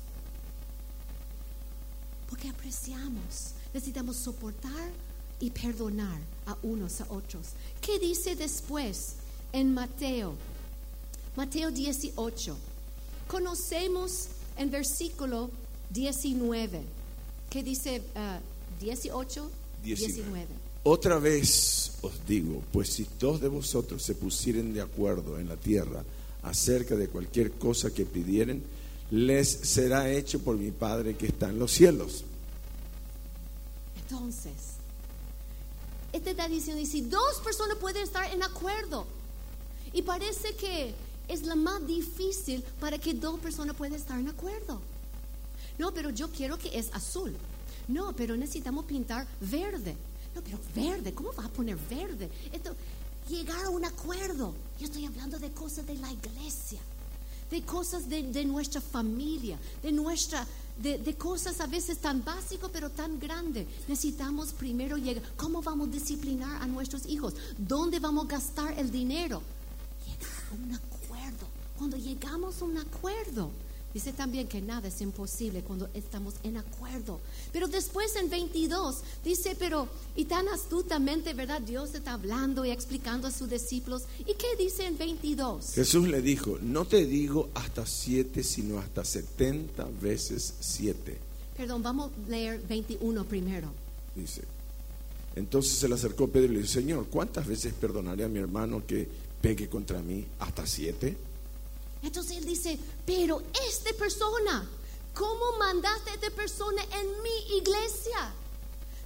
Porque 2.29 2.49
apreciamos, 2.51 3.55
necesitamos 3.75 4.17
soportar 4.17 4.91
y 5.41 5.51
perdonar 5.51 6.21
a 6.47 6.57
unos 6.63 7.01
a 7.01 7.07
otros. 7.11 7.49
¿Qué 7.81 7.99
dice 7.99 8.37
después 8.37 9.15
en 9.53 9.75
Mateo? 9.75 10.35
Mateo 11.37 11.71
18. 11.71 12.57
Conocemos 13.27 14.29
en 14.57 14.71
versículo 14.71 15.51
19. 15.91 16.83
¿Qué 17.49 17.63
dice 17.63 18.03
ah, 18.15 18.39
18? 18.81 19.51
19. 19.83 20.47
Otra 20.83 21.19
vez 21.19 21.93
os 22.03 22.13
digo, 22.27 22.63
pues 22.73 22.93
si 22.93 23.07
dos 23.19 23.41
de 23.41 23.49
vosotros 23.49 24.03
se 24.03 24.15
pusieren 24.15 24.73
de 24.73 24.81
acuerdo 24.81 25.39
en 25.39 25.49
la 25.49 25.57
tierra 25.57 26.03
acerca 26.43 26.97
de 26.97 27.09
cualquier 27.09 27.53
cosa 27.53 27.91
que 27.91 28.07
pidieren, 28.07 28.63
les 29.11 29.49
será 29.49 30.11
hecho 30.11 30.39
por 30.41 30.57
mi 30.57 30.71
Padre 30.71 31.17
que 31.17 31.27
está 31.27 31.51
en 31.51 31.59
los 31.59 31.73
cielos. 31.73 32.25
Entonces, 34.03 34.53
este 36.13 36.31
está 36.31 36.49
diciendo, 36.49 36.85
si 36.85 37.03
dos 37.03 37.39
personas 37.45 37.77
pueden 37.79 38.03
estar 38.03 38.33
en 38.33 38.43
acuerdo, 38.43 39.07
y 39.93 40.03
parece 40.03 40.55
que 40.57 40.95
es 41.29 41.43
la 41.45 41.55
más 41.55 41.87
difícil 41.87 42.63
para 42.81 42.99
que 42.99 43.15
dos 43.15 43.39
personas 43.41 43.77
puedan 43.77 43.95
estar 43.95 44.19
en 44.19 44.29
acuerdo. 44.29 44.81
No, 45.79 45.93
pero 45.93 46.11
yo 46.11 46.31
quiero 46.31 46.59
que 46.59 46.79
es 46.79 46.93
azul. 46.93 47.35
No, 47.89 48.13
pero 48.15 48.37
necesitamos 48.37 48.85
pintar 48.85 49.27
verde. 49.41 49.97
No, 50.35 50.43
pero 50.43 50.59
verde, 50.75 51.13
¿cómo 51.13 51.33
vas 51.33 51.47
a 51.47 51.49
poner 51.49 51.77
verde? 51.89 52.31
Esto, 52.53 52.75
llegar 53.29 53.65
a 53.65 53.71
un 53.71 53.85
acuerdo. 53.85 54.55
Yo 54.79 54.87
estoy 54.87 55.07
hablando 55.07 55.39
de 55.39 55.51
cosas 55.51 55.87
de 55.87 55.95
la 55.95 56.11
iglesia, 56.13 56.81
de 57.51 57.63
cosas 57.63 58.09
de, 58.09 58.23
de 58.25 58.45
nuestra 58.45 58.81
familia, 58.81 59.59
de 59.83 59.93
nuestra, 59.93 60.47
de, 60.83 61.15
cosas 61.15 61.61
a 61.61 61.67
veces 61.67 61.99
tan 61.99 62.25
básicas 62.25 62.71
pero 62.73 62.91
tan 62.91 63.19
grandes. 63.19 63.67
Necesitamos 63.89 64.53
primero 64.53 64.97
llegar. 64.97 65.23
¿Cómo 65.37 65.63
vamos 65.63 65.89
a 65.89 65.93
disciplinar 65.93 66.63
a 66.63 66.67
nuestros 66.67 67.07
hijos? 67.07 67.35
¿Dónde 67.59 67.99
vamos 67.99 68.25
a 68.25 68.29
gastar 68.29 68.79
el 68.79 68.91
dinero? 68.91 69.43
Llegar 70.07 70.33
a 70.51 70.55
un 70.55 70.75
acuerdo. 70.75 71.47
Cuando 71.77 71.97
llegamos 71.97 72.61
a 72.61 72.65
un 72.65 72.79
acuerdo, 72.79 73.51
dice 73.95 74.13
también 74.13 74.49
que 74.49 74.61
nada 74.61 74.89
es 74.89 75.01
imposible 75.01 75.63
cuando 75.63 75.89
estamos 75.95 76.35
en 76.43 76.57
acuerdo. 76.57 77.21
Pero 77.53 77.69
después 77.69 78.15
en 78.17 78.31
22 78.31 78.99
dice, 79.25 79.57
pero 79.59 79.89
y 80.17 80.25
tan 80.25 80.49
astutamente, 80.49 81.35
¿verdad? 81.35 81.61
Dios 81.61 81.95
está 81.95 82.15
hablando 82.15 82.65
y 82.65 82.71
explicando 82.71 83.29
a 83.29 83.31
sus 83.31 83.51
discípulos. 83.51 84.03
¿Y 84.21 84.35
qué 84.35 84.57
dice 84.59 84.87
en 84.87 84.99
22? 84.99 85.73
Jesús 85.75 86.09
le 86.09 86.23
dijo, 86.23 86.59
no 86.61 86.85
te 86.85 87.05
digo 87.07 87.49
hasta 87.55 87.87
siete, 87.87 88.43
sino 88.43 88.79
hasta 88.79 89.05
setenta 89.05 89.89
veces 90.01 90.55
siete. 90.61 91.19
Perdón, 91.57 91.83
vamos 91.83 92.11
a 92.13 92.31
leer 92.31 92.61
21 92.69 93.25
primero. 93.25 93.69
Dice. 94.15 94.43
Entonces 95.37 95.75
se 95.75 95.89
le 95.89 95.95
acercó 95.95 96.29
Pedro 96.29 96.53
y 96.53 96.57
le 96.57 96.63
dijo, 96.63 96.73
Señor, 96.73 97.07
¿cuántas 97.09 97.47
veces 97.47 97.73
perdonaré 97.73 98.25
a 98.25 98.29
mi 98.29 98.39
hermano 98.39 98.83
que 98.87 99.09
pegue 99.41 99.69
contra 99.69 100.01
mí? 100.01 100.27
¿Hasta 100.41 100.67
siete? 100.67 101.17
Entonces 102.03 102.39
él 102.39 102.45
dice, 102.45 102.79
pero 103.05 103.43
esta 103.69 103.93
persona, 103.95 104.69
¿cómo 105.15 105.59
mandaste 105.59 106.11
a 106.11 106.15
esta 106.15 106.31
persona 106.31 106.83
en 106.83 107.23
mi 107.23 107.57
iglesia? 107.59 108.33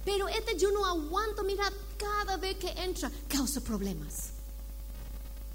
Pero 0.05 0.27
este 0.27 0.57
yo 0.57 0.71
no 0.71 0.85
aguanto, 0.85 1.43
mira, 1.43 1.71
cada 1.97 2.37
vez 2.37 2.57
que 2.57 2.69
entra 2.69 3.11
causa 3.27 3.59
problemas. 3.61 4.29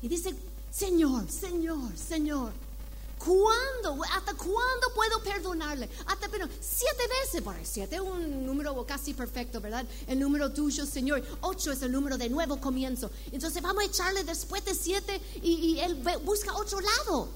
Y 0.02 0.08
dice, 0.08 0.34
Señor, 0.70 1.30
Señor, 1.30 1.96
Señor, 1.96 2.52
¿cuándo, 3.24 4.02
hasta 4.04 4.34
cuándo 4.34 4.94
puedo 4.94 5.22
perdonarle? 5.22 5.88
Hasta, 6.06 6.28
pero 6.28 6.48
siete 6.60 7.02
veces, 7.20 7.42
por 7.42 7.54
siete 7.62 7.96
es 7.96 8.00
un 8.00 8.46
número 8.46 8.84
casi 8.86 9.14
perfecto, 9.14 9.60
¿verdad? 9.60 9.86
El 10.06 10.18
número 10.18 10.50
tuyo, 10.52 10.86
Señor. 10.86 11.22
Ocho 11.42 11.72
es 11.72 11.82
el 11.82 11.92
número 11.92 12.16
de 12.16 12.28
nuevo 12.28 12.60
comienzo. 12.60 13.10
Entonces 13.30 13.62
vamos 13.62 13.82
a 13.82 13.86
echarle 13.86 14.24
después 14.24 14.64
de 14.64 14.74
siete 14.74 15.20
y, 15.42 15.52
y 15.52 15.80
él 15.80 16.02
busca 16.24 16.56
otro 16.56 16.80
lado. 16.80 17.28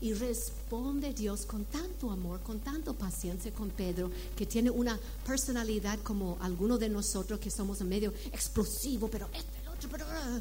Y 0.00 0.12
responde 0.12 1.14
Dios 1.14 1.46
con 1.46 1.64
tanto 1.64 2.10
amor, 2.10 2.40
con 2.40 2.60
tanto 2.60 2.92
paciencia 2.94 3.50
con 3.52 3.70
Pedro, 3.70 4.10
que 4.36 4.44
tiene 4.44 4.70
una 4.70 4.98
personalidad 5.26 5.98
como 6.00 6.36
algunos 6.40 6.78
de 6.80 6.90
nosotros 6.90 7.40
que 7.40 7.50
somos 7.50 7.80
medio 7.80 8.12
explosivo, 8.32 9.08
pero 9.08 9.26
este, 9.32 9.58
el 9.62 9.68
otro, 9.68 9.88
pero... 9.90 10.06
ah. 10.08 10.40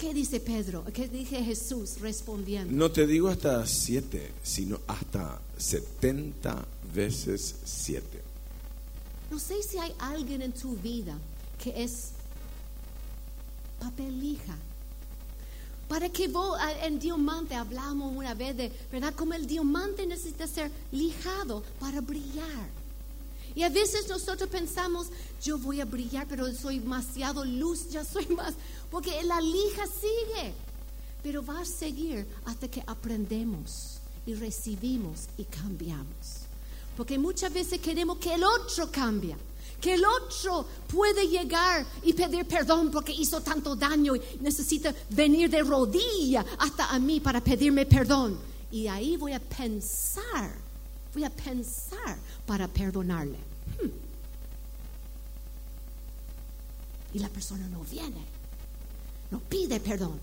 ¿Qué 0.00 0.14
dice 0.14 0.40
Pedro? 0.40 0.82
¿Qué 0.94 1.08
dice 1.08 1.44
Jesús 1.44 2.00
respondiendo? 2.00 2.72
No 2.72 2.90
te 2.90 3.06
digo 3.06 3.28
hasta 3.28 3.66
siete, 3.66 4.32
sino 4.42 4.80
hasta 4.86 5.38
setenta 5.58 6.64
veces 6.94 7.56
siete. 7.64 8.22
No 9.30 9.38
sé 9.38 9.62
si 9.62 9.76
hay 9.76 9.92
alguien 9.98 10.40
en 10.40 10.52
tu 10.52 10.74
vida 10.76 11.18
que 11.62 11.84
es 11.84 12.12
papelija. 13.78 14.56
Para 15.86 16.08
que 16.08 16.28
vos, 16.28 16.56
ah, 16.58 16.86
en 16.86 16.98
diamante, 16.98 17.54
hablamos 17.54 18.16
una 18.16 18.32
vez 18.32 18.56
de, 18.56 18.72
¿verdad? 18.90 19.12
Como 19.14 19.34
el 19.34 19.46
diamante 19.46 20.06
necesita 20.06 20.46
ser 20.46 20.70
lijado 20.92 21.62
para 21.78 22.00
brillar. 22.00 22.70
Y 23.54 23.64
a 23.64 23.68
veces 23.68 24.08
nosotros 24.08 24.48
pensamos, 24.48 25.08
yo 25.42 25.58
voy 25.58 25.80
a 25.80 25.84
brillar, 25.84 26.26
pero 26.28 26.52
soy 26.54 26.78
demasiado 26.78 27.44
luz, 27.44 27.90
ya 27.90 28.04
soy 28.04 28.26
más, 28.28 28.54
porque 28.90 29.22
la 29.24 29.40
lija 29.40 29.86
sigue. 29.86 30.52
Pero 31.22 31.44
va 31.44 31.60
a 31.60 31.64
seguir 31.64 32.26
hasta 32.46 32.68
que 32.68 32.82
aprendemos 32.86 34.00
y 34.26 34.34
recibimos 34.34 35.28
y 35.36 35.44
cambiamos. 35.44 36.46
Porque 36.96 37.18
muchas 37.18 37.52
veces 37.52 37.80
queremos 37.80 38.18
que 38.18 38.34
el 38.34 38.42
otro 38.42 38.90
cambie, 38.90 39.36
que 39.80 39.94
el 39.94 40.04
otro 40.04 40.66
puede 40.88 41.28
llegar 41.28 41.86
y 42.02 42.12
pedir 42.12 42.46
perdón 42.46 42.90
porque 42.90 43.12
hizo 43.12 43.40
tanto 43.42 43.76
daño 43.76 44.16
y 44.16 44.22
necesita 44.40 44.94
venir 45.10 45.50
de 45.50 45.62
rodilla 45.62 46.44
hasta 46.58 46.90
a 46.90 46.98
mí 46.98 47.20
para 47.20 47.40
pedirme 47.40 47.86
perdón. 47.86 48.38
Y 48.72 48.86
ahí 48.86 49.16
voy 49.16 49.32
a 49.32 49.40
pensar, 49.40 50.54
voy 51.12 51.24
a 51.24 51.30
pensar 51.30 52.18
para 52.46 52.66
perdonarle. 52.66 53.38
Hmm. 53.82 54.10
y 57.12 57.18
la 57.18 57.28
persona 57.28 57.66
no 57.68 57.80
viene, 57.90 58.24
no 59.30 59.40
pide 59.40 59.80
perdón. 59.80 60.18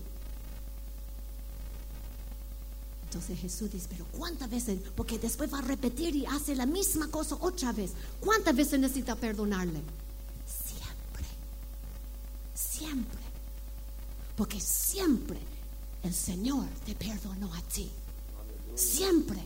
Entonces 3.04 3.38
Jesús 3.38 3.70
dice, 3.70 3.86
pero 3.88 4.04
¿cuántas 4.12 4.50
veces? 4.50 4.78
Porque 4.94 5.18
después 5.18 5.52
va 5.52 5.60
a 5.60 5.62
repetir 5.62 6.14
y 6.14 6.26
hace 6.26 6.54
la 6.54 6.66
misma 6.66 7.10
cosa 7.10 7.36
otra 7.40 7.72
vez. 7.72 7.92
¿Cuántas 8.20 8.54
veces 8.54 8.78
necesita 8.78 9.14
perdonarle? 9.14 9.80
Siempre. 10.46 11.24
Siempre. 12.54 13.20
Porque 14.36 14.60
siempre 14.60 15.38
el 16.02 16.14
Señor 16.14 16.66
te 16.84 16.94
perdonó 16.94 17.52
a 17.54 17.62
ti. 17.62 17.90
Siempre. 18.74 19.42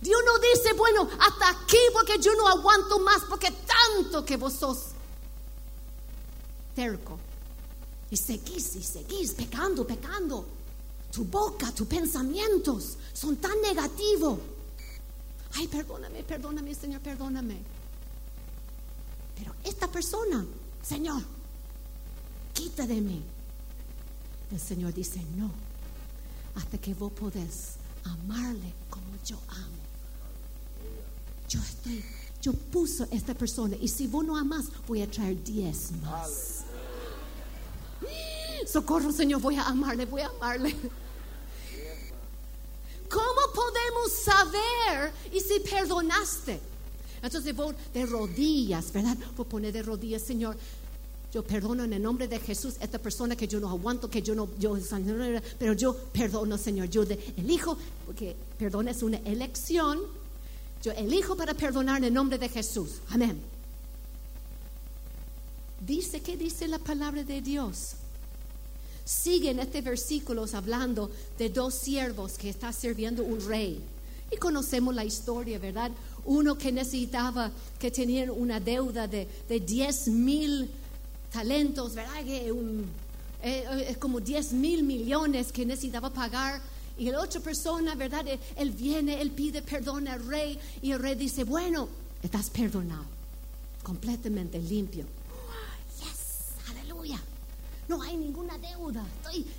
Dios 0.00 0.20
no 0.24 0.38
dice, 0.38 0.74
bueno, 0.74 1.08
hasta 1.18 1.50
aquí 1.50 1.76
porque 1.92 2.18
yo 2.20 2.36
no 2.36 2.46
aguanto 2.46 3.00
más, 3.00 3.22
porque 3.28 3.50
tanto 3.50 4.24
que 4.24 4.36
vos 4.36 4.52
sos 4.52 4.78
terco. 6.76 7.18
Y 8.10 8.16
seguís 8.16 8.76
y 8.76 8.82
seguís 8.82 9.32
pecando, 9.32 9.86
pecando. 9.86 10.46
Tu 11.12 11.24
boca, 11.24 11.72
tus 11.72 11.86
pensamientos 11.86 12.96
son 13.12 13.36
tan 13.36 13.60
negativos. 13.60 14.38
Ay, 15.54 15.66
perdóname, 15.68 16.22
perdóname, 16.22 16.74
Señor, 16.74 17.00
perdóname. 17.00 17.58
Pero 19.36 19.54
esta 19.64 19.88
persona, 19.88 20.44
Señor, 20.82 21.22
quita 22.52 22.86
de 22.86 23.00
mí. 23.00 23.22
El 24.50 24.60
Señor 24.60 24.94
dice, 24.94 25.22
no, 25.36 25.50
hasta 26.54 26.78
que 26.78 26.94
vos 26.94 27.12
podés 27.12 27.74
amarle 28.04 28.72
como 28.90 29.06
yo 29.24 29.38
amo. 29.48 29.78
Yo 31.48 31.60
estoy, 31.60 32.04
yo 32.42 32.52
puso 32.52 33.06
esta 33.10 33.34
persona 33.34 33.76
y 33.80 33.88
si 33.88 34.06
vos 34.06 34.24
no 34.24 34.36
amas, 34.36 34.66
voy 34.86 35.02
a 35.02 35.10
traer 35.10 35.42
diez 35.42 35.92
más. 36.02 36.64
Socorro, 38.70 39.10
Señor, 39.12 39.40
voy 39.40 39.56
a 39.56 39.62
amarle, 39.62 40.04
voy 40.04 40.20
a 40.20 40.28
amarle. 40.28 40.74
¿Cómo 43.08 43.40
podemos 43.54 44.12
saber 44.12 45.12
y 45.32 45.40
si 45.40 45.60
perdonaste? 45.60 46.60
Entonces 47.22 47.56
vos 47.56 47.74
de 47.94 48.04
rodillas, 48.04 48.92
¿verdad? 48.92 49.16
Vos 49.36 49.46
poner 49.46 49.72
de 49.72 49.82
rodillas, 49.82 50.22
Señor. 50.22 50.56
Yo 51.32 51.42
perdono 51.42 51.84
en 51.84 51.92
el 51.92 52.02
nombre 52.02 52.28
de 52.28 52.38
Jesús 52.38 52.76
esta 52.80 52.98
persona 52.98 53.36
que 53.36 53.48
yo 53.48 53.60
no 53.60 53.68
aguanto, 53.68 54.08
que 54.08 54.22
yo 54.22 54.34
no, 54.34 54.48
yo, 54.58 54.78
pero 55.58 55.72
yo 55.72 55.94
perdono, 55.94 56.56
Señor. 56.56 56.88
Yo 56.88 57.04
elijo, 57.36 57.76
porque 58.06 58.36
perdón 58.58 58.88
es 58.88 59.02
una 59.02 59.18
elección. 59.18 60.00
Yo 60.82 60.92
elijo 60.92 61.36
para 61.36 61.54
perdonar 61.54 61.98
en 61.98 62.04
el 62.04 62.14
nombre 62.14 62.38
de 62.38 62.48
Jesús. 62.48 63.00
Amén. 63.08 63.40
Dice 65.80 66.20
que 66.20 66.36
dice 66.36 66.68
la 66.68 66.78
palabra 66.78 67.24
de 67.24 67.40
Dios. 67.40 67.94
Sigue 69.08 69.48
en 69.48 69.58
este 69.58 69.80
versículo 69.80 70.44
hablando 70.52 71.10
de 71.38 71.48
dos 71.48 71.72
siervos 71.72 72.36
que 72.36 72.50
está 72.50 72.74
sirviendo 72.74 73.24
un 73.24 73.40
rey. 73.40 73.80
Y 74.30 74.36
conocemos 74.36 74.94
la 74.94 75.02
historia, 75.02 75.58
¿verdad? 75.58 75.90
Uno 76.26 76.58
que 76.58 76.70
necesitaba, 76.70 77.50
que 77.78 77.90
tenía 77.90 78.30
una 78.30 78.60
deuda 78.60 79.08
de, 79.08 79.26
de 79.48 79.60
10 79.60 80.08
mil 80.08 80.70
talentos, 81.32 81.94
¿verdad? 81.94 82.22
Que 82.22 82.52
eh, 83.42 83.86
es 83.88 83.96
como 83.96 84.20
10 84.20 84.52
mil 84.52 84.82
millones 84.82 85.52
que 85.52 85.64
necesitaba 85.64 86.10
pagar. 86.10 86.60
Y 86.98 87.10
la 87.10 87.22
otra 87.22 87.40
persona, 87.40 87.94
¿verdad? 87.94 88.26
Él 88.56 88.72
viene, 88.72 89.22
él 89.22 89.30
pide 89.30 89.62
perdón 89.62 90.06
al 90.06 90.22
rey 90.26 90.58
y 90.82 90.92
el 90.92 90.98
rey 90.98 91.14
dice, 91.14 91.44
bueno, 91.44 91.88
estás 92.22 92.50
perdonado, 92.50 93.06
completamente 93.82 94.58
limpio. 94.60 95.06
No 97.88 98.02
hay 98.02 98.16
ninguna 98.16 98.58
deuda. 98.58 99.04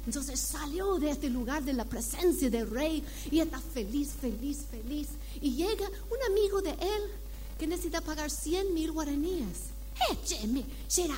Entonces 0.05 0.39
salió 0.39 0.99
de 0.99 1.09
este 1.09 1.29
lugar 1.29 1.63
de 1.63 1.73
la 1.73 1.85
presencia 1.85 2.49
del 2.49 2.69
rey 2.69 3.03
y 3.31 3.39
está 3.39 3.59
feliz, 3.59 4.11
feliz, 4.21 4.65
feliz. 4.69 5.07
Y 5.41 5.55
llega 5.55 5.87
un 5.87 6.31
amigo 6.31 6.61
de 6.61 6.71
él 6.71 7.03
que 7.57 7.67
necesita 7.67 8.01
pagar 8.01 8.29
100 8.29 8.73
mil 8.73 8.91
guaraníes. 8.91 9.69
Écheme, 10.11 10.63
será 10.87 11.17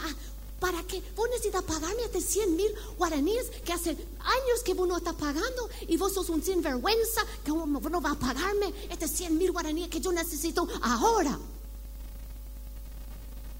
¿Para 0.62 0.84
qué? 0.84 1.02
Vos 1.16 1.28
necesitas 1.32 1.64
pagarme 1.64 2.04
hasta 2.04 2.22
100 2.22 2.56
mil 2.56 2.72
guaraníes 2.96 3.50
que 3.66 3.74
hace 3.74 3.90
años 3.90 4.64
que 4.64 4.76
vos 4.76 4.88
no 4.88 4.96
estás 4.96 5.16
pagando 5.16 5.68
y 5.88 5.98
vos 5.98 6.14
sos 6.14 6.30
un 6.30 6.44
sinvergüenza 6.44 7.22
que 7.44 7.52
vos 7.52 7.68
no 7.68 8.00
vas 8.00 8.14
a 8.14 8.20
pagarme 8.20 8.72
este 8.88 9.08
100 9.08 9.40
mil 9.40 9.52
guaraníes 9.52 9.90
que 9.90 10.00
yo 10.00 10.12
necesito 10.12 10.68
ahora. 10.84 11.36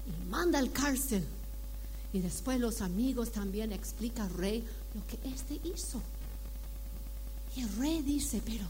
Y 0.06 0.30
manda 0.30 0.60
al 0.60 0.70
cárcel. 0.70 1.26
Y 2.12 2.20
después 2.20 2.60
los 2.60 2.80
amigos 2.80 3.32
también 3.32 3.72
explican 3.72 4.26
al 4.26 4.34
rey 4.34 4.64
lo 4.94 5.06
que 5.06 5.18
este 5.28 5.60
hizo. 5.68 6.00
Y 7.56 7.62
el 7.62 7.76
rey 7.76 8.02
dice, 8.02 8.42
pero 8.44 8.66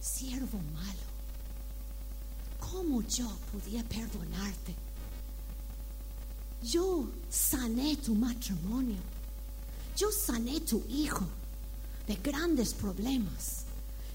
siervo 0.00 0.58
malo, 0.74 1.00
¿cómo 2.60 3.02
yo 3.02 3.30
podía 3.52 3.82
perdonarte? 3.84 4.74
yo 6.62 7.08
sané 7.30 7.96
tu 7.96 8.14
matrimonio, 8.14 8.98
yo 9.96 10.10
sané 10.10 10.60
tu 10.60 10.82
hijo 10.88 11.24
de 12.06 12.16
grandes 12.16 12.74
problemas, 12.74 13.64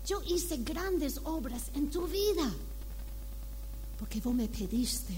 yo 0.06 0.22
hice 0.24 0.58
grandes 0.58 1.20
obras 1.24 1.64
en 1.76 1.90
tu 1.90 2.08
vida, 2.08 2.52
porque 4.00 4.20
vos 4.20 4.34
me 4.34 4.48
pediste 4.48 5.14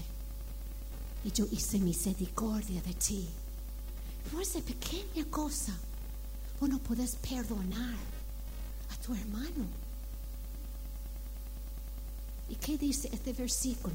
y 1.24 1.32
yo 1.32 1.46
hice 1.50 1.78
misericordia 1.78 2.80
de 2.82 2.94
ti. 2.94 3.26
Por 4.30 4.42
esa 4.42 4.60
pequeña 4.60 5.24
cosa, 5.30 5.76
vos 6.60 6.68
no 6.68 6.78
podés 6.78 7.16
perdonar 7.16 7.96
a 8.90 8.96
tu 9.04 9.14
hermano. 9.14 9.66
¿Y 12.48 12.56
qué 12.56 12.76
dice 12.76 13.08
este 13.12 13.32
versículo? 13.32 13.94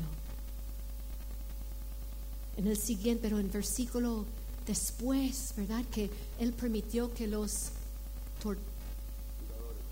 en 2.60 2.68
el 2.68 2.78
siguiente, 2.78 3.22
pero 3.24 3.40
en 3.40 3.50
versículo 3.50 4.26
después, 4.68 5.54
¿verdad? 5.56 5.84
Que 5.92 6.10
Él 6.40 6.52
permitió 6.52 7.14
que 7.14 7.26
los 7.26 7.70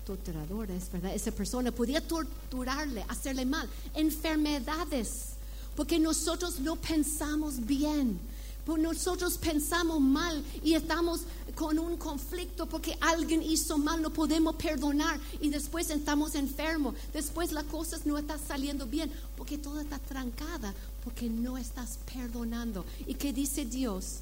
torturadores, 0.04 0.92
¿verdad? 0.92 1.14
Esa 1.14 1.30
persona 1.30 1.72
podía 1.72 2.06
torturarle, 2.06 3.06
hacerle 3.08 3.46
mal, 3.46 3.68
enfermedades, 3.94 5.37
porque 5.78 6.00
nosotros 6.00 6.58
no 6.58 6.74
pensamos 6.74 7.64
bien. 7.64 8.18
Porque 8.66 8.82
nosotros 8.82 9.38
pensamos 9.38 10.00
mal 10.00 10.42
y 10.64 10.74
estamos 10.74 11.20
con 11.54 11.78
un 11.78 11.96
conflicto 11.96 12.66
porque 12.66 12.98
alguien 13.00 13.44
hizo 13.44 13.78
mal, 13.78 14.02
no 14.02 14.10
podemos 14.10 14.56
perdonar 14.56 15.20
y 15.40 15.50
después 15.50 15.88
estamos 15.90 16.34
enfermos. 16.34 16.96
Después 17.12 17.52
las 17.52 17.62
cosas 17.62 18.06
no 18.06 18.18
están 18.18 18.40
saliendo 18.44 18.86
bien 18.86 19.08
porque 19.36 19.56
todo 19.56 19.80
está 19.80 20.00
trancada, 20.00 20.74
porque 21.04 21.30
no 21.30 21.56
estás 21.56 22.00
perdonando. 22.12 22.84
¿Y 23.06 23.14
qué 23.14 23.32
dice 23.32 23.64
Dios 23.64 24.16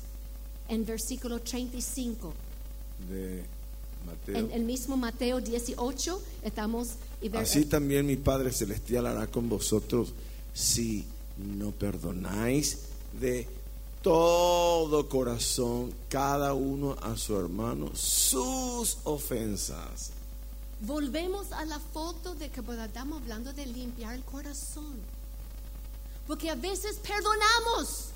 en 0.69 0.85
versículo 0.85 1.41
35? 1.41 2.35
De 3.09 3.45
Mateo. 4.05 4.37
En 4.37 4.53
el 4.53 4.63
mismo 4.63 4.99
Mateo 4.99 5.41
18 5.41 6.23
estamos... 6.43 6.89
Así 7.33 7.65
también 7.65 8.05
mi 8.05 8.17
Padre 8.17 8.53
Celestial 8.53 9.07
hará 9.07 9.27
con 9.27 9.49
vosotros 9.49 10.13
si 10.53 11.07
no 11.37 11.71
perdonáis 11.71 12.87
de 13.13 13.49
todo 14.03 15.09
corazón 15.09 15.93
cada 16.09 16.55
uno 16.55 16.97
a 17.03 17.17
su 17.17 17.37
hermano 17.37 17.91
sus 17.95 18.99
ofensas. 19.05 20.13
Volvemos 20.81 21.53
a 21.53 21.65
la 21.65 21.81
foto 21.81 22.35
de 22.35 22.51
que 22.51 22.61
estamos 22.61 23.23
hablando 23.23 23.53
de 23.53 23.67
limpiar 23.67 24.15
el 24.15 24.23
corazón. 24.23 24.95
Porque 26.27 26.51
a 26.51 26.55
veces 26.55 26.97
perdonamos 26.97 28.11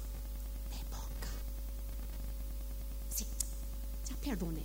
de 0.70 0.76
boca. 0.90 1.28
Sí, 3.14 3.24
ya 4.08 4.16
perdoné. 4.16 4.62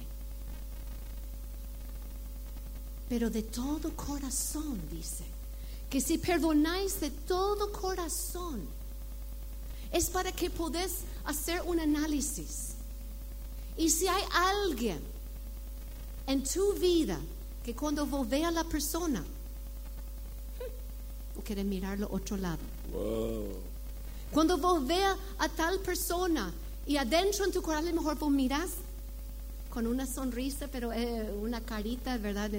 Pero 3.07 3.29
de 3.29 3.43
todo 3.43 3.95
corazón, 3.95 4.81
dice, 4.91 5.23
que 5.89 6.01
si 6.01 6.17
perdonáis 6.17 6.99
de 6.99 7.11
todo 7.11 7.71
corazón, 7.71 8.67
es 9.91 10.09
para 10.09 10.31
que 10.31 10.49
podés 10.49 10.99
hacer 11.25 11.61
un 11.61 11.79
análisis. 11.79 12.73
Y 13.77 13.89
si 13.89 14.07
hay 14.07 14.23
alguien 14.31 14.99
en 16.27 16.43
tu 16.43 16.73
vida 16.73 17.19
que 17.63 17.73
cuando 17.73 18.05
vos 18.05 18.27
veas 18.27 18.49
a 18.49 18.51
la 18.51 18.63
persona, 18.63 19.23
o 21.37 21.41
quieres 21.41 21.65
mirarlo 21.65 22.07
otro 22.11 22.37
lado. 22.37 22.59
Cuando 24.31 24.57
vos 24.57 24.85
veas 24.85 25.17
a 25.39 25.49
tal 25.49 25.79
persona 25.79 26.53
y 26.85 26.97
adentro 26.97 27.45
en 27.45 27.51
tu 27.51 27.61
corazón 27.61 27.87
a 27.87 27.91
lo 27.91 28.01
mejor 28.01 28.17
vos 28.17 28.31
miras 28.31 28.71
con 29.69 29.87
una 29.87 30.05
sonrisa, 30.05 30.67
pero 30.71 30.93
eh, 30.93 31.29
una 31.41 31.59
carita, 31.59 32.17
¿verdad? 32.17 32.49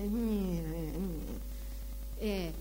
Eh, 2.21 2.53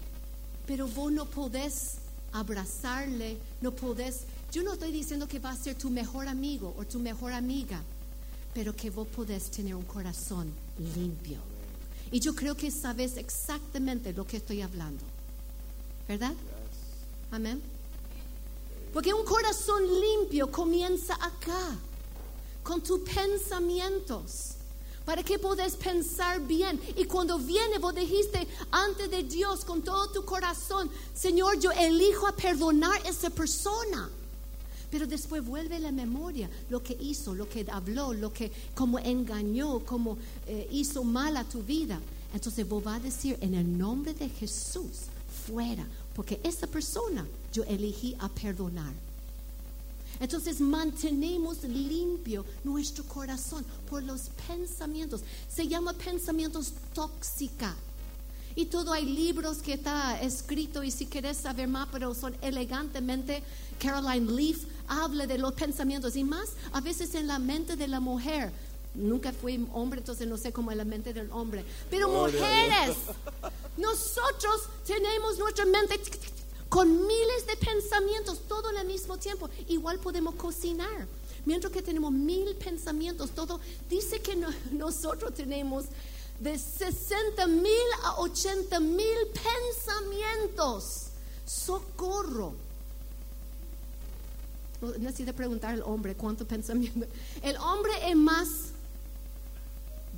pero 0.66 0.88
vos 0.88 1.12
no 1.12 1.26
podés 1.26 1.96
abrazarle, 2.32 3.38
no 3.62 3.72
podés 3.72 4.22
Yo 4.52 4.64
no 4.64 4.74
estoy 4.74 4.92
diciendo 4.92 5.28
que 5.28 5.40
va 5.40 5.52
a 5.52 5.56
ser 5.58 5.76
tu 5.76 5.90
mejor 5.90 6.28
amigo 6.28 6.74
o 6.78 6.86
tu 6.86 7.00
mejor 7.00 7.34
amiga, 7.34 7.82
pero 8.54 8.74
que 8.74 8.90
vos 8.90 9.08
podés 9.08 9.52
tener 9.52 9.76
un 9.76 9.84
corazón 9.84 10.52
limpio. 10.96 11.40
Y 12.12 12.20
yo 12.22 12.34
creo 12.34 12.56
que 12.56 12.72
sabes 12.72 13.18
exactamente 13.18 14.14
lo 14.14 14.26
que 14.26 14.38
estoy 14.38 14.62
hablando. 14.62 15.04
¿Verdad? 16.08 16.34
Amén. 17.32 17.62
Porque 18.94 19.14
un 19.14 19.26
corazón 19.26 19.84
limpio 20.00 20.50
comienza 20.50 21.16
acá, 21.16 21.76
con 22.64 22.82
tus 22.82 23.02
pensamientos. 23.02 24.55
Para 25.06 25.24
que 25.24 25.38
podés 25.38 25.76
pensar 25.76 26.42
bien. 26.42 26.80
Y 26.98 27.06
cuando 27.06 27.38
viene, 27.38 27.78
vos 27.78 27.94
dijiste 27.94 28.48
ante 28.72 29.08
de 29.08 29.24
Dios 29.24 29.64
con 29.64 29.82
todo 29.84 30.10
tu 30.10 30.26
corazón, 30.26 30.90
Señor, 31.14 31.60
yo 31.60 31.72
elijo 31.72 32.28
a 32.28 32.36
perdonar 32.36 33.00
a 33.06 33.10
esa 33.10 33.30
persona. 33.30 34.10
Pero 34.90 35.06
después 35.06 35.46
vuelve 35.46 35.80
la 35.80 35.92
memoria 35.92 36.50
lo 36.70 36.82
que 36.82 36.98
hizo, 37.00 37.36
lo 37.36 37.48
que 37.48 37.66
habló, 37.70 38.14
lo 38.14 38.32
que 38.32 38.52
como 38.74 38.98
engañó, 38.98 39.80
como 39.80 40.18
eh, 40.48 40.68
hizo 40.72 41.04
mal 41.04 41.38
a 41.38 41.44
tu 41.44 41.62
vida. 41.62 42.00
Entonces 42.34 42.68
vos 42.68 42.84
vas 42.84 43.00
a 43.00 43.04
decir 43.04 43.38
en 43.42 43.54
el 43.54 43.78
nombre 43.78 44.14
de 44.14 44.30
Jesús, 44.30 45.08
fuera, 45.48 45.86
porque 46.16 46.40
esa 46.44 46.68
persona 46.68 47.26
yo 47.54 47.64
elegí 47.64 48.16
a 48.20 48.30
perdonar. 48.30 48.94
Entonces 50.20 50.62
mantenemos 50.62 51.64
limpio 51.64 52.46
nuestro 52.64 53.04
corazón 53.04 53.66
por 53.90 54.04
los 54.04 54.30
pensamientos. 54.48 55.22
Se 55.50 55.68
llama 55.68 55.94
pensamientos 55.94 56.74
tóxica. 56.94 57.76
Y 58.58 58.68
todo 58.68 58.94
hay 58.94 59.06
libros 59.06 59.58
que 59.58 59.74
está 59.74 60.22
escrito 60.22 60.82
y 60.82 60.90
si 60.90 61.06
quieres 61.08 61.36
saber 61.38 61.68
más, 61.68 61.90
pero 61.92 62.16
son 62.16 62.36
elegantemente, 62.42 63.44
Caroline 63.80 64.32
Leaf 64.32 64.64
habla 64.88 65.28
de 65.28 65.38
los 65.38 65.54
pensamientos 65.54 66.16
y 66.16 66.24
más 66.24 66.52
a 66.72 66.80
veces 66.80 67.16
en 67.16 67.28
la 67.28 67.38
mente 67.38 67.76
de 67.76 67.90
la 67.90 68.00
mujer. 68.00 68.54
Nunca 68.94 69.34
fui 69.34 69.68
hombre, 69.74 70.00
entonces 70.00 70.26
no 70.26 70.38
sé 70.38 70.54
cómo 70.54 70.72
es 70.72 70.78
la 70.78 70.86
mente 70.86 71.14
del 71.14 71.30
hombre. 71.32 71.66
Pero 71.90 72.08
mujeres, 72.08 72.96
nosotros 73.76 74.62
tenemos 74.88 75.38
nuestra 75.38 75.66
mente 75.66 76.00
con 76.76 77.08
miles 77.08 77.48
de 77.48 77.56
pensamientos 77.56 78.42
todo 78.50 78.68
al 78.68 78.86
mismo 78.86 79.18
tiempo. 79.18 79.50
Igual 79.70 79.98
podemos 80.00 80.36
cocinar. 80.36 81.08
Mientras 81.46 81.72
que 81.72 81.82
tenemos 81.82 82.12
mil 82.12 82.54
pensamientos, 82.58 83.30
todo 83.32 83.62
dice 83.90 84.20
que 84.20 84.36
nosotros 84.74 85.34
tenemos 85.34 85.86
de 86.38 86.60
60 86.60 87.48
mil 87.48 87.88
a 88.04 88.20
80 88.20 88.78
mil 88.82 89.18
pensamientos. 89.78 91.04
Socorro. 91.46 92.54
Necesito 95.00 95.32
preguntar 95.32 95.76
al 95.76 95.82
hombre 95.84 96.14
cuánto 96.16 96.46
pensamiento. 96.56 97.08
El 97.42 97.56
hombre 97.56 97.94
es 98.06 98.18
más 98.18 98.50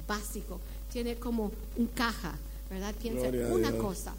básico. 0.07 0.59
Tiene 0.91 1.17
como 1.17 1.51
un 1.75 1.85
caja, 1.85 2.35
¿verdad? 2.67 2.95
Piensa 2.95 3.27
una 3.53 3.71
cosa, 3.73 4.15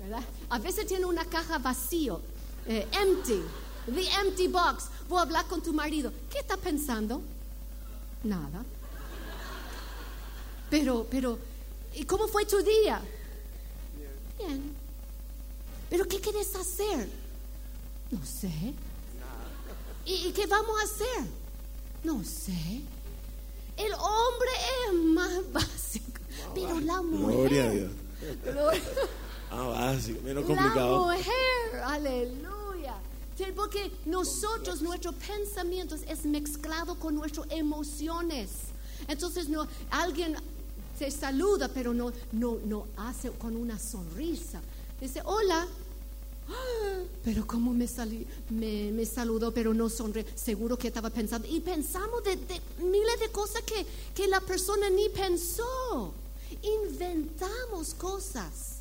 ¿verdad? 0.00 0.22
A 0.48 0.58
veces 0.58 0.86
tiene 0.86 1.04
una 1.04 1.24
caja 1.24 1.58
vacío, 1.58 2.20
eh, 2.66 2.88
empty, 2.92 3.42
the 3.86 4.08
empty 4.20 4.48
box. 4.48 4.86
Voy 5.08 5.18
a 5.18 5.22
hablar 5.22 5.46
con 5.46 5.62
tu 5.62 5.72
marido. 5.72 6.12
¿Qué 6.30 6.38
está 6.38 6.56
pensando? 6.56 7.20
Nada. 8.24 8.64
Pero, 10.70 11.06
pero, 11.10 11.38
¿y 11.94 12.04
cómo 12.04 12.28
fue 12.28 12.44
tu 12.46 12.62
día? 12.62 13.00
Bien. 14.38 14.74
¿Pero 15.88 16.06
qué 16.06 16.20
quieres 16.20 16.54
hacer? 16.54 17.08
No 18.10 18.24
sé. 18.24 18.74
¿Y, 20.06 20.32
qué 20.32 20.46
vamos 20.46 20.80
a 20.80 20.84
hacer? 20.84 21.30
No 22.04 22.24
sé. 22.24 22.80
El 23.76 23.92
hombre 23.94 24.50
es 24.86 24.94
más 24.94 25.52
básico, 25.52 26.20
pero 26.54 26.80
la 26.80 27.02
mujer. 27.02 27.36
Gloria 27.36 27.64
a 27.64 27.70
Dios. 27.70 27.90
Ah, 29.50 29.66
básico, 29.66 30.20
menos 30.22 30.44
complicado. 30.44 31.08
La 31.08 31.16
mujer, 31.16 31.82
aleluya. 31.84 32.50
Porque 33.56 33.90
nosotros, 34.04 34.82
nuestros 34.82 35.14
pensamientos 35.14 36.00
es 36.06 36.24
mezclado 36.24 36.94
con 36.96 37.14
nuestras 37.14 37.46
emociones. 37.50 38.50
Entonces, 39.08 39.48
no, 39.48 39.66
alguien 39.90 40.36
se 40.98 41.10
saluda, 41.10 41.68
pero 41.68 41.94
no, 41.94 42.12
no, 42.32 42.58
no 42.66 42.86
hace 42.96 43.30
con 43.30 43.56
una 43.56 43.78
sonrisa. 43.78 44.60
Dice, 45.00 45.22
hola. 45.24 45.66
Pero 47.24 47.46
cómo 47.46 47.72
me, 47.72 47.86
salí, 47.86 48.26
me, 48.50 48.90
me, 48.90 49.06
saludó, 49.06 49.54
pero 49.54 49.72
no 49.72 49.88
sonre. 49.88 50.26
Seguro 50.34 50.76
que 50.76 50.88
estaba 50.88 51.08
pensando. 51.08 51.48
Y 51.48 51.60
pensamos 51.60 52.22
de, 52.24 52.36
de 52.36 52.60
miles 52.78 53.20
de 53.20 53.30
cosas 53.30 53.62
que, 53.62 53.86
que 54.14 54.28
la 54.28 54.40
persona 54.40 54.90
ni 54.90 55.08
pensó. 55.08 56.12
Inventamos 56.62 57.94
cosas. 57.94 58.79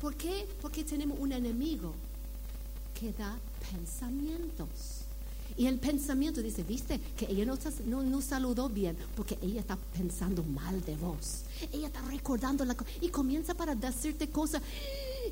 ¿Por 0.00 0.14
qué? 0.14 0.46
Porque 0.60 0.84
tenemos 0.84 1.18
un 1.18 1.32
enemigo 1.32 1.94
que 2.98 3.12
da 3.12 3.36
pensamientos. 3.70 5.06
Y 5.58 5.66
el 5.66 5.78
pensamiento 5.78 6.42
dice, 6.42 6.62
viste, 6.62 7.00
que 7.16 7.26
ella 7.30 7.46
no, 7.46 8.02
no, 8.02 8.20
saludó 8.20 8.68
bien 8.68 8.96
porque 9.16 9.38
ella 9.40 9.60
está 9.60 9.76
pensando 9.96 10.42
mal 10.42 10.84
de 10.84 10.96
vos. 10.96 11.42
Ella 11.72 11.86
está 11.86 12.02
recordando 12.02 12.64
la 12.64 12.74
cosa 12.74 12.90
y 13.00 13.08
comienza 13.08 13.54
para 13.54 13.74
decirte 13.74 14.28
cosas. 14.28 14.60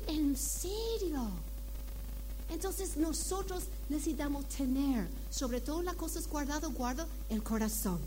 ¿En 0.07 0.35
serio? 0.35 1.29
Entonces 2.49 2.97
nosotros 2.97 3.65
necesitamos 3.87 4.45
tener, 4.49 5.07
sobre 5.29 5.61
todo 5.61 5.83
las 5.83 5.95
cosas 5.95 6.27
guardadas, 6.27 6.73
guarda 6.73 7.05
el 7.29 7.43
corazón. 7.43 7.99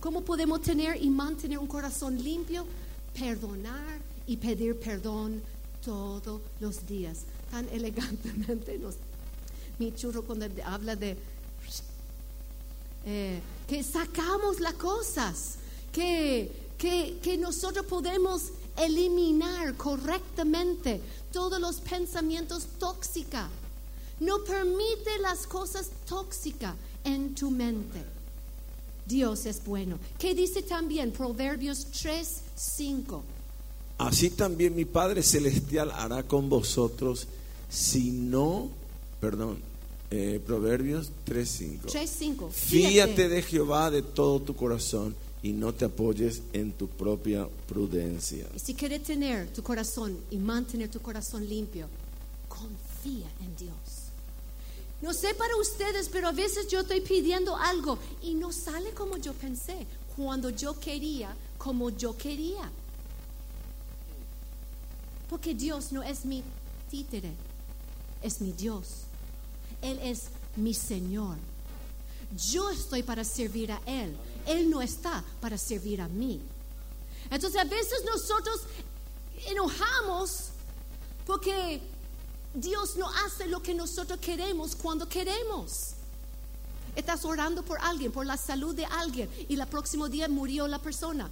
¿Cómo 0.00 0.22
podemos 0.22 0.60
tener 0.60 1.02
y 1.02 1.08
mantener 1.08 1.58
un 1.58 1.68
corazón 1.68 2.22
limpio? 2.22 2.66
Perdonar 3.14 3.98
y 4.26 4.36
pedir 4.36 4.78
perdón 4.78 5.42
todos 5.84 6.40
los 6.60 6.86
días. 6.86 7.20
Tan 7.50 7.68
elegantemente 7.68 8.78
nos, 8.78 8.94
mi 9.78 9.94
churro 9.94 10.22
cuando 10.22 10.46
habla 10.64 10.96
de 10.96 11.16
eh, 13.04 13.40
que 13.66 13.82
sacamos 13.82 14.60
las 14.60 14.74
cosas, 14.74 15.56
que, 15.92 16.50
que, 16.78 17.18
que 17.22 17.36
nosotros 17.36 17.86
podemos 17.86 18.50
eliminar 18.76 19.74
correctamente 19.76 21.00
todos 21.32 21.60
los 21.60 21.76
pensamientos 21.80 22.66
tóxicos. 22.78 23.48
No 24.20 24.44
permite 24.44 25.18
las 25.20 25.46
cosas 25.46 25.90
tóxicas 26.06 26.74
en 27.04 27.34
tu 27.34 27.50
mente. 27.50 28.04
Dios 29.04 29.46
es 29.46 29.64
bueno. 29.64 29.98
¿Qué 30.18 30.34
dice 30.34 30.62
también 30.62 31.10
Proverbios 31.10 31.86
3, 31.86 32.40
5? 32.54 33.24
Así 34.02 34.30
también 34.30 34.74
mi 34.74 34.84
Padre 34.84 35.22
Celestial 35.22 35.92
hará 35.92 36.24
con 36.24 36.48
vosotros 36.48 37.28
si 37.70 38.10
no, 38.10 38.68
perdón, 39.20 39.58
eh, 40.10 40.40
Proverbios 40.44 41.10
3.5. 41.24 42.50
Fíate 42.50 43.28
de 43.28 43.42
Jehová 43.42 43.90
de 43.92 44.02
todo 44.02 44.40
tu 44.40 44.56
corazón 44.56 45.14
y 45.42 45.52
no 45.52 45.72
te 45.72 45.84
apoyes 45.84 46.42
en 46.52 46.72
tu 46.72 46.88
propia 46.88 47.48
prudencia. 47.68 48.46
si 48.56 48.74
quieres 48.74 49.04
tener 49.04 49.52
tu 49.52 49.62
corazón 49.62 50.18
y 50.32 50.36
mantener 50.36 50.88
tu 50.90 51.00
corazón 51.00 51.48
limpio, 51.48 51.86
confía 52.48 53.30
en 53.40 53.56
Dios. 53.56 54.02
No 55.00 55.14
sé 55.14 55.34
para 55.34 55.56
ustedes, 55.56 56.08
pero 56.08 56.28
a 56.28 56.32
veces 56.32 56.66
yo 56.68 56.80
estoy 56.80 57.00
pidiendo 57.00 57.56
algo 57.56 57.98
y 58.20 58.34
no 58.34 58.52
sale 58.52 58.90
como 58.90 59.16
yo 59.16 59.32
pensé, 59.32 59.86
cuando 60.16 60.50
yo 60.50 60.78
quería, 60.78 61.34
como 61.56 61.90
yo 61.90 62.16
quería. 62.16 62.70
Porque 65.32 65.54
Dios 65.54 65.92
no 65.92 66.02
es 66.02 66.26
mi 66.26 66.44
títere, 66.90 67.32
es 68.20 68.42
mi 68.42 68.52
Dios. 68.52 69.04
Él 69.80 69.98
es 70.02 70.24
mi 70.56 70.74
Señor. 70.74 71.38
Yo 72.50 72.68
estoy 72.68 73.02
para 73.02 73.24
servir 73.24 73.72
a 73.72 73.80
Él. 73.86 74.14
Él 74.46 74.68
no 74.68 74.82
está 74.82 75.24
para 75.40 75.56
servir 75.56 76.02
a 76.02 76.08
mí. 76.08 76.38
Entonces 77.30 77.58
a 77.58 77.64
veces 77.64 78.04
nosotros 78.04 78.60
enojamos 79.46 80.48
porque 81.26 81.80
Dios 82.52 82.96
no 82.96 83.08
hace 83.24 83.46
lo 83.46 83.62
que 83.62 83.72
nosotros 83.72 84.18
queremos 84.20 84.76
cuando 84.76 85.08
queremos. 85.08 85.94
Estás 86.94 87.24
orando 87.24 87.62
por 87.62 87.78
alguien, 87.80 88.12
por 88.12 88.26
la 88.26 88.36
salud 88.36 88.74
de 88.74 88.84
alguien, 88.84 89.30
y 89.48 89.58
el 89.58 89.66
próximo 89.66 90.10
día 90.10 90.28
murió 90.28 90.68
la 90.68 90.78
persona. 90.78 91.30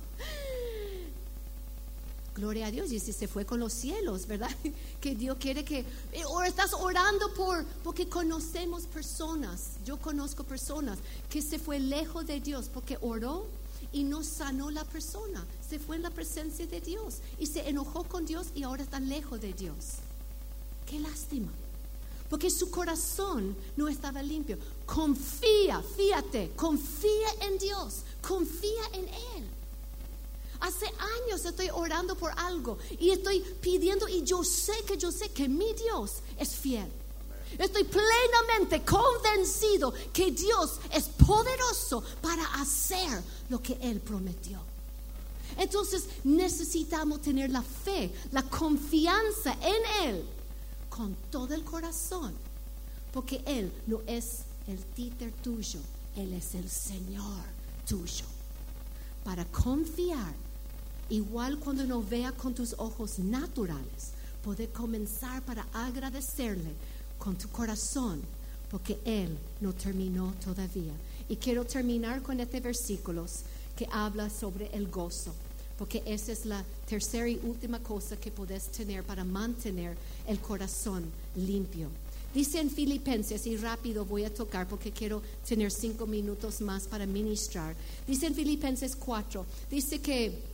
Gloria 2.35 2.67
a 2.67 2.71
Dios. 2.71 2.93
Y 2.93 3.01
si 3.01 3.13
se 3.13 3.29
fue 3.29 3.45
con 3.45 3.61
los 3.61 3.73
cielos, 3.73 4.27
¿verdad? 4.27 4.51
Que 5.01 5.15
Dios 5.15 5.39
quiere 5.41 5.65
que... 5.65 5.81
Eh, 6.13 6.25
o 6.29 6.43
estás 6.43 6.75
orando 6.75 7.33
por... 7.35 7.65
Porque 7.83 8.09
conocemos 8.09 8.85
personas. 8.87 9.79
Yo 9.85 9.97
conozco 9.97 10.45
personas 10.45 10.99
que 11.31 11.41
se 11.43 11.59
fue 11.59 11.81
lejos 11.81 12.27
de 12.27 12.41
Dios 12.41 12.71
porque 12.73 12.99
oró 13.01 13.47
y 13.93 14.05
no 14.05 14.23
sanó 14.23 14.71
la 14.71 14.85
persona. 14.85 15.45
Se 15.69 15.79
fue 15.79 15.97
en 15.97 16.03
la 16.03 16.11
presencia 16.11 16.67
de 16.67 16.81
Dios 16.81 17.19
y 17.39 17.47
se 17.47 17.69
enojó 17.69 18.05
con 18.05 18.27
Dios 18.27 18.49
y 18.55 18.63
ahora 18.63 18.83
está 18.83 19.01
lejos 19.01 19.41
de 19.41 19.53
Dios. 19.53 19.77
Qué 20.87 20.99
lástima. 21.01 21.51
porque 22.29 22.49
su 22.49 22.71
corazón 22.71 23.57
no 23.77 23.89
estaba 23.89 24.23
limpio. 24.23 24.57
Confía, 24.87 25.83
fíjate, 25.97 26.53
confía 26.55 27.29
en 27.41 27.59
Dios, 27.59 28.03
confía 28.23 28.85
en 28.93 29.09
Él. 29.09 29.60
Hace 30.61 30.87
años 30.87 31.45
estoy 31.45 31.71
orando 31.71 32.15
por 32.15 32.33
algo 32.37 32.79
y 32.99 33.11
estoy 33.11 33.41
pidiendo 33.61 34.09
y 34.09 34.23
yo 34.23 34.45
sé 34.45 34.75
que 34.87 34.97
yo 34.97 35.11
sé 35.11 35.31
que 35.31 35.49
mi 35.49 35.73
Dios 35.73 36.17
es 36.39 36.55
fiel. 36.55 36.91
Estoy 37.59 37.85
plenamente 37.85 38.85
convencido 38.85 39.93
que 40.13 40.31
Dios 40.31 40.79
es 40.93 41.05
poderoso 41.09 42.03
para 42.21 42.45
hacer 42.55 43.23
lo 43.49 43.61
que 43.61 43.79
Él 43.81 44.01
prometió. 44.01 44.61
Entonces 45.57 46.05
necesitamos 46.25 47.23
tener 47.23 47.51
la 47.51 47.63
fe, 47.63 48.11
la 48.33 48.43
confianza 48.43 49.57
en 49.63 50.09
Él 50.09 50.25
con 50.89 51.15
todo 51.31 51.55
el 51.55 51.65
corazón, 51.65 52.35
porque 53.13 53.43
Él 53.47 53.73
no 53.87 54.01
es 54.07 54.41
el 54.69 54.79
títer 54.95 55.33
tuyo, 55.43 55.81
Él 56.17 56.33
es 56.35 56.55
el 56.55 56.71
Señor 56.71 57.43
tuyo. 57.87 58.25
Para 59.25 59.45
confiar, 59.47 60.35
igual 61.11 61.59
cuando 61.59 61.85
no 61.85 62.03
vea 62.03 62.33
con 62.33 62.55
tus 62.55 62.75
ojos 62.79 63.19
naturales, 63.19 64.13
poder 64.43 64.71
comenzar 64.71 65.43
para 65.43 65.67
agradecerle 65.73 66.73
con 67.19 67.37
tu 67.37 67.49
corazón, 67.49 68.23
porque 68.71 68.99
Él 69.05 69.37
no 69.61 69.73
terminó 69.75 70.33
todavía. 70.43 70.93
Y 71.29 71.37
quiero 71.37 71.65
terminar 71.65 72.23
con 72.23 72.41
este 72.41 72.61
versículo 72.61 73.27
que 73.77 73.87
habla 73.93 74.31
sobre 74.31 74.67
el 74.73 74.89
gozo, 74.89 75.33
porque 75.79 76.03
esa 76.07 76.33
es 76.33 76.47
la 76.47 76.65
tercera 76.89 77.29
y 77.29 77.41
última 77.45 77.79
cosa 77.81 78.17
que 78.17 78.31
puedes 78.31 78.69
tener 78.69 79.05
para 79.05 79.25
mantener 79.25 79.97
el 80.27 80.39
corazón 80.41 81.05
limpio. 81.37 81.89
Dice 82.33 82.61
en 82.61 82.71
Filipenses, 82.71 83.45
y 83.47 83.57
rápido 83.57 84.05
voy 84.05 84.25
a 84.25 84.33
tocar 84.33 84.69
porque 84.69 84.93
quiero 84.93 85.21
tener 85.49 85.73
cinco 85.73 86.07
minutos 86.07 86.61
más 86.61 86.87
para 86.87 87.05
ministrar. 87.05 87.75
Dice 88.07 88.27
en 88.27 88.35
Filipenses 88.37 88.95
4, 88.95 89.45
dice 89.69 90.01
que 90.01 90.50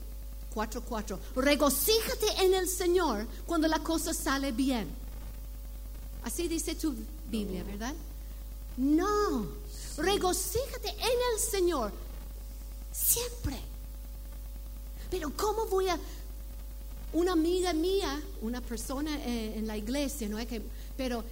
4.4, 0.56 1.18
regocíjate 1.36 2.26
en 2.44 2.54
el 2.54 2.66
Señor 2.66 3.26
cuando 3.44 3.68
la 3.68 3.80
cosa 3.80 4.14
sale 4.14 4.52
bien. 4.52 4.88
Así 6.24 6.48
dice 6.48 6.74
tu 6.74 6.94
Biblia, 7.28 7.62
¿verdad? 7.62 7.94
No, 8.78 9.48
regocíjate 9.98 10.88
en 10.88 11.18
el 11.34 11.40
Señor 11.40 11.92
siempre. 12.90 13.56
Pero 15.10 15.30
¿cómo 15.36 15.66
voy 15.66 15.88
a... 15.88 15.98
Una 17.12 17.32
amiga 17.32 17.72
mía, 17.72 18.20
una 18.42 18.60
persona 18.60 19.16
eh, 19.24 19.54
en 19.56 19.66
la 19.66 19.76
iglesia, 19.76 20.28
¿no? 20.28 20.36
Que, 20.46 20.60
pero 20.96 21.22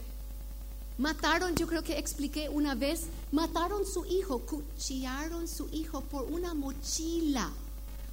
mataron, 0.96 1.54
yo 1.56 1.66
creo 1.66 1.82
que 1.82 1.98
expliqué 1.98 2.48
una 2.48 2.74
vez, 2.74 3.02
mataron 3.32 3.84
su 3.84 4.06
hijo, 4.06 4.38
cuchillaron 4.40 5.48
su 5.48 5.68
hijo 5.72 6.00
por 6.02 6.24
una 6.24 6.54
mochila, 6.54 7.50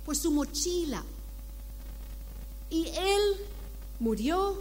por 0.06 0.16
su 0.16 0.32
mochila. 0.32 1.04
Y 2.70 2.88
él 2.88 3.22
murió 3.99 4.58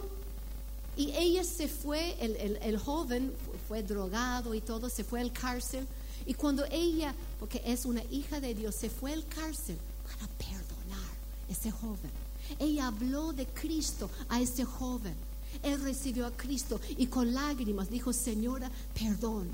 y 0.97 1.11
ella 1.11 1.43
se 1.43 1.67
fue, 1.67 2.15
el, 2.19 2.57
el, 2.61 2.77
joven 2.77 3.33
fue 3.67 3.81
drogado 3.81 4.53
y 4.53 4.61
todo, 4.61 4.89
se 4.89 5.03
fue 5.03 5.21
al 5.21 5.31
cárcel. 5.31 5.87
Y 6.25 6.33
cuando 6.33 6.65
ella, 6.65 7.15
porque 7.39 7.61
es 7.65 7.85
una 7.85 8.03
hija 8.11 8.39
de 8.39 8.53
Dios, 8.53 8.75
se 8.75 8.89
fue 8.89 9.13
al 9.13 9.25
cárcel 9.25 9.77
para 10.03 10.27
perdonar 10.33 11.09
a 11.47 11.51
ese 11.51 11.71
joven. 11.71 12.11
Ella 12.59 12.87
habló 12.87 13.31
de 13.31 13.45
Cristo 13.47 14.09
a 14.29 14.41
ese 14.41 14.65
joven. 14.65 15.15
Él 15.63 15.81
recibió 15.81 16.25
a 16.25 16.31
Cristo 16.31 16.79
y 16.97 17.07
con 17.07 17.33
lágrimas 17.33 17.89
dijo, 17.89 18.13
Señora, 18.13 18.69
perdón, 18.93 19.47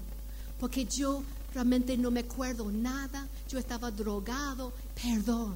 porque 0.60 0.86
yo 0.86 1.24
realmente 1.54 1.98
no 1.98 2.12
me 2.12 2.22
acuerdo 2.22 2.72
nada, 2.72 3.28
yo 3.50 3.60
estaba 3.60 3.92
drogado, 3.92 4.74
perdón. 5.02 5.56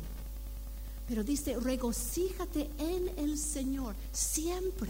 Pero 1.12 1.26
dice, 1.26 1.58
regocíjate 1.60 2.70
en 2.78 3.12
el 3.18 3.38
Señor 3.38 3.96
siempre. 4.14 4.90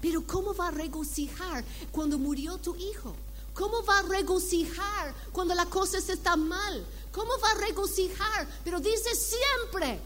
Pero 0.00 0.26
¿cómo 0.26 0.54
va 0.54 0.68
a 0.68 0.70
regocijar 0.70 1.62
cuando 1.90 2.18
murió 2.18 2.56
tu 2.56 2.74
hijo? 2.76 3.14
¿Cómo 3.52 3.84
va 3.84 3.98
a 3.98 4.02
regocijar 4.04 5.14
cuando 5.30 5.54
la 5.54 5.66
cosa 5.66 5.98
está 5.98 6.34
mal? 6.34 6.86
¿Cómo 7.12 7.30
va 7.42 7.50
a 7.50 7.66
regocijar? 7.66 8.48
Pero 8.64 8.80
dice 8.80 9.14
siempre. 9.14 10.00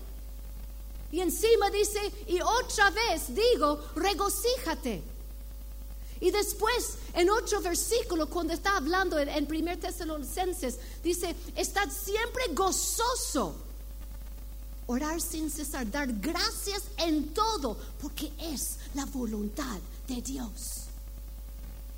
Y 1.12 1.20
encima 1.20 1.70
dice, 1.70 2.00
y 2.26 2.40
otra 2.40 2.90
vez 2.90 3.32
digo, 3.32 3.80
regocíjate. 3.94 5.04
Y 6.18 6.32
después, 6.32 6.94
en 7.14 7.30
otro 7.30 7.60
versículo, 7.60 8.28
cuando 8.28 8.54
está 8.54 8.76
hablando 8.76 9.20
en, 9.20 9.28
en 9.28 9.46
1 9.48 9.78
Tesalonicenses, 9.78 10.80
dice, 11.04 11.36
estad 11.54 11.88
siempre 11.92 12.42
gozoso 12.54 13.65
orar 14.86 15.20
sin 15.20 15.50
cesar, 15.50 15.90
dar 15.90 16.12
gracias 16.20 16.82
en 16.98 17.32
todo, 17.34 17.76
porque 18.00 18.32
es 18.38 18.78
la 18.94 19.04
voluntad 19.06 19.78
de 20.06 20.22
Dios. 20.22 20.84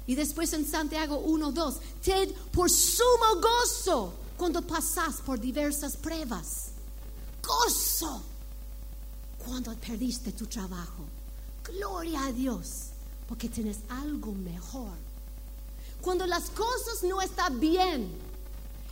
Y 0.06 0.14
después 0.14 0.52
en 0.54 0.66
Santiago 0.66 1.22
1.2, 1.26 1.76
ten 2.02 2.32
por 2.50 2.70
sumo 2.70 3.40
gozo 3.42 4.14
cuando 4.38 4.62
pasas 4.62 5.16
por 5.16 5.38
diversas 5.38 5.96
pruebas. 5.96 6.68
Gozo 7.42 8.22
cuando 9.38 9.74
perdiste 9.74 10.32
tu 10.32 10.46
trabajo. 10.46 11.04
Gloria 11.64 12.24
a 12.24 12.32
Dios, 12.32 12.86
porque 13.28 13.50
tienes 13.50 13.78
algo 13.90 14.32
mejor. 14.32 14.96
Cuando 16.00 16.26
las 16.26 16.48
cosas 16.50 17.02
no 17.02 17.20
están 17.20 17.60
bien, 17.60 18.10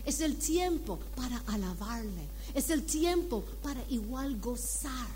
es 0.04 0.20
el 0.20 0.36
tiempo 0.36 0.98
para 1.16 1.42
alabarle. 1.46 2.28
Es 2.54 2.70
el 2.70 2.84
tiempo 2.84 3.44
para 3.62 3.82
igual 3.88 4.38
gozar. 4.40 5.08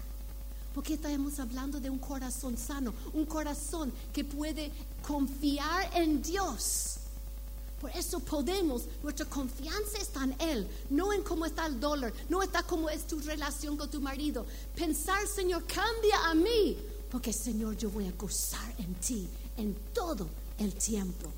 Porque 0.74 0.94
estamos 0.94 1.38
hablando 1.40 1.80
de 1.80 1.90
un 1.90 1.98
corazón 1.98 2.56
sano, 2.56 2.94
un 3.12 3.26
corazón 3.26 3.92
que 4.12 4.24
puede 4.24 4.70
confiar 5.02 5.90
en 5.94 6.22
Dios. 6.22 6.96
Por 7.80 7.90
eso 7.92 8.20
podemos, 8.20 8.82
nuestra 9.02 9.24
confianza 9.26 9.98
está 9.98 10.24
en 10.24 10.36
Él, 10.38 10.68
no 10.90 11.12
en 11.12 11.22
cómo 11.22 11.46
está 11.46 11.66
el 11.66 11.80
dólar, 11.80 12.12
no 12.28 12.42
está 12.42 12.62
cómo 12.62 12.90
es 12.90 13.06
tu 13.06 13.18
relación 13.20 13.76
con 13.76 13.90
tu 13.90 14.00
marido. 14.00 14.44
Pensar, 14.76 15.26
Señor, 15.26 15.64
cambia 15.64 16.26
a 16.26 16.34
mí, 16.34 16.76
porque 17.10 17.32
Señor, 17.32 17.76
yo 17.78 17.90
voy 17.90 18.06
a 18.06 18.12
gozar 18.12 18.74
en 18.78 18.94
ti 18.96 19.26
en 19.56 19.74
todo 19.94 20.28
el 20.58 20.74
tiempo. 20.74 21.30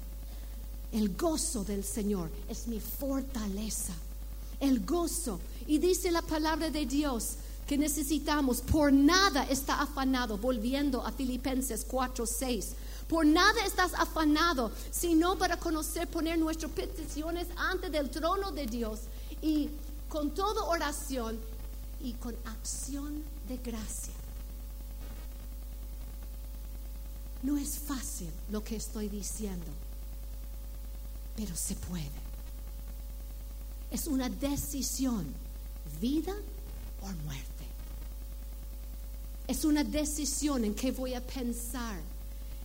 El 0.90 1.16
gozo 1.16 1.64
del 1.64 1.84
Señor 1.84 2.28
es 2.48 2.66
mi 2.66 2.80
fortaleza. 2.80 3.94
El 4.60 4.84
gozo. 4.84 5.40
Y 5.66 5.78
dice 5.78 6.10
la 6.10 6.22
palabra 6.22 6.70
de 6.70 6.86
Dios 6.86 7.36
que 7.66 7.78
necesitamos, 7.78 8.60
por 8.60 8.92
nada 8.92 9.44
está 9.44 9.80
afanado, 9.80 10.36
volviendo 10.36 11.04
a 11.04 11.12
Filipenses 11.12 11.86
4, 11.88 12.26
6. 12.26 12.72
Por 13.08 13.24
nada 13.24 13.64
estás 13.64 13.92
afanado, 13.94 14.70
sino 14.90 15.36
para 15.36 15.56
conocer, 15.56 16.08
poner 16.08 16.38
nuestras 16.38 16.72
peticiones 16.72 17.46
ante 17.56 17.90
del 17.90 18.10
trono 18.10 18.52
de 18.52 18.66
Dios 18.66 19.00
y 19.40 19.68
con 20.08 20.32
toda 20.32 20.64
oración 20.64 21.38
y 22.02 22.12
con 22.14 22.34
acción 22.46 23.22
de 23.48 23.56
gracia. 23.58 24.14
No 27.42 27.56
es 27.56 27.78
fácil 27.78 28.30
lo 28.50 28.62
que 28.62 28.76
estoy 28.76 29.08
diciendo 29.08 29.66
pero 31.36 31.54
se 31.56 31.74
puede. 31.74 32.10
Es 33.90 34.06
una 34.06 34.28
decisión, 34.28 35.26
vida 36.02 36.34
o 37.00 37.06
muerte. 37.24 37.64
Es 39.46 39.64
una 39.64 39.84
decisión 39.84 40.64
en 40.64 40.74
qué 40.74 40.90
voy 40.90 41.14
a 41.14 41.20
pensar. 41.20 42.00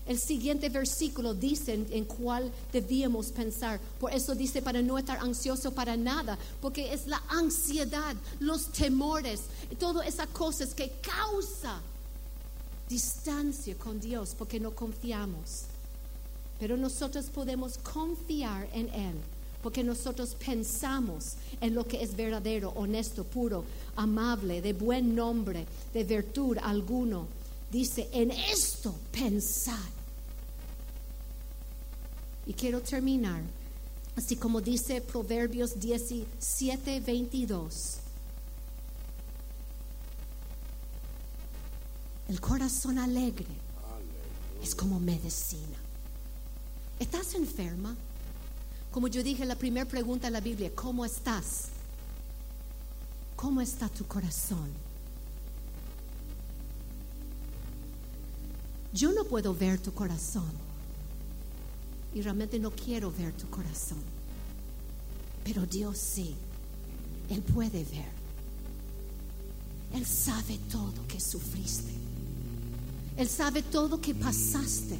El 0.08 0.18
siguiente 0.18 0.70
versículo 0.70 1.34
dice 1.34 1.74
en, 1.74 2.06
cuál 2.06 2.52
debíamos 2.72 3.28
pensar. 3.28 3.80
Por 4.00 4.12
eso 4.12 4.34
dice 4.34 4.62
para 4.62 4.82
no 4.82 4.98
estar 4.98 5.20
ansioso 5.20 5.72
para 5.72 5.96
nada, 5.98 6.38
porque 6.62 6.94
es 6.94 7.08
la 7.08 7.22
ansiedad, 7.30 8.16
los 8.40 8.72
temores, 8.72 9.42
todas 9.78 10.08
esas 10.08 10.28
cosas 10.30 10.74
que 10.74 10.92
causa 11.02 11.80
distancia 12.90 13.78
con 13.78 14.00
Dios 14.00 14.34
porque 14.38 14.60
no 14.60 14.72
confiamos. 14.72 15.64
Pero 16.58 16.78
nosotros 16.78 17.26
podemos 17.26 17.78
confiar 17.78 18.68
en 18.74 18.90
Él, 18.90 19.16
porque 19.62 19.84
nosotros 19.84 20.36
pensamos 20.36 21.34
en 21.60 21.74
lo 21.74 21.86
que 21.88 22.02
es 22.02 22.16
verdadero, 22.16 22.70
honesto, 22.76 23.24
puro, 23.24 23.64
amable, 23.96 24.62
de 24.62 24.74
buen 24.74 25.16
nombre, 25.16 25.66
de 25.94 26.04
virtud 26.04 26.58
alguno. 26.62 27.28
Dice, 27.72 28.08
en 28.12 28.32
esto 28.32 28.96
pensar. 29.12 29.90
Y 32.46 32.54
quiero 32.54 32.82
terminar, 32.82 33.42
así 34.16 34.38
como 34.38 34.62
dice 34.62 35.02
Proverbios 35.02 35.80
17, 35.80 37.02
22. 37.02 37.98
El 42.30 42.42
corazón 42.42 43.00
alegre 43.00 43.46
es 44.62 44.76
como 44.76 45.00
medicina 45.00 45.78
¿Estás 47.00 47.36
enferma? 47.36 47.96
Como 48.92 49.08
yo 49.08 49.22
dije, 49.24 49.46
la 49.46 49.56
primera 49.56 49.88
pregunta 49.88 50.28
en 50.28 50.34
la 50.34 50.42
Biblia, 50.42 50.72
¿cómo 50.74 51.06
estás? 51.06 51.66
¿Cómo 53.36 53.62
está 53.62 53.88
tu 53.90 54.06
corazón? 54.06 54.70
Yo 58.94 59.12
no 59.12 59.26
puedo 59.26 59.54
ver 59.54 59.80
tu 59.80 59.94
corazón 59.94 60.50
y 62.16 62.22
realmente 62.22 62.58
no 62.58 62.72
quiero 62.72 63.12
ver 63.12 63.32
tu 63.34 63.48
corazón, 63.50 64.00
pero 65.44 65.66
Dios 65.68 65.98
sí, 65.98 66.36
Él 67.30 67.44
puede 67.44 67.84
ver. 67.84 68.18
Él 69.94 70.06
sabe 70.06 70.58
todo 70.72 71.06
que 71.08 71.20
sufriste. 71.20 71.94
Él 73.18 73.28
sabe 73.30 73.62
todo 73.64 74.02
que 74.02 74.14
pasaste. 74.14 74.98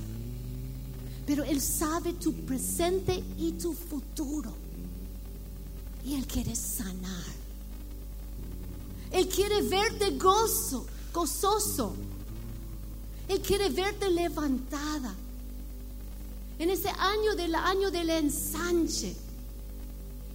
Pero 1.28 1.44
Él 1.44 1.62
sabe 1.62 2.14
tu 2.14 2.34
presente 2.34 3.24
y 3.38 3.52
tu 3.52 3.74
futuro. 3.74 4.52
Y 6.04 6.16
Él 6.16 6.26
quiere 6.26 6.56
sanar. 6.56 7.38
Él 9.12 9.28
quiere 9.28 9.62
verte 9.62 10.18
gozo, 10.18 10.88
gozoso. 11.14 11.94
Él 13.28 13.40
quiere 13.42 13.70
verte 13.70 14.10
levantada. 14.10 15.14
En 16.58 16.72
ese 16.72 16.90
año 16.90 17.36
del 17.36 17.54
año 17.54 17.92
del 17.92 18.10
ensanche. 18.10 19.16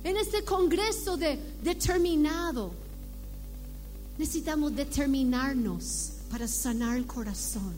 En 0.04 0.16
este 0.16 0.44
congreso 0.44 1.16
de 1.16 1.36
determinado 1.64 2.82
Necesitamos 4.18 4.74
determinarnos 4.76 6.12
para 6.30 6.46
sanar 6.46 6.96
el 6.96 7.06
corazón. 7.06 7.74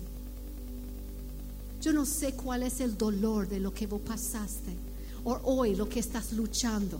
Yo 1.84 1.92
no 1.92 2.06
sé 2.06 2.32
cuál 2.32 2.62
es 2.62 2.80
el 2.80 2.96
dolor 2.96 3.46
de 3.46 3.60
lo 3.60 3.74
que 3.74 3.86
vos 3.86 4.00
pasaste 4.00 4.74
o 5.22 5.38
hoy 5.44 5.76
lo 5.76 5.86
que 5.86 6.00
estás 6.00 6.32
luchando. 6.32 6.98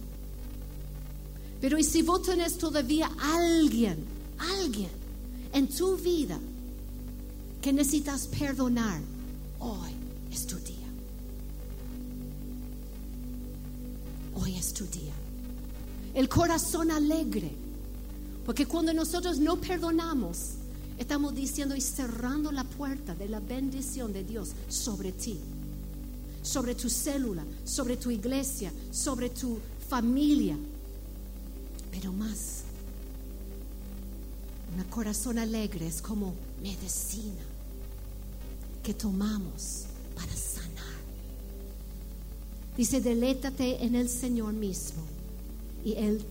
Pero 1.59 1.79
y 1.79 1.85
si 1.85 2.03
vos 2.03 2.21
tenés 2.21 2.59
todavía 2.59 3.11
alguien, 3.19 4.05
alguien 4.37 4.91
en 5.55 5.69
tu 5.69 5.97
vida 5.97 6.39
que 7.63 7.73
necesitas 7.73 8.27
perdonar, 8.27 9.01
hoy 9.59 9.91
es 10.31 10.47
tu 10.47 10.57
día. 10.57 10.89
Hoy 14.35 14.57
es 14.57 14.75
tu 14.75 14.85
día. 14.85 15.15
El 16.13 16.29
corazón 16.29 16.91
alegre 16.91 17.53
porque 18.45 18.67
cuando 18.67 18.93
nosotros 18.93 19.39
no 19.39 19.57
perdonamos, 19.57 20.57
estamos 20.99 21.35
diciendo 21.35 21.75
y 21.75 21.81
cerrando 21.81 22.53
la 22.53 22.65
puerta 22.65 23.15
de 23.15 23.29
la 23.29 23.41
bendición 23.41 24.13
de 24.13 24.25
Dios 24.25 24.53
sobre 24.69 25.13
ti, 25.13 25.39
sobre 26.43 26.75
tu 26.75 26.89
célula, 26.89 27.45
sobre 27.65 27.97
tu 27.97 28.11
iglesia, 28.11 28.73
sobre 28.91 29.31
tu 29.31 29.59
familia. 29.89 30.57
Pero 31.91 32.13
más, 32.13 32.63
un 34.77 34.83
corazón 34.85 35.39
alegre 35.39 35.87
es 35.87 36.03
como 36.03 36.35
medicina 36.63 37.43
que 38.83 38.95
tomamos 38.95 39.85
para 40.15 40.35
sanar. 40.37 40.75
Dice, 42.77 43.01
delétate 43.01 43.85
en 43.85 43.95
el 43.95 44.09
Señor 44.09 44.53
mismo 44.53 45.03
y 45.85 45.95
Él 45.95 46.25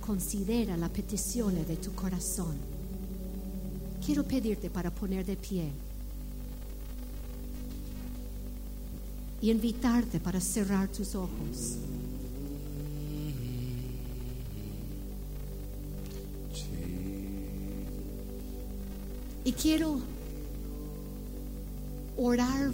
considera 0.00 0.76
la 0.76 0.88
petición 0.88 1.54
de 1.66 1.76
tu 1.76 1.92
corazón. 1.94 2.77
Quiero 4.08 4.24
pedirte 4.24 4.70
para 4.70 4.90
poner 4.90 5.22
de 5.22 5.36
pie 5.36 5.70
y 9.42 9.50
invitarte 9.50 10.18
para 10.18 10.40
cerrar 10.40 10.88
tus 10.88 11.14
ojos. 11.14 11.76
Y 19.44 19.52
quiero 19.52 20.00
orar 22.16 22.72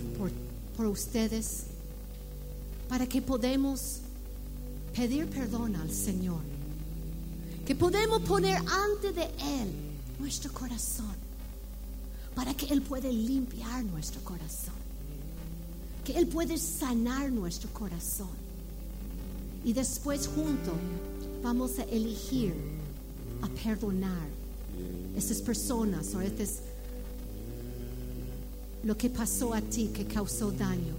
por, 0.77 0.87
ustedes 0.87 1.65
para 2.89 3.09
que 3.09 3.21
podamos 3.21 4.03
pedir 4.95 5.27
perdón 5.27 5.75
al 5.75 5.91
Señor 5.91 6.43
que 7.67 7.75
podemos 7.75 8.23
poner 8.23 8.57
ante 8.57 9.13
de 9.13 9.25
Él 9.25 9.85
nuestro 10.21 10.53
corazón, 10.53 11.24
para 12.35 12.55
que 12.55 12.67
Él 12.67 12.83
pueda 12.83 13.09
limpiar 13.09 13.85
nuestro 13.85 14.23
corazón, 14.23 14.75
que 16.05 16.17
Él 16.17 16.27
puede 16.27 16.59
sanar 16.59 17.31
nuestro 17.31 17.71
corazón. 17.73 18.45
Y 19.65 19.73
después 19.73 20.27
juntos 20.29 20.75
vamos 21.43 21.79
a 21.79 21.85
elegir 21.85 22.55
a 23.43 23.49
perdonar 23.49 24.29
estas 25.17 25.41
personas 25.41 26.15
o 26.15 26.21
estas 26.21 26.61
lo 28.83 28.97
que 28.97 29.09
pasó 29.09 29.55
a 29.55 29.63
ti 29.63 29.91
que 29.95 30.05
causó 30.05 30.51
daño. 30.51 30.95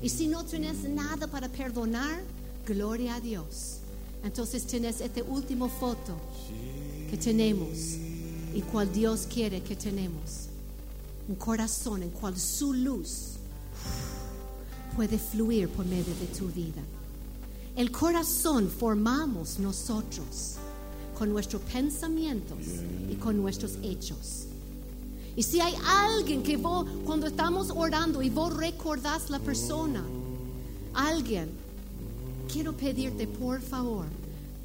Y 0.00 0.08
si 0.08 0.28
no 0.28 0.44
tienes 0.44 0.84
nada 0.88 1.26
para 1.26 1.48
perdonar, 1.48 2.22
gloria 2.64 3.16
a 3.16 3.20
Dios 3.20 3.78
entonces 4.24 4.64
tienes 4.64 5.00
esta 5.00 5.22
última 5.24 5.68
foto 5.68 6.16
que 7.10 7.16
tenemos 7.16 7.96
y 8.54 8.62
cual 8.62 8.92
Dios 8.92 9.26
quiere 9.32 9.62
que 9.62 9.76
tenemos. 9.76 10.47
Un 11.28 11.36
corazón 11.36 12.02
en 12.02 12.10
cual 12.10 12.38
su 12.38 12.72
luz 12.72 13.34
puede 14.96 15.18
fluir 15.18 15.68
por 15.68 15.86
medio 15.86 16.14
de 16.14 16.26
tu 16.36 16.48
vida. 16.48 16.82
El 17.76 17.92
corazón 17.92 18.68
formamos 18.68 19.58
nosotros 19.60 20.56
con 21.16 21.30
nuestros 21.30 21.62
pensamientos 21.62 22.58
y 23.08 23.14
con 23.14 23.36
nuestros 23.36 23.76
hechos. 23.82 24.46
Y 25.36 25.44
si 25.44 25.60
hay 25.60 25.74
alguien 25.86 26.42
que 26.42 26.56
vos, 26.56 26.84
cuando 27.04 27.28
estamos 27.28 27.70
orando 27.70 28.22
y 28.22 28.30
vos 28.30 28.56
recordás 28.56 29.30
la 29.30 29.38
persona, 29.38 30.02
alguien 30.94 31.48
quiero 32.52 32.72
pedirte 32.72 33.28
por 33.28 33.60
favor, 33.60 34.06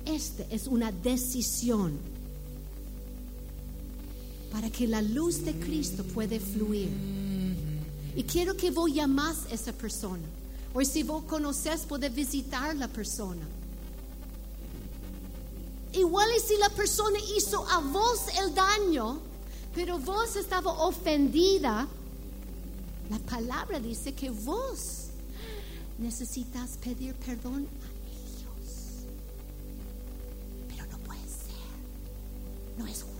esta 0.05 0.43
es 0.49 0.65
una 0.65 0.91
decisión 0.91 1.99
para 4.53 4.69
que 4.69 4.87
la 4.87 5.01
luz 5.01 5.43
de 5.43 5.53
Cristo 5.55 6.03
pueda 6.03 6.39
fluir. 6.39 6.91
Y 8.15 8.23
quiero 8.23 8.55
que 8.55 8.69
vos 8.69 8.93
llamás 8.93 9.47
a 9.49 9.55
esa 9.55 9.73
persona. 9.73 10.21
O 10.75 10.81
si 10.85 11.01
vos 11.01 11.23
conoces, 11.23 11.81
puedes 11.81 12.13
visitar 12.13 12.75
la 12.75 12.87
persona. 12.87 13.41
Igual 15.93 16.29
y 16.37 16.39
si 16.39 16.57
la 16.57 16.69
persona 16.69 17.17
hizo 17.35 17.67
a 17.67 17.79
vos 17.79 18.21
el 18.39 18.53
daño, 18.53 19.19
pero 19.73 19.97
vos 19.97 20.35
estaba 20.35 20.71
ofendida, 20.83 21.87
la 23.09 23.19
palabra 23.19 23.79
dice 23.79 24.13
que 24.13 24.29
vos 24.29 25.07
necesitas 25.97 26.77
pedir 26.77 27.15
perdón 27.15 27.67
a 27.67 27.87
ellos. 28.11 29.05
Pero 30.69 30.85
no 30.87 30.97
puede 30.99 31.21
ser. 31.21 32.77
No 32.77 32.87
es 32.87 33.01
justo. 33.01 33.12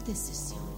Decisión. 0.00 0.76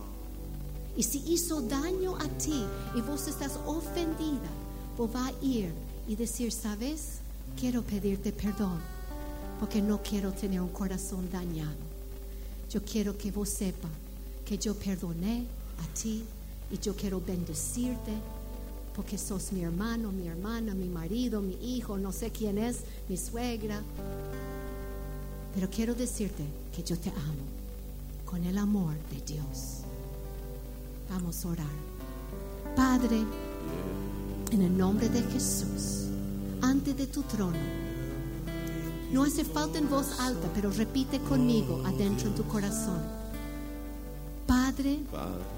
Y 0.96 1.04
si 1.04 1.22
hizo 1.32 1.60
daño 1.60 2.16
a 2.16 2.26
ti 2.26 2.64
y 2.96 3.00
vos 3.00 3.28
estás 3.28 3.52
ofendida, 3.66 4.50
vos 4.96 5.08
va 5.14 5.26
a 5.26 5.32
ir 5.40 5.72
y 6.08 6.16
decir, 6.16 6.50
¿sabes? 6.50 7.18
Quiero 7.58 7.82
pedirte 7.82 8.32
perdón 8.32 8.80
porque 9.60 9.80
no 9.80 10.02
quiero 10.02 10.32
tener 10.32 10.60
un 10.60 10.70
corazón 10.70 11.30
dañado. 11.30 11.76
Yo 12.70 12.82
quiero 12.82 13.16
que 13.16 13.30
vos 13.30 13.48
sepa 13.48 13.88
que 14.44 14.58
yo 14.58 14.74
perdoné 14.74 15.44
a 15.78 15.94
ti 15.94 16.24
y 16.70 16.78
yo 16.78 16.94
quiero 16.96 17.20
bendecirte 17.20 18.12
porque 18.94 19.16
sos 19.16 19.52
mi 19.52 19.62
hermano, 19.62 20.10
mi 20.10 20.26
hermana, 20.26 20.74
mi 20.74 20.88
marido, 20.88 21.40
mi 21.40 21.76
hijo, 21.76 21.96
no 21.96 22.10
sé 22.10 22.30
quién 22.30 22.58
es, 22.58 22.78
mi 23.08 23.16
suegra. 23.16 23.80
Pero 25.54 25.70
quiero 25.70 25.94
decirte 25.94 26.42
que 26.74 26.82
yo 26.82 26.98
te 26.98 27.10
amo 27.10 27.57
con 28.28 28.44
el 28.44 28.58
amor 28.58 28.94
de 29.10 29.32
Dios. 29.32 29.78
Vamos 31.10 31.44
a 31.44 31.48
orar. 31.48 31.66
Padre, 32.76 33.24
en 34.50 34.62
el 34.62 34.76
nombre 34.76 35.08
de 35.08 35.22
Jesús, 35.22 36.08
ante 36.60 36.92
de 36.92 37.06
tu 37.06 37.22
trono, 37.22 37.56
no 39.12 39.24
hace 39.24 39.44
falta 39.44 39.78
en 39.78 39.88
voz 39.88 40.20
alta, 40.20 40.46
pero 40.54 40.70
repite 40.70 41.18
conmigo 41.20 41.82
adentro 41.86 42.28
en 42.28 42.34
tu 42.34 42.44
corazón. 42.44 43.00
Padre, 44.46 44.98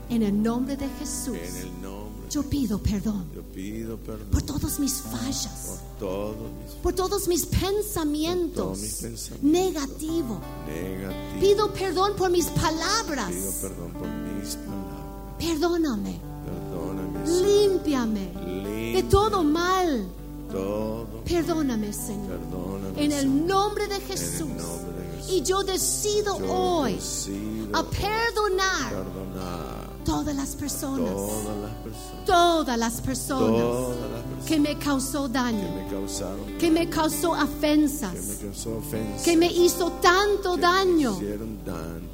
en 0.09 0.23
el 0.23 0.41
nombre 0.41 0.77
de 0.77 0.89
Jesús, 0.91 1.37
en 1.37 1.57
el 1.57 1.83
nombre 1.83 2.10
Yo 2.31 2.43
pido 2.45 2.79
perdón 2.79 3.27
Yo 3.35 3.43
pido 3.43 3.97
perdón 3.99 4.29
por 4.31 4.43
todas 4.43 4.79
mis 4.79 4.95
fallas, 5.03 5.67
por 5.67 5.99
todos 5.99 6.37
mis 6.63 6.75
por 6.83 6.93
todos 6.95 7.29
mis 7.29 7.45
Por 7.47 7.59
pensamientos 7.61 8.55
todos 8.65 8.79
mis 8.79 8.95
pensamientos. 8.95 9.43
negativos. 9.51 10.39
negativos. 10.67 11.41
Pido 11.41 11.73
perdón 11.73 12.13
por 12.17 12.31
mis 12.31 12.47
Pido 12.47 12.61
palabras. 12.63 13.31
perdón 13.61 13.93
por 13.93 14.09
mis 14.09 14.55
palabras. 14.57 15.37
Perdóname, 15.39 16.21
Perdóname, 16.45 17.27
límpiame 17.43 18.93
de 18.95 19.03
todo 19.05 19.43
mal. 19.43 20.07
todo. 20.53 21.07
Perdóname, 21.25 21.93
Señor. 21.93 22.39
Perdóname, 22.39 23.05
En 23.05 23.13
el 23.13 23.21
Señor. 23.23 23.47
nombre 23.47 23.89
de 23.89 23.95
En 23.97 24.03
Jesús. 24.03 24.41
el 24.41 24.57
nombre 24.57 24.93
de 24.95 25.17
Jesús. 25.17 25.31
Y 25.33 25.43
yo 25.43 25.63
decido 25.63 26.39
Yo 26.39 26.53
hoy 26.53 26.95
decido 26.95 27.77
a 27.79 27.83
perdonar 27.85 28.91
perdonar 28.93 29.70
todas 30.05 30.35
las 30.35 30.57
personas, 30.57 31.11
todas 31.11 31.57
las 31.61 31.75
personas, 31.83 32.27
todas 32.27 32.79
las 32.79 33.01
personas. 33.01 33.49
Todas 33.49 34.11
las 34.11 34.23
personas. 34.23 34.47
Que 34.47 34.61
me 34.61 34.79
causó 34.79 35.27
que 35.27 35.33
daño, 35.35 35.75
me 35.75 35.89
causaron, 35.91 36.59
que 36.59 36.71
me 36.71 36.89
causó 36.89 37.33
que 37.33 37.39
me 37.39 37.45
ofensas, 37.45 38.15
causó 38.43 38.77
ofensa, 38.79 39.25
que 39.25 39.37
me 39.37 39.47
hizo 39.53 39.91
tanto 40.03 40.55
que 40.57 40.61
daño. 40.61 41.19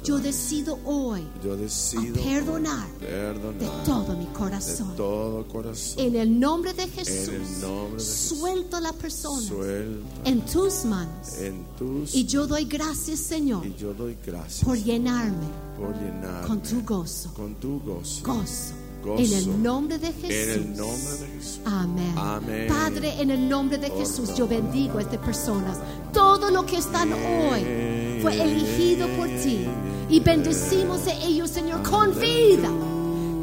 Yo 0.03 0.19
decido 0.19 0.77
hoy 0.85 1.23
Yo 1.43 1.53
a 1.53 1.55
decido 1.55 2.13
perdonar 2.15 2.87
de 2.99 3.69
todo 3.85 4.15
mi 4.15 4.25
de 4.25 4.33
corazón. 4.33 4.95
todo 4.95 5.47
corazón. 5.47 5.99
En 6.05 6.15
el 6.15 6.39
nombre 6.39 6.73
de 6.73 6.83
En 6.83 6.91
Jesús, 6.91 7.27
el 7.29 7.61
nombre 7.61 7.91
de 8.03 8.09
Jesús. 8.09 8.37
suelto 8.39 8.77
a 8.77 8.81
la 8.81 8.93
persona 8.93 9.41
Suelta. 9.41 10.07
en 10.29 10.41
tus 10.45 10.85
manos. 10.85 11.33
en 11.39 11.65
tus 11.77 12.13
Y 12.15 12.25
yo 12.25 12.45
doy 12.47 12.65
gracias, 12.65 13.19
Señor, 13.19 13.65
y 13.65 13.75
yo 13.75 13.93
doy 13.93 14.17
gracias. 14.25 14.63
por 14.63 14.77
llenarme 14.77 15.45
por 15.77 15.95
llenarme 15.95 16.47
con 16.47 16.61
tu 16.61 16.81
gozo. 16.83 17.33
con 17.33 17.55
tu 17.55 17.79
gozo. 17.79 18.23
Gozo. 18.25 18.73
Gozo. 19.03 19.23
En 19.23 19.33
el 19.33 19.63
nombre 19.63 19.97
de 19.99 20.07
Jesús. 20.07 20.31
En 20.31 20.49
el 20.49 20.77
nombre 20.77 21.11
de 21.13 21.27
Jesús. 21.37 21.59
Amén. 21.65 22.13
Amén. 22.17 22.67
Padre, 22.67 23.21
en 23.21 23.31
el 23.31 23.47
nombre 23.47 23.77
de 23.77 23.89
Jesús, 23.91 24.35
yo 24.35 24.47
bendigo 24.47 24.97
a 24.97 25.01
estas 25.01 25.19
personas. 25.19 25.77
Todo 26.11 26.49
lo 26.49 26.65
que 26.65 26.77
están 26.77 27.13
hoy 27.13 28.19
fue 28.21 28.41
elegido 28.41 29.07
por 29.17 29.27
ti. 29.27 29.65
Y 30.09 30.19
bendecimos 30.19 31.05
a 31.07 31.13
ellos, 31.13 31.51
Señor, 31.51 31.83
con 31.83 32.19
vida, 32.19 32.69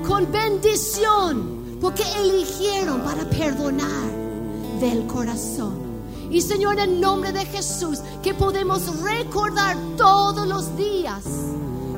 con 0.06 0.30
bendición, 0.30 1.78
porque 1.80 2.02
eligieron 2.18 3.02
para 3.02 3.24
perdonar 3.30 4.10
del 4.80 5.06
corazón. 5.06 5.84
Y 6.30 6.40
Señor, 6.40 6.74
en 6.74 6.80
el 6.80 7.00
nombre 7.00 7.32
de 7.32 7.44
Jesús, 7.46 8.00
que 8.22 8.34
podemos 8.34 9.00
recordar 9.02 9.76
todos 9.96 10.48
los 10.48 10.76
días 10.76 11.22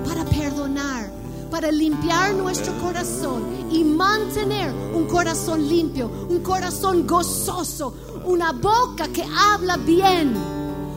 para 0.07 0.25
perdonar, 0.25 1.11
para 1.51 1.71
limpiar 1.71 2.35
nuestro 2.35 2.73
corazón 2.79 3.45
y 3.71 3.85
mantener 3.85 4.73
un 4.95 5.07
corazón 5.07 5.69
limpio, 5.69 6.11
un 6.29 6.41
corazón 6.41 7.07
gozoso, 7.07 7.95
una 8.25 8.53
boca 8.53 9.09
que 9.09 9.25
habla 9.25 9.77
bien, 9.77 10.35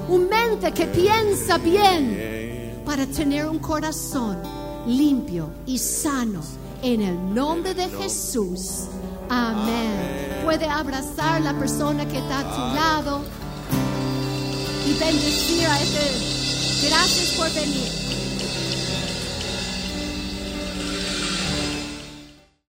una 0.07 0.27
mente 0.27 0.71
que 0.71 0.85
piensa 0.85 1.57
bien, 1.57 2.81
para 2.85 3.05
tener 3.05 3.47
un 3.47 3.59
corazón 3.59 4.37
limpio 4.87 5.49
y 5.65 5.77
sano. 5.77 6.41
En 6.81 7.01
el 7.01 7.33
nombre 7.33 7.73
de 7.73 7.89
Jesús. 7.89 8.85
Amén. 9.29 10.41
Puede 10.45 10.65
abrazar 10.65 11.41
la 11.41 11.53
persona 11.53 12.07
que 12.07 12.19
está 12.19 12.39
a 12.39 12.43
tu 12.43 12.75
lado 12.75 13.21
y 14.87 14.97
bendecir 14.97 15.67
a 15.67 15.81
este. 15.81 16.87
Gracias 16.87 17.33
por 17.35 17.53
venir. 17.53 18.08